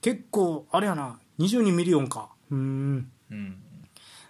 [0.00, 1.18] 結構あれやな。
[1.38, 2.30] 22ミリオンか。
[2.50, 3.10] うーん。
[3.30, 3.56] うん。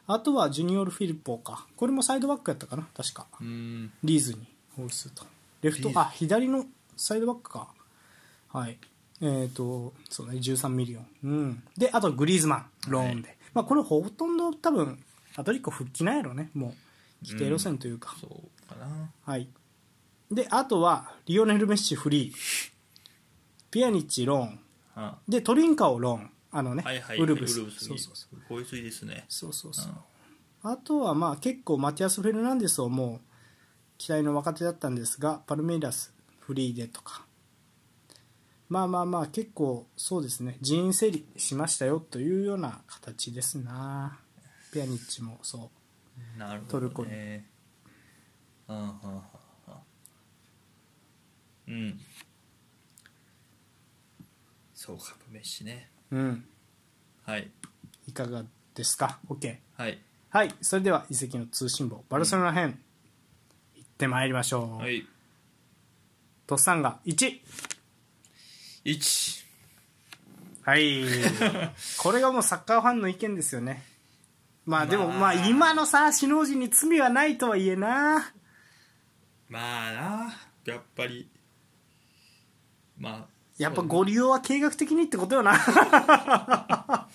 [0.07, 1.67] あとはジュニオール・フィリッポーか。
[1.77, 2.89] これもサイドバックやったかな。
[2.95, 3.27] 確か。
[3.41, 3.93] うん。
[4.03, 5.25] リーズに放出と。
[5.63, 6.01] レフトリーズ。
[6.01, 6.67] あ左の
[6.97, 7.69] サイドバックか。
[8.49, 8.79] はい
[9.23, 14.99] えっ、とそうね13ミリオン、うん、であとグリーズマンローンで、まあ、これほとんど多分
[15.37, 16.51] アトレティコ復帰なんやろね。
[16.55, 19.11] もう規定路線というか、そうかな。
[19.25, 19.49] はい。
[20.31, 22.73] であとはリオネル・メッシフリー。
[23.71, 24.61] ピアニッチローン。
[24.95, 26.31] あでトリンカオローン。
[26.55, 27.19] あのね、はいはい。
[27.19, 27.61] ウルブス。
[27.61, 28.39] ウルブスそうそうそう。
[28.49, 29.25] こいついいですね。
[29.29, 29.95] そうそうそう。
[30.63, 33.29] あとはまあ結構マティアス・フェルナンデスをもう
[33.97, 37.25] 期待の若手だったんですがパルメイラスフリーでとか
[38.73, 44.19] まあまあまあ結構そうですね人員整理しましたよというような形ですな。
[44.73, 45.71] ピアニッチもそ
[46.37, 46.39] う。
[46.39, 47.11] なるほど、ね、トルコに。
[47.11, 47.17] うん。
[48.69, 48.79] うん。
[48.79, 48.89] うん
[51.69, 52.01] うんうん
[54.75, 55.91] そうかメッシね。
[56.11, 56.45] うん。
[57.27, 57.51] はい。
[58.09, 58.43] いかが
[58.75, 59.99] ですか？OK はい。
[60.31, 60.55] はい。
[60.63, 62.81] それでは遺跡の通信簿バルセロナ編、
[63.77, 65.07] 行ってまいりましょう、はい。
[66.47, 67.41] トッサンが1
[68.85, 69.45] 1
[70.65, 71.05] はい。
[71.99, 73.85] これがもうサッカーファンの意見ですよね。
[74.65, 78.33] まあでもまあまあ今のさ首脳陣に罪はないとはいえな。
[79.49, 80.35] まあな。
[80.65, 81.29] やっぱり。
[82.99, 83.27] まあ
[83.59, 85.55] やっぱご利用は計画的にってことよな。
[85.59, 87.09] あ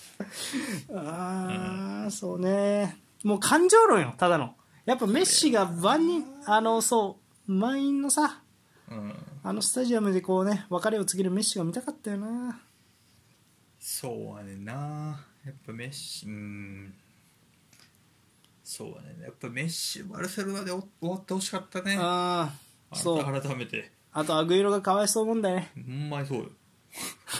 [2.07, 2.97] あそうね。
[3.23, 4.55] もう感情論よただの。
[4.85, 8.41] やっぱメッシが万人あのそう満員のさ。
[8.89, 9.13] うん
[9.47, 12.59] あのスタジアムでこうね別れを告げるメッシが見たかったよな。
[13.79, 15.25] そうやねんな。
[15.45, 16.93] やっぱメッシうん。
[18.61, 19.23] そうやねん。
[19.23, 21.95] やっぱメッシバルセロナでお終わってほしかったね。
[21.97, 22.51] あ
[22.91, 23.23] あそう。
[23.23, 23.89] 改めて。
[24.11, 25.71] あとアグイロがかわいそうもんだよね。
[25.75, 26.49] ほんまにそうよ。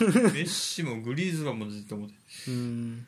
[0.00, 0.06] メ
[0.40, 2.14] ッシもグリーズマンもずっと思って。
[2.48, 3.06] うん。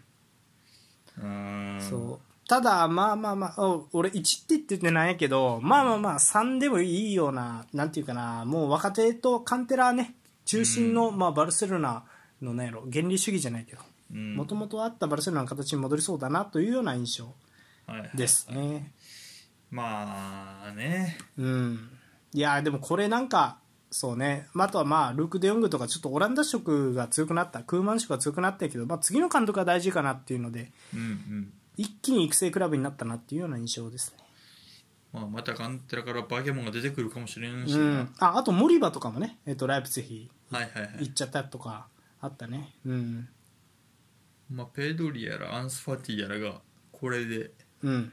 [1.17, 1.81] うーん。
[1.81, 12.03] そうただまあまあまあお俺1って言っててなんやけどまあまあまあ3でもいいようななんていうかなもう若手とカンテラね中心の、まあ、バルセロナ
[12.43, 13.83] のなんやろ原理主義じゃないけど
[14.13, 14.35] うん。
[14.35, 17.27] もともとあったバルセロナの形に戻りそうだなというような印象
[17.87, 18.11] はいはい。
[18.17, 18.91] ですね。
[19.71, 21.19] まあね。
[21.39, 21.89] うん。
[22.35, 23.59] いやでもこれなんか
[23.93, 34.23] そうね、まあ、あとはまあルーク・デ・ヨングとかちょっとオランダ色が強くなったクーマン色が強くなったけど、まあ、次の監督が大事かなっていうのでうんうん一気に育成クラブになったなっていうような印象ですね。
[35.15, 40.93] まあ、またガンテラからバケモンが出てくるかもしれんしうな、ん、ああとモリバとかもね、えっとライプツィヒはいはいはい。
[41.01, 41.89] 行っちゃったとか
[42.21, 42.75] あったね。
[42.85, 43.29] うん。
[44.53, 46.61] まあ、ペドリやらアンスファティやらが
[46.93, 47.51] これで
[47.83, 48.13] うん。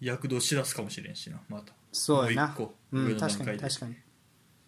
[0.00, 1.72] 躍動しだすかもしれんしなまた。
[1.90, 2.54] そうやな。
[2.56, 3.96] もうん、確かに確かに。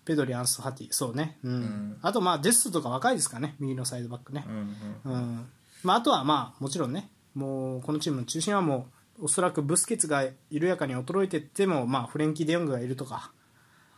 [0.05, 1.61] ペドリアンス・ハティそうね、うん。
[1.61, 1.99] ん。
[2.03, 3.55] あとまあデストとか若いですかね。
[3.61, 4.45] 右のサイドバックね。
[4.49, 5.13] うんうん。
[5.13, 5.47] うん、
[5.85, 7.09] まあ、あとはまあもちろんね
[7.39, 8.89] もうこのチームの中心はも
[9.21, 13.31] うおそらくブスケツが緩やかに衰えていっても、まあ、フレンキー・デヨングがいるとか。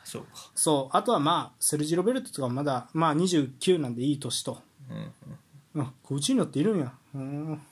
[0.05, 0.29] そうか。
[0.55, 0.97] そう。
[0.97, 4.59] あとはまあセルジ・ロベルトとかまだ、まあ、29なんでいい年と、
[4.91, 5.83] うんうん。
[5.83, 6.93] うん、コーチーニョっているんや。
[7.15, 7.63] うん。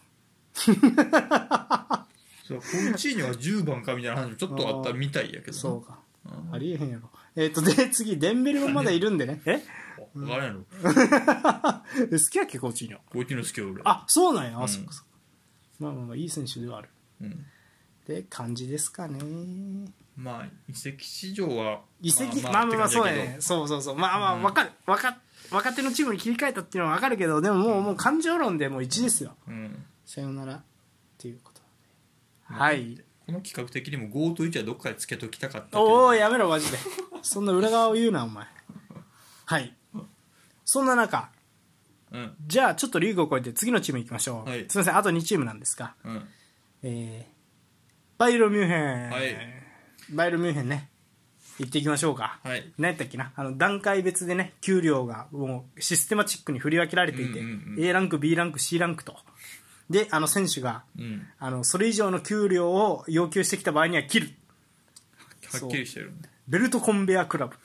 [0.54, 5.98] そうコーチーニョは10番かみたいな話もちょっとあったみたいやけどなそうか。
[6.24, 6.54] うん。
[6.54, 7.10] ありえへんやろ。
[7.36, 9.42] えっ、とで次デンベルもまだいるんでね。
[9.44, 9.62] え？
[10.14, 10.64] 分からんやろ。
[12.10, 12.98] え好きやっけコーチーニョ。
[13.12, 13.82] コーチの好きよ俺。
[13.84, 14.58] あそうなんや。
[14.58, 14.68] あ、うん。
[14.68, 15.07] そっかそっか
[15.78, 16.88] まあまあまあいい選手ではある。
[17.22, 17.30] うん。
[17.30, 17.34] っ
[18.06, 19.20] て感じですかね。
[20.16, 22.40] まあ移籍市場は移籍？
[22.42, 23.36] まあまあまあそうやね。
[23.40, 23.96] そうそうそう。
[23.96, 24.42] まあまあうん。
[24.42, 24.72] 分かる。
[24.86, 25.18] 分か
[25.50, 29.34] 若手のチームに切り替えたっていうのは分かるけどでももうもう感情論でもう1ですよ。
[29.46, 29.84] うん。
[30.04, 30.62] さよならっ
[31.16, 32.58] ていうことで。
[32.58, 33.00] はい。
[33.26, 36.78] この企画的にも GO と1はどっかでつけときたかったけどおおやめろマジで。
[37.22, 38.46] そんな裏側を言うなお前。
[39.44, 39.74] はい。
[40.64, 41.30] そんな中
[42.12, 42.34] うん。
[42.46, 44.66] じゃあちょっとリーグを超えて次のチーム行きましょう、はい。
[44.68, 46.28] すみませんあと2チームなんですが、うん。
[46.82, 47.38] えー
[48.18, 49.36] バイエルミュンヘン、はい。
[50.10, 50.88] バイエルミュンヘンね。
[51.60, 52.72] 行っていきましょうか、はい。
[52.78, 53.32] 何やったっけな？
[53.36, 59.16] あの段階別でね給料がもうシステマチックに振り分けられていて、うんうんうん A ランク B ランク C ランクと。
[59.88, 61.26] であの選手がうん。
[61.38, 64.30] あのそれ以上の給料を要求してきた場合には切る。
[65.52, 66.10] はっきりしてる。
[66.10, 66.16] ね
[66.48, 67.56] ベルトコンベアクラブ、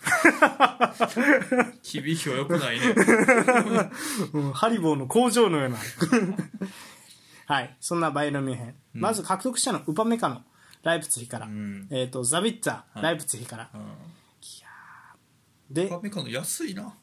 [1.82, 2.88] 響きは良くないね。
[4.34, 5.78] うんハリボーの工場のような。
[7.46, 10.44] はいそんなバイエルンミュンヘン、まず獲得したのウパメカノ、
[10.84, 11.88] ライプツィヒから、うん。
[11.92, 13.84] えー、とザビッツァー、ライプツィヒから、うん。
[15.74, 16.94] ウパメカノ安いな。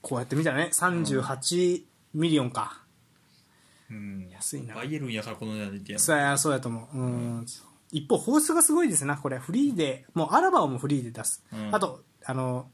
[0.00, 1.84] こうやって見たらね38
[2.14, 2.82] ミリオンか。
[3.88, 4.28] うん。
[4.30, 4.74] 安いな。
[4.74, 6.98] バイエルンやからこの値段で行ってやんそうやそうやと思う。
[6.98, 7.06] う
[7.40, 7.46] ん
[7.92, 9.16] 一方放出がすごいですな。
[9.16, 11.74] これフリーでもうアラバをもフリーで出す、うん。
[11.74, 12.66] あとあの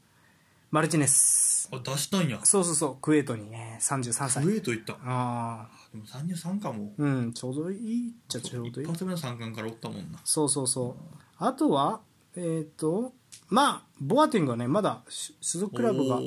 [0.71, 1.69] マルティネス。
[1.71, 2.39] あ出したんや。
[2.43, 2.97] そうそうそう。
[3.01, 4.43] クウェートにね33歳。
[4.43, 4.93] クウェートいった。
[4.93, 5.67] ああ。
[5.91, 6.93] でも33かも。
[6.97, 8.87] うんちょうどいいっちゃちょうどいい。
[8.87, 10.19] 一発目の三冠からおったもんな。
[10.23, 11.15] そうそうそう。
[11.37, 12.01] あとは
[12.35, 13.13] えっ、と
[13.49, 16.19] まあボアティングはねまだし所属クラブが。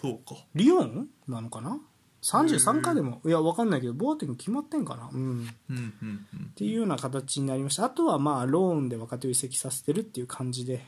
[0.00, 0.36] そうか。
[0.54, 1.78] リヨンなのかな？
[2.22, 5.08] 33かでもいや分かんないけどボアティング決まってんかな。
[5.12, 5.20] うん。
[5.20, 6.46] うんうんうん。
[6.50, 7.84] っていうような形になりました。
[7.84, 10.84] あとはまあローンで若手を移籍させてるっていう感じで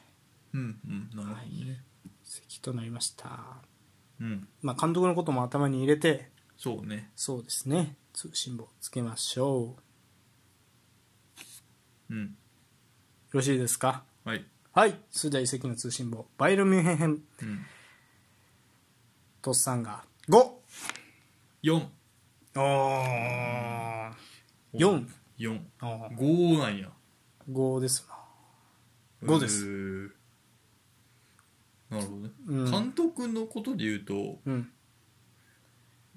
[0.53, 1.85] うんうんなるほどね。
[2.25, 3.29] 移籍となりました、
[4.21, 4.49] うん。
[4.63, 7.11] まあ、監督のことも頭に入れてそうね。
[7.15, 7.97] そうですね。
[8.13, 9.57] 通信簿つけましょう。
[9.63, 9.77] よ
[12.11, 12.37] うん。
[13.33, 14.03] ろしいですか？
[14.25, 14.45] はい。
[14.73, 14.99] はい。
[15.11, 17.11] それでは移籍の通信簿バイエルミュンヘン編。
[17.11, 17.61] うん。
[19.43, 20.51] トッサンが5
[21.63, 21.75] 4
[22.57, 24.13] おー。
[24.75, 25.07] 4
[25.39, 26.17] 4あー。
[26.17, 26.89] 5なんや。
[27.51, 28.07] 5です
[29.23, 29.29] な。
[29.35, 29.67] 5です。
[31.91, 32.71] なるほどね、うん。
[32.71, 34.71] 監督のことで言うとうん。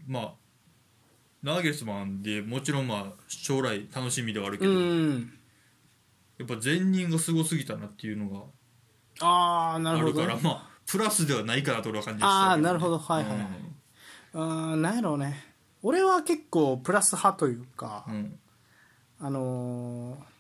[0.08, 0.34] まあ
[1.42, 5.34] ナーゲルスマンでもちろんまあ将来楽しみではあるけうど、ん
[6.38, 8.42] やっぱ前任がすごすぎたなっていうのが
[9.20, 12.98] ああなあるるほどからまあプラスではないかなと俺は感じああなるほど。
[12.98, 13.40] はいはいはい。
[13.40, 13.73] うん
[14.34, 15.44] あーなんやろうね。
[15.82, 18.40] 俺は結構プラス派というか、うん。
[19.20, 20.34] あのー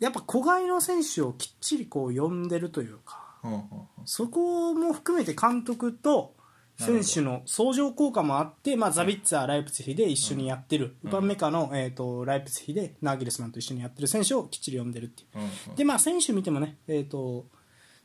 [0.00, 3.62] やっぱ子飼いの選手をきっちりこう呼んでるというかうんうん
[4.06, 6.34] そこも含めて監督と
[6.78, 15.38] 選手の相乗効果もあって、まあ、ザビッツァー、ライプツィヒで一緒にやってる、ウパンメカの、えー、とライプツィヒでナーギルスマンと一緒にやってる選手をきっちり呼んでるっていう。
[15.38, 15.76] うんうん。
[15.76, 17.44] でまあ選手見てもね、えー、と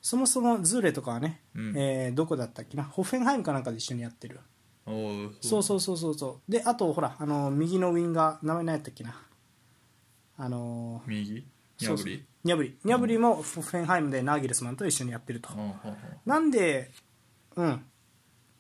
[0.06, 1.74] そもそもズーレとかはね、うん。
[1.76, 2.84] えーどこだったっけな？
[2.84, 4.40] ホッフェンハイムかなんかで一緒にやってる。
[4.86, 5.64] おーそう。
[5.64, 9.20] そうそうそうそうであとほらあの右のウィンガー名前何やったっけな？
[10.38, 11.44] あの右？
[11.82, 12.24] ニャブリ？
[12.44, 12.78] ニャブリ。
[12.84, 15.50] ニャブリもホッフェンハイムでナーギルスマンと一緒にやってると。
[15.56, 15.74] うんうんうん。
[16.24, 16.92] なんで
[17.56, 17.84] うん。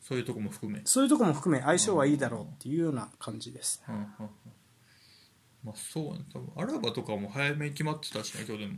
[0.01, 0.81] そういうとこも含め。
[0.83, 3.83] そういうとこも含め相性はいいだろうっていうような感じです。
[3.87, 4.07] うんうんうん。
[5.63, 6.21] まあそうね。
[6.33, 8.77] 多分アラバとかも早めに決まってたしね去年も。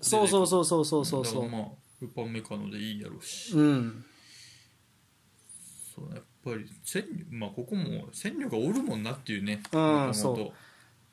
[0.00, 1.42] そうそうそうそうそうそうそう。
[1.44, 1.70] だからまあ
[2.02, 4.04] ウパンメカノでいいやろうし、うん。
[5.94, 10.52] そうねやっぱり戦力まあここも戦力がおるもんなっていうねうん元々そう。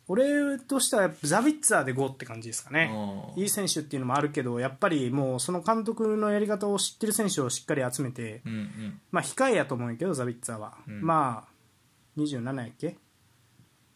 [0.09, 2.89] 俺としてはやっぱザビッツァーで5って感じですかね。
[3.35, 9.01] いい選手っていうのもあるけどやっぱりもうその監督のやり方を知ってる選手をしっかり集めてうんうん。
[9.11, 11.01] まあ控えやと思うんやけどザビッツァーは、うん。
[11.01, 12.95] まあ27やっけ？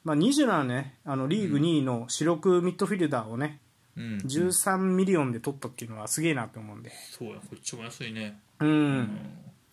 [0.03, 0.97] まあ27ね。
[1.05, 3.61] あのリーグ2位の主力ミッドフィルダーをね
[3.97, 4.17] うん。
[4.17, 6.91] 13ミリオンで取ったっていうのはすげえなと思うんで。
[7.09, 8.39] そうやこっちも安いね。
[8.59, 9.19] うん、うん。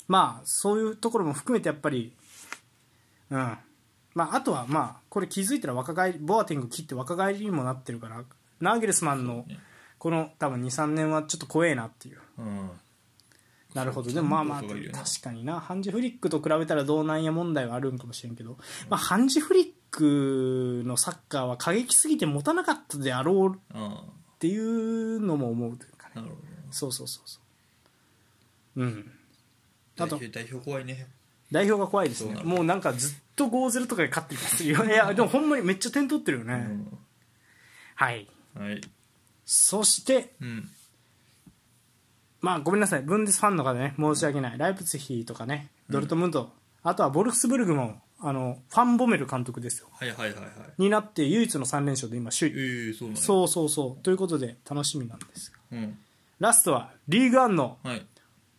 [0.06, 2.14] まあそういうところも含めてやっぱり
[3.30, 3.58] うん。
[4.14, 8.24] まああとはまあこれ気づいたら若返りボアティング切って若返りにもなってるから
[8.60, 9.58] ナーゲルスマンのね。
[9.98, 12.20] この多分23年はちょっと怖えなっていう。
[12.38, 12.70] うん。
[13.74, 14.10] なるほど。
[14.10, 14.74] でもまあまあ確
[15.22, 15.60] かにな。
[15.60, 18.56] ハンジ・フリックと比べたらどうなんや問題はあるんかもしれんけど、
[18.88, 24.04] まあ、ハンジ・フリックのサッカーは過激すぎて持たなかったであろうっあ
[24.38, 26.12] ていうのも思うというかね。
[26.16, 27.40] あなるほどそうそうそうそ
[28.76, 28.82] う。
[28.82, 29.10] うん。
[29.98, 30.16] あと。
[30.16, 31.06] 代表代表怖いね。
[31.50, 32.34] 代表が怖いですね。
[32.34, 34.84] そうなのもうなんかずっと5-0とかで勝ってる気がするよ。
[34.86, 36.98] いやでもほんまにめっちゃ点取ってるよね、うん
[37.94, 38.28] はい。
[38.54, 38.80] はい。
[39.44, 40.68] そしてうん。
[42.40, 43.02] まあごめんなさい。
[43.02, 44.58] ブンデスファンの方ね申し訳ない。
[44.58, 46.52] ライプツィヒとかねドルトムント、
[46.82, 49.88] あとはボルフスブルグもあのファン・ボメル監督ですよ。
[49.92, 50.48] はいはいはいはい。
[50.78, 52.54] になって唯一の3連勝で今首位。
[52.54, 54.02] ええそうなんやそうそうそう。
[54.02, 55.98] ということで楽しみなんですうん。
[56.40, 58.04] ラストはリーグワンのはい。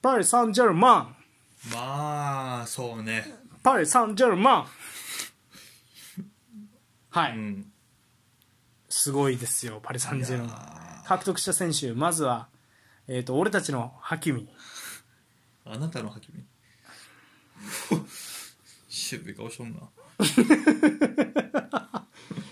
[0.02, 1.16] パリ・サンジェルマン。
[1.74, 3.26] まあそうね。
[3.62, 4.68] パリ・サンジェルマン。
[7.12, 7.72] はい、うん。
[8.88, 11.04] すごいですよパリ・サンジェルマン。
[11.06, 12.48] 獲得した選手まずは、
[13.08, 14.48] えー、と俺たちのハキミ。
[15.66, 16.44] あなたのハキミ？
[19.10, 19.80] 渋い顔しとんな。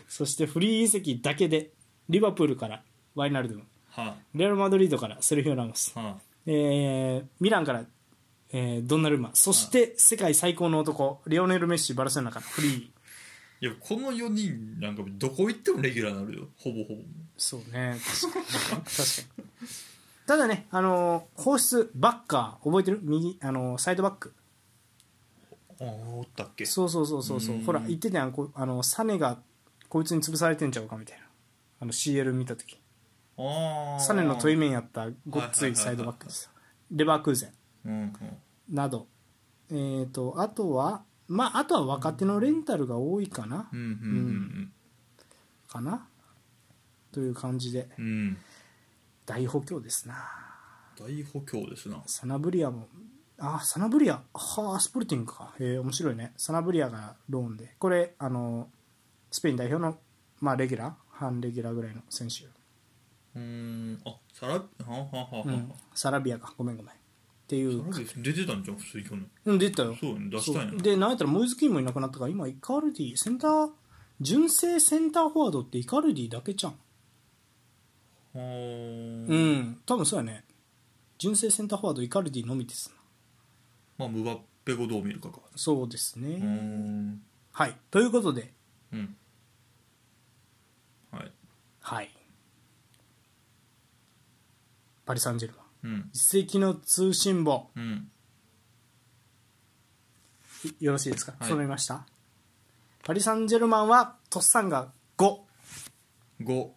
[0.07, 1.71] そしてフリー移籍だけで
[2.09, 2.83] リバプールから
[3.15, 5.91] ワイナルドゥンはレアル・マドリードからセルフィオ・ラモス。
[5.95, 7.83] あ、はあ、えーミランから、
[8.51, 9.31] えードンナルンマ。
[9.35, 12.81] そして世界最高の男リオネル・メッシバルセロナからフリー。
[13.59, 16.47] いやこの4人なんかどこ行ってもレギュラーになるよ。
[16.57, 17.01] ほぼほぼ。
[17.37, 17.97] そうね。
[18.21, 18.45] 確かに。
[18.45, 18.73] 確か
[19.41, 19.67] に。
[20.27, 22.99] ただねあのー放出バッカー覚えてる？
[23.03, 24.33] 右あのーサイドバック
[25.79, 26.65] ああおったっけ？
[26.65, 27.55] そうそうそうそうそう。
[27.55, 27.63] うん。
[27.63, 28.31] ほら言ってたやん。
[28.31, 29.39] こあのサネが
[29.89, 31.25] こいつに潰されてんちゃうかみたいな。
[31.79, 32.79] あの CL 見た時。
[33.37, 36.49] ああサネの問い面やったごっついサイドバックです。
[36.91, 37.51] レバークーゼン。
[37.85, 38.13] うんうん。
[38.75, 39.07] など、
[39.69, 44.71] えー、とあとはまああとは若手のレンタルが多いかな、うんうん
[45.67, 46.07] かな。
[47.11, 47.89] という感じで。
[47.97, 48.37] うんうん。
[49.25, 50.15] 大補強ですな。
[50.97, 52.01] 大補強ですな。
[52.05, 52.87] サナブリアも
[53.39, 55.53] あサナブリアはあスポルティングか。
[55.59, 56.33] へえ面白いね。
[56.37, 57.75] サナブリアがローンで。
[57.77, 58.69] これあの
[59.31, 59.97] スペイン代表の、
[60.39, 60.93] まあ、レギュラー？
[61.09, 64.01] 半レギュラーぐらいの選手、うーん。
[64.05, 66.53] あサラはあはあはあはあ、うん、サラビアか。
[66.57, 66.91] ごめんごめん。
[66.91, 66.95] っ
[67.47, 67.83] ていう。
[68.17, 69.27] 出てたんじゃん普通に去年。
[69.45, 69.95] うん出たよ。
[69.99, 73.69] そうやね出したんやでなんやったらモイズキーもいなくなったから今イカルディセンター
[74.19, 76.71] 純正センターフォワードってイカルディだけじゃん。
[76.73, 76.77] は
[78.35, 78.39] あ。
[78.39, 79.79] うん。
[79.85, 80.43] 多分そうやね。
[81.19, 82.93] 純正センターフォワードイカルディのみです
[83.97, 85.39] まあムバッペ語どう見るかか。
[85.55, 87.21] そうですね、うーん。
[87.51, 87.75] はい。
[87.89, 88.53] ということで。
[88.93, 89.15] うん。
[91.11, 91.31] はい。
[91.81, 92.09] はい。
[95.05, 95.93] パリ・サンジェルマン。
[95.93, 96.09] うん。
[96.13, 97.69] 一石の通信簿。
[97.75, 98.11] うん。
[100.79, 101.49] いよろしいですか、はい。
[101.49, 102.05] 揃いました？
[103.03, 105.37] パリ・サンジェルマンはトッサンが5
[106.41, 106.67] 5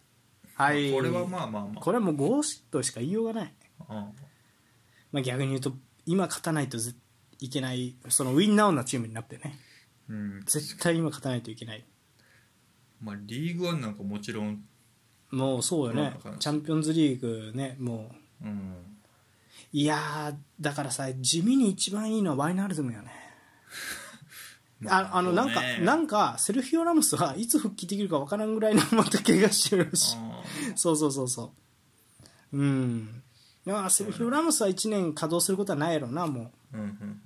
[0.55, 0.91] はい。
[0.93, 1.81] これはまあまあまあ。
[1.81, 3.53] これはもう5としか言いようがない、
[3.89, 4.07] あ
[5.11, 5.73] まあ、逆に言うと
[6.05, 6.93] 今勝たないとぜ
[7.41, 9.59] いけないそのウィンナウなチームになってね。
[10.07, 10.41] うん。
[10.45, 11.83] 絶対今勝たないといけない。
[13.01, 14.63] まあリーグワンなんかもちろん
[15.31, 16.17] もうそうよね。
[16.23, 18.11] うんチャンピオンズリーグねも
[18.43, 18.45] う。
[18.45, 18.75] うん。
[19.73, 23.11] いやーだからさ地味に一番いいのはワイナルドムよね。
[24.87, 25.79] ああのなんか、ね。
[25.79, 30.15] なんかセルフィオ・ラモスはいつ復帰できるかわからんぐらいのまた怪我してるし。
[30.17, 30.43] あ
[30.75, 31.53] そうそうそうそ
[32.51, 32.57] う。
[32.57, 33.23] うん
[33.79, 37.21] いやセルフィオ・ラモスは1年稼働することはないやろうなもーうんうん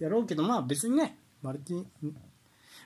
[0.00, 1.84] うやろうけどまあ別にねマルティ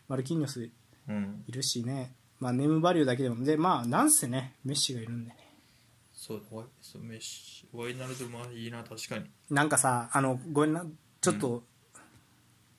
[0.08, 0.72] マルキーニョスい
[1.08, 1.44] うん。
[1.48, 2.14] るしね。
[2.40, 3.44] まあネームバリューだけでも。
[3.44, 5.36] でまあなんせねメッシがいるんでね。
[6.12, 9.24] そうだワイそうメッシワイナルドもいいな確かに。
[9.50, 10.84] なんかさあのごめんな
[11.20, 11.62] ちょっと、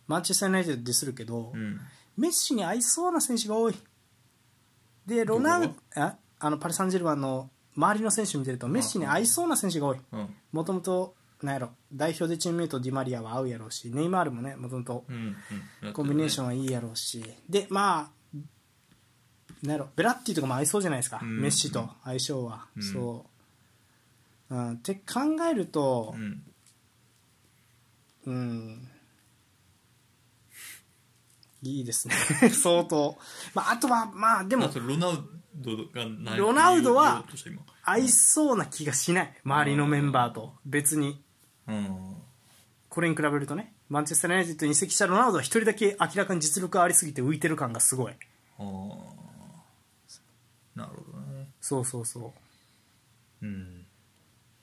[0.07, 1.79] マンチェスター・ユナイテッドディスるけど、うん。
[2.17, 3.75] メッシに合いそうな選手が多い。
[5.05, 5.75] でロナウどこ？
[5.95, 9.99] ああのパリ・サンジェルマンの周りの選手見てるとメッシに合いそうな選手が多い。
[10.11, 10.35] うん。
[10.51, 15.03] もともとなんやろ代表でチームメイトディマリアは合うやろうしネイマールもねもともと
[15.93, 17.23] コンビネーションはいいやろうし。
[17.49, 18.15] でまあ
[19.63, 21.41] なんやろベラッティとかも合いそうじゃないですか、うん。
[21.41, 22.83] メッシと相性は、うん。
[22.83, 23.25] そ
[24.49, 26.41] う、うん、って考えるとうん。
[28.25, 28.89] うん、
[31.61, 32.15] いいですね。
[32.49, 33.17] 相当、
[33.53, 35.29] まあ、あとはまあでもロナウ
[36.37, 37.23] ロナウドは
[37.83, 41.21] 合いそうな気がしない周りのメンバーと別に
[41.67, 42.15] うん
[42.89, 48.13] これに比べるとねマンチェスター・ユナイテッドに移籍したロナウドは一人だけ明らかに実力ありすぎて浮いてる感がすごい
[48.57, 48.65] ああ
[50.75, 52.33] なるほどねそうそうそ
[53.41, 53.85] ううん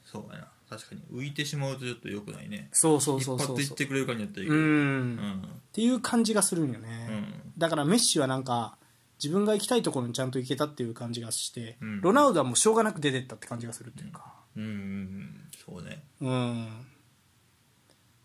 [0.05, 5.43] そうやな確かに浮いてしまうとちょっとよくないねそうそうそうそう引っ張っていってくれるかにやったらいいけうん、うん
[5.73, 8.77] っていう感じがするんよね、うんだからメッシはなんか
[9.22, 12.00] 自分が行きたいところにちゃんと行けたっていう感じがして、うん。
[12.00, 14.32] ロナウドはもうしょうがなく出てったって感じがするっていうか。
[14.56, 16.02] うんうんそうね。
[16.20, 16.66] うん。
[16.66, 16.68] っ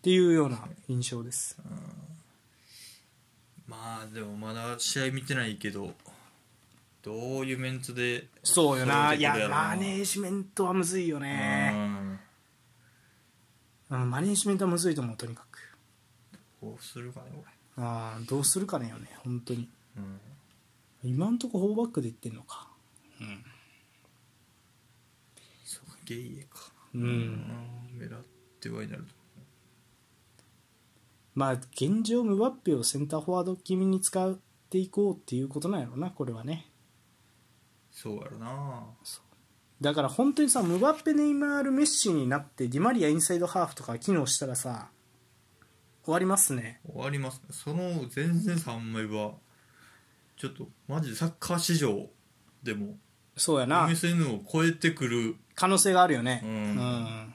[0.02, 1.58] ていうような印象です。
[3.68, 5.94] まあでもまだ試合見てないけど
[7.04, 9.14] どういうメンツでそうよな。
[9.14, 11.74] いやマネージメントはむずいよね、
[13.92, 14.02] うん。
[14.02, 15.60] うん、マネージメントはむずいと思うとにかく。
[16.62, 17.26] どうするかね
[17.76, 19.70] あーどうするかねよね本当に。
[19.96, 20.20] 俺うん
[21.04, 22.68] 今んとこ4バックでいってんのか。
[25.64, 26.72] そうかゲイエか。
[26.94, 28.22] うん、うん狙っ
[28.60, 29.14] てはいなると
[31.36, 34.36] まあ現状ムバッペをセンターフォワード気味に使っ
[34.72, 36.72] ていこうっていうことなんやろなこれはね。
[37.92, 38.84] そうやろな。
[39.80, 44.90] だから本当にさムバッペネイマールメッシになってディマリアインサイドハーフとか機能したらさ
[46.04, 46.80] 終わりますね。
[46.92, 47.50] 終わりますね。
[47.52, 47.84] その
[48.16, 49.34] 前線3枚は
[50.38, 52.08] ちょっとマジでサッカー史上
[52.64, 52.96] でも
[53.36, 53.88] そうやな。
[53.88, 56.42] MSN を超えてくる可能性があるよね。
[56.44, 56.52] うん。
[56.52, 57.34] うん。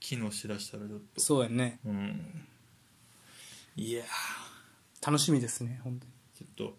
[0.00, 1.20] 機能しだしたらちょっと。
[1.20, 1.78] そうやね。
[1.84, 2.46] うん。
[3.76, 4.04] いや
[5.04, 6.12] 楽しみですね本当に。
[6.34, 6.76] ちょっと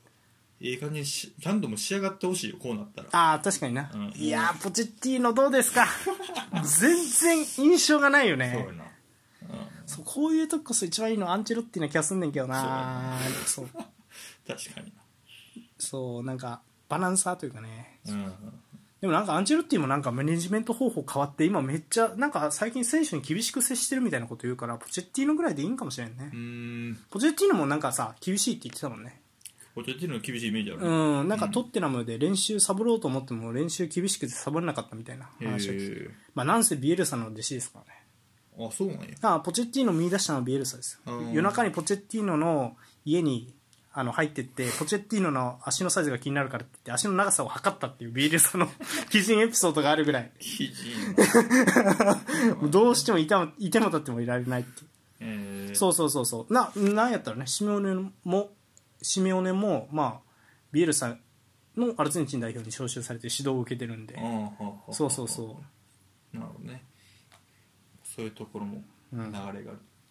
[0.60, 3.10] いい感じにしちゃんともう仕上がってほしいよこうなったら。
[3.12, 4.14] ああ確かにな、うん。
[4.16, 5.88] いやーポチッティーノどうですか？
[6.80, 8.84] 全然印象がないよそうねやな。
[9.86, 13.18] そうこういうとここそ一番いいのアンチェロッティな気がすんねんけどな。
[13.46, 13.70] そう
[14.48, 14.94] 確かに
[15.78, 18.00] そうなんかバランサーというかね。
[18.06, 18.34] なうん
[19.04, 29.20] でもなんかアンチェロッティもなんかマネジメント方法変わって今めっちゃなんか最近選手に厳しく接してるみたいなこと言うからポチェッティーノぐらいでいいんかもしれんね、ポチェッティーノもなんかさ厳しいって言ってたもんね。
[29.76, 36.02] ポチェッティーノの厳しいイメージあるうんなんかトッテナムで練習サボろうと思っても練習厳しくてサボれなかったみたいなへ話を聞いて。
[36.06, 38.68] えまあなんせビエルサの弟子ですからね。
[38.70, 39.08] あそうなんや。
[39.22, 41.02] あポチェッティーノ見出したのはビエルサです
[41.34, 43.54] 夜中にポチェッティーノの家に
[43.96, 48.68] あの入ってってポチェッティーノの足のサイズが気になるからって言って足の長さを測ったっていうビエルサの
[49.12, 50.32] 基人エピソードがあるぐらい。
[52.72, 54.88] どうしてもいたもいても立ってもいられないっていう。
[55.20, 55.76] えー。
[55.76, 56.54] そうそうそうそう。
[56.54, 57.94] ななんやったらねシメオネ
[58.24, 58.52] も
[59.04, 60.20] シメオネもまあ
[60.72, 61.16] ビエルサ
[61.78, 64.18] のアルゼンチン代表に招集されて指導を受けてるんで。
[64.92, 65.62] そうそうそ
[66.34, 66.84] なるほどね。
[68.04, 69.60] そういうところも流れがある、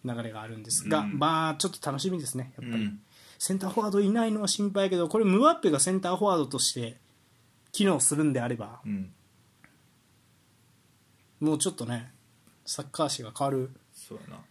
[0.05, 1.19] う流れがあるんですが、うん。
[1.19, 3.01] まあちょっと楽しみですねやっぱり、うん
[3.43, 6.95] センターフォワードいないのは心配やけどこれムワッペがセンターフォワードとして
[7.73, 9.11] 機能するんであればうん。
[11.41, 12.09] もうちょっとね
[12.63, 14.41] サッカー史が変わる、そうやな。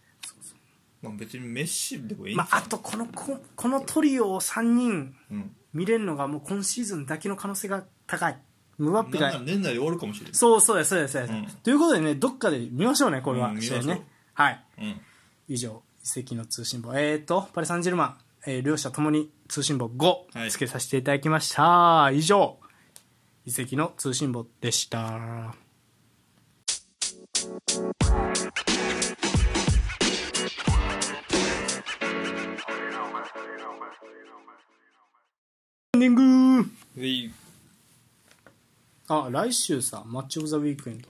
[1.01, 5.55] まあ、別にメッシでもいいんまあ、あとこのここのトリオを3人うん。
[5.73, 8.37] 見れるのがもう今シーズンだけの可能性が高い。
[8.77, 11.47] ムワッペが年内で終わるかもしれないそうそうですそうですそうん。
[11.63, 13.81] ということでねどっかで見ましょうねこれは、うん見ましょう。
[13.81, 14.07] 試合ね。
[14.35, 14.63] はい。
[14.77, 15.01] うん。
[15.47, 16.93] 以上移籍の通信簿。
[16.93, 22.59] えーとパリ・サンジェルマン、えー、両者ともに通信簿5つけさせていただきました、以上。
[23.45, 25.55] 遺跡の通信簿でした。
[35.93, 37.31] エンディング。
[39.07, 41.09] あ来週さマッチ・オブ・ザ・ウィークエンド。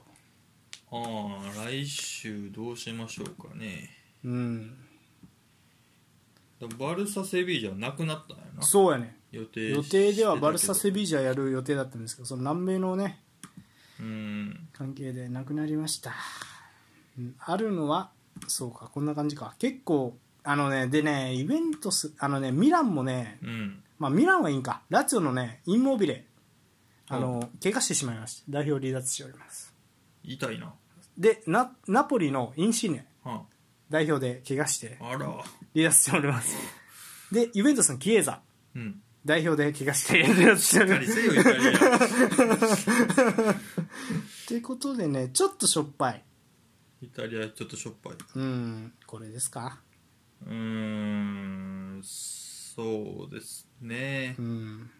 [0.92, 3.90] ああ来週どうしましょうかね。
[4.24, 4.93] うん。
[6.68, 8.62] バルサ・セビージャはなくなったんやな。
[8.62, 9.16] そうやね。
[9.30, 13.20] 予定予定ではバルサ・セセビージャやる予定だったんですけどその南米のね
[14.00, 14.68] うん。
[14.72, 16.12] 関係でなくなりました、
[17.18, 18.10] うんあるのは
[18.48, 19.54] そうかこんな感じか。
[19.58, 23.82] 結構あのねでねイベントスあのねミランもねうん。
[23.98, 24.82] まあミランはいいんか。
[24.90, 26.24] ラツィオのねインモービレ
[27.08, 28.42] あの、怪我してしまいました。
[28.48, 29.74] 代表離脱しております。
[30.22, 30.72] 痛いな。
[31.18, 33.42] でナナポリのインシーネは
[33.94, 35.18] 代表で怪我してああら。
[35.72, 36.56] 離脱しております。
[37.30, 38.40] でユベントスのキエザ。
[38.74, 39.00] うん。
[39.24, 41.78] 代表で怪我して離脱しておりしっかりますせよイタリア
[44.48, 46.24] ということでねちょっとしょっぱい。
[47.02, 48.14] イタリアちょっとしょっぱい。
[48.34, 49.78] うんこれですか？
[50.44, 54.34] うーんそうですね。
[54.40, 54.90] うん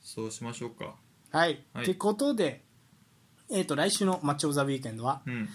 [0.00, 0.94] そうしましょうか。
[1.32, 1.62] はい。
[1.74, 1.84] はい。
[1.84, 2.62] ってことで、
[3.50, 5.48] えっ、と、来週のマッチオブザウィーケンドは、うん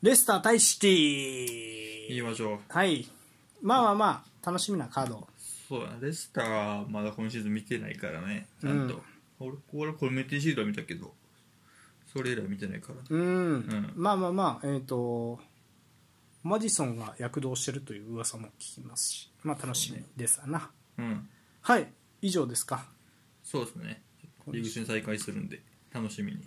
[0.00, 2.08] レスター対シティ。
[2.10, 2.58] 言いましょう。
[2.68, 3.08] はい。
[3.60, 5.26] まあまあまあ、楽しみなカード。
[5.68, 8.46] そうだねレスターはまだ今シーズン見てないからね。
[8.60, 9.02] ちゃんと、
[9.40, 11.14] 俺俺コメンテシードは見たけど。
[12.12, 12.94] それ以来見てないから。
[13.10, 13.56] うん。
[13.56, 13.92] ん。
[13.96, 15.40] まあまあまあ、えっ、と、
[16.44, 20.70] マディソンが躍動してるという噂も聞きますし、まあ楽しみですわな。
[20.98, 21.28] うん。
[21.60, 21.88] はい。
[22.22, 22.86] 以上ですか。
[23.42, 24.00] そうですね。
[24.46, 25.60] リーグ戦再開するんで
[25.92, 26.46] 楽しみに。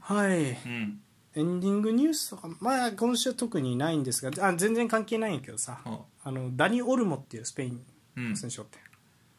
[0.00, 0.52] はい。
[0.52, 1.00] うん
[1.34, 7.84] エンディングニュースとか、まあ今週は特にないんですが、あ全然関係ないんやけどさ、ああの、ダニ・オルモっていうスペイン
[8.16, 8.30] うん。
[8.30, 8.78] の選手おって。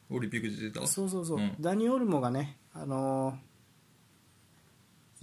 [0.09, 1.55] オリンピックで出てたそうそうそう、うん。
[1.59, 3.35] ダニ・オルモがね、あのー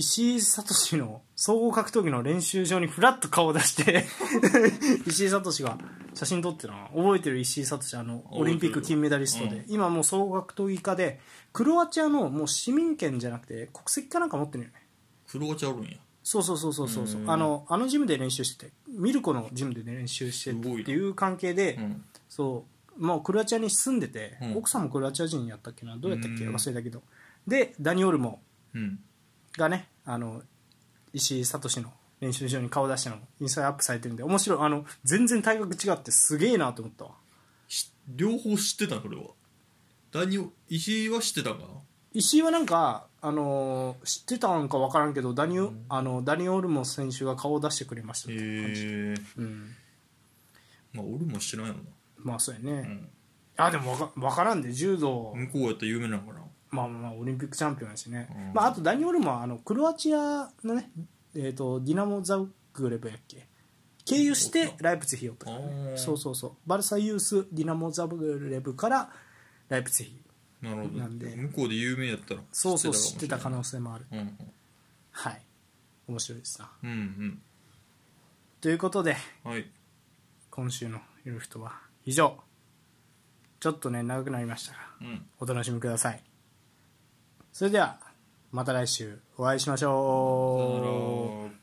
[0.00, 4.06] 石井聡の総合格闘技の練習場にフラッと顔を出して
[5.06, 5.76] 石井聡が
[6.14, 6.86] 写真撮ってるの。
[6.88, 9.64] 覚えてる石井聡あのオリンピック金メダリストで、うん。
[9.68, 11.20] 今もう総合格闘技家で
[11.52, 14.88] クロアチアのもう市民権じゃなくて国籍かなんか持ってるよね。
[15.28, 15.98] クロアチアおるんや
[16.30, 17.06] そうそうそうそうそう。
[17.08, 17.30] そううん。
[17.30, 20.82] あのあのジムで練習しててミルコのジムで練習してすごいな。
[20.82, 22.04] っていう関係で、うん。
[22.28, 22.64] そ
[22.96, 24.56] うもうクロアチアに住んでて、うん。
[24.58, 25.96] 奥さんもクロアチア人やったっけな？
[25.96, 26.44] どうやったっけ？
[26.44, 26.54] うん。
[26.54, 27.02] 忘れたけど。
[27.48, 28.40] でダニ・オルモ
[28.74, 29.00] うん。
[29.58, 30.42] がねあの
[31.12, 34.58] 石井聡の練習場に顔出したのインスタにアップされてるんで面白い。
[34.60, 37.10] あの全然体格違ってすげえなと思ったわ。
[37.66, 39.22] し両方知ってたそれは。
[40.12, 41.68] ダニオ石井は知ってたんかな？
[42.12, 45.58] 石井はなんか、あのー知ってたんか分からんけどダニ,、
[45.88, 49.70] あのダニ・オルモ選手が顔を出してくれましたへっていう感じ、えうん、
[50.94, 51.78] まあ俺も知らんやろ
[52.16, 53.08] まあそうやね、な、うん、
[53.56, 56.40] あでも分か分からんで柔道、向こうやったら有名なのかな。
[56.70, 58.52] まあまあオリンピックチャンピオンやしね、うん。
[58.54, 60.90] まあ、あとダニ・オルモはあのクロアチアのね、
[61.34, 62.38] えー、とディナモ・ザ
[62.72, 63.46] グレブやっけ？
[64.04, 65.46] 経由してライプツィヒをった。
[65.46, 66.52] からねそうそうそう。
[66.66, 69.10] バルサユースディナモ・ザグレブから
[69.68, 70.22] ライプツィヒ
[70.62, 70.98] なるほど。
[70.98, 71.34] なんで。
[71.36, 74.06] 向こうで有名やったらそうそう知ってた可能能性もある。
[74.12, 74.38] うん
[75.12, 75.42] はい。
[76.06, 77.42] 面白いですなうんうん。
[78.60, 79.70] ということでうんはい。
[80.50, 82.38] 今週の「ゆるふと」は以上。
[83.60, 85.26] ちょっとね長くなりましたがうん。
[85.38, 86.22] お楽しみください。
[87.52, 87.98] それでは
[88.52, 91.59] また来週お会いしましょう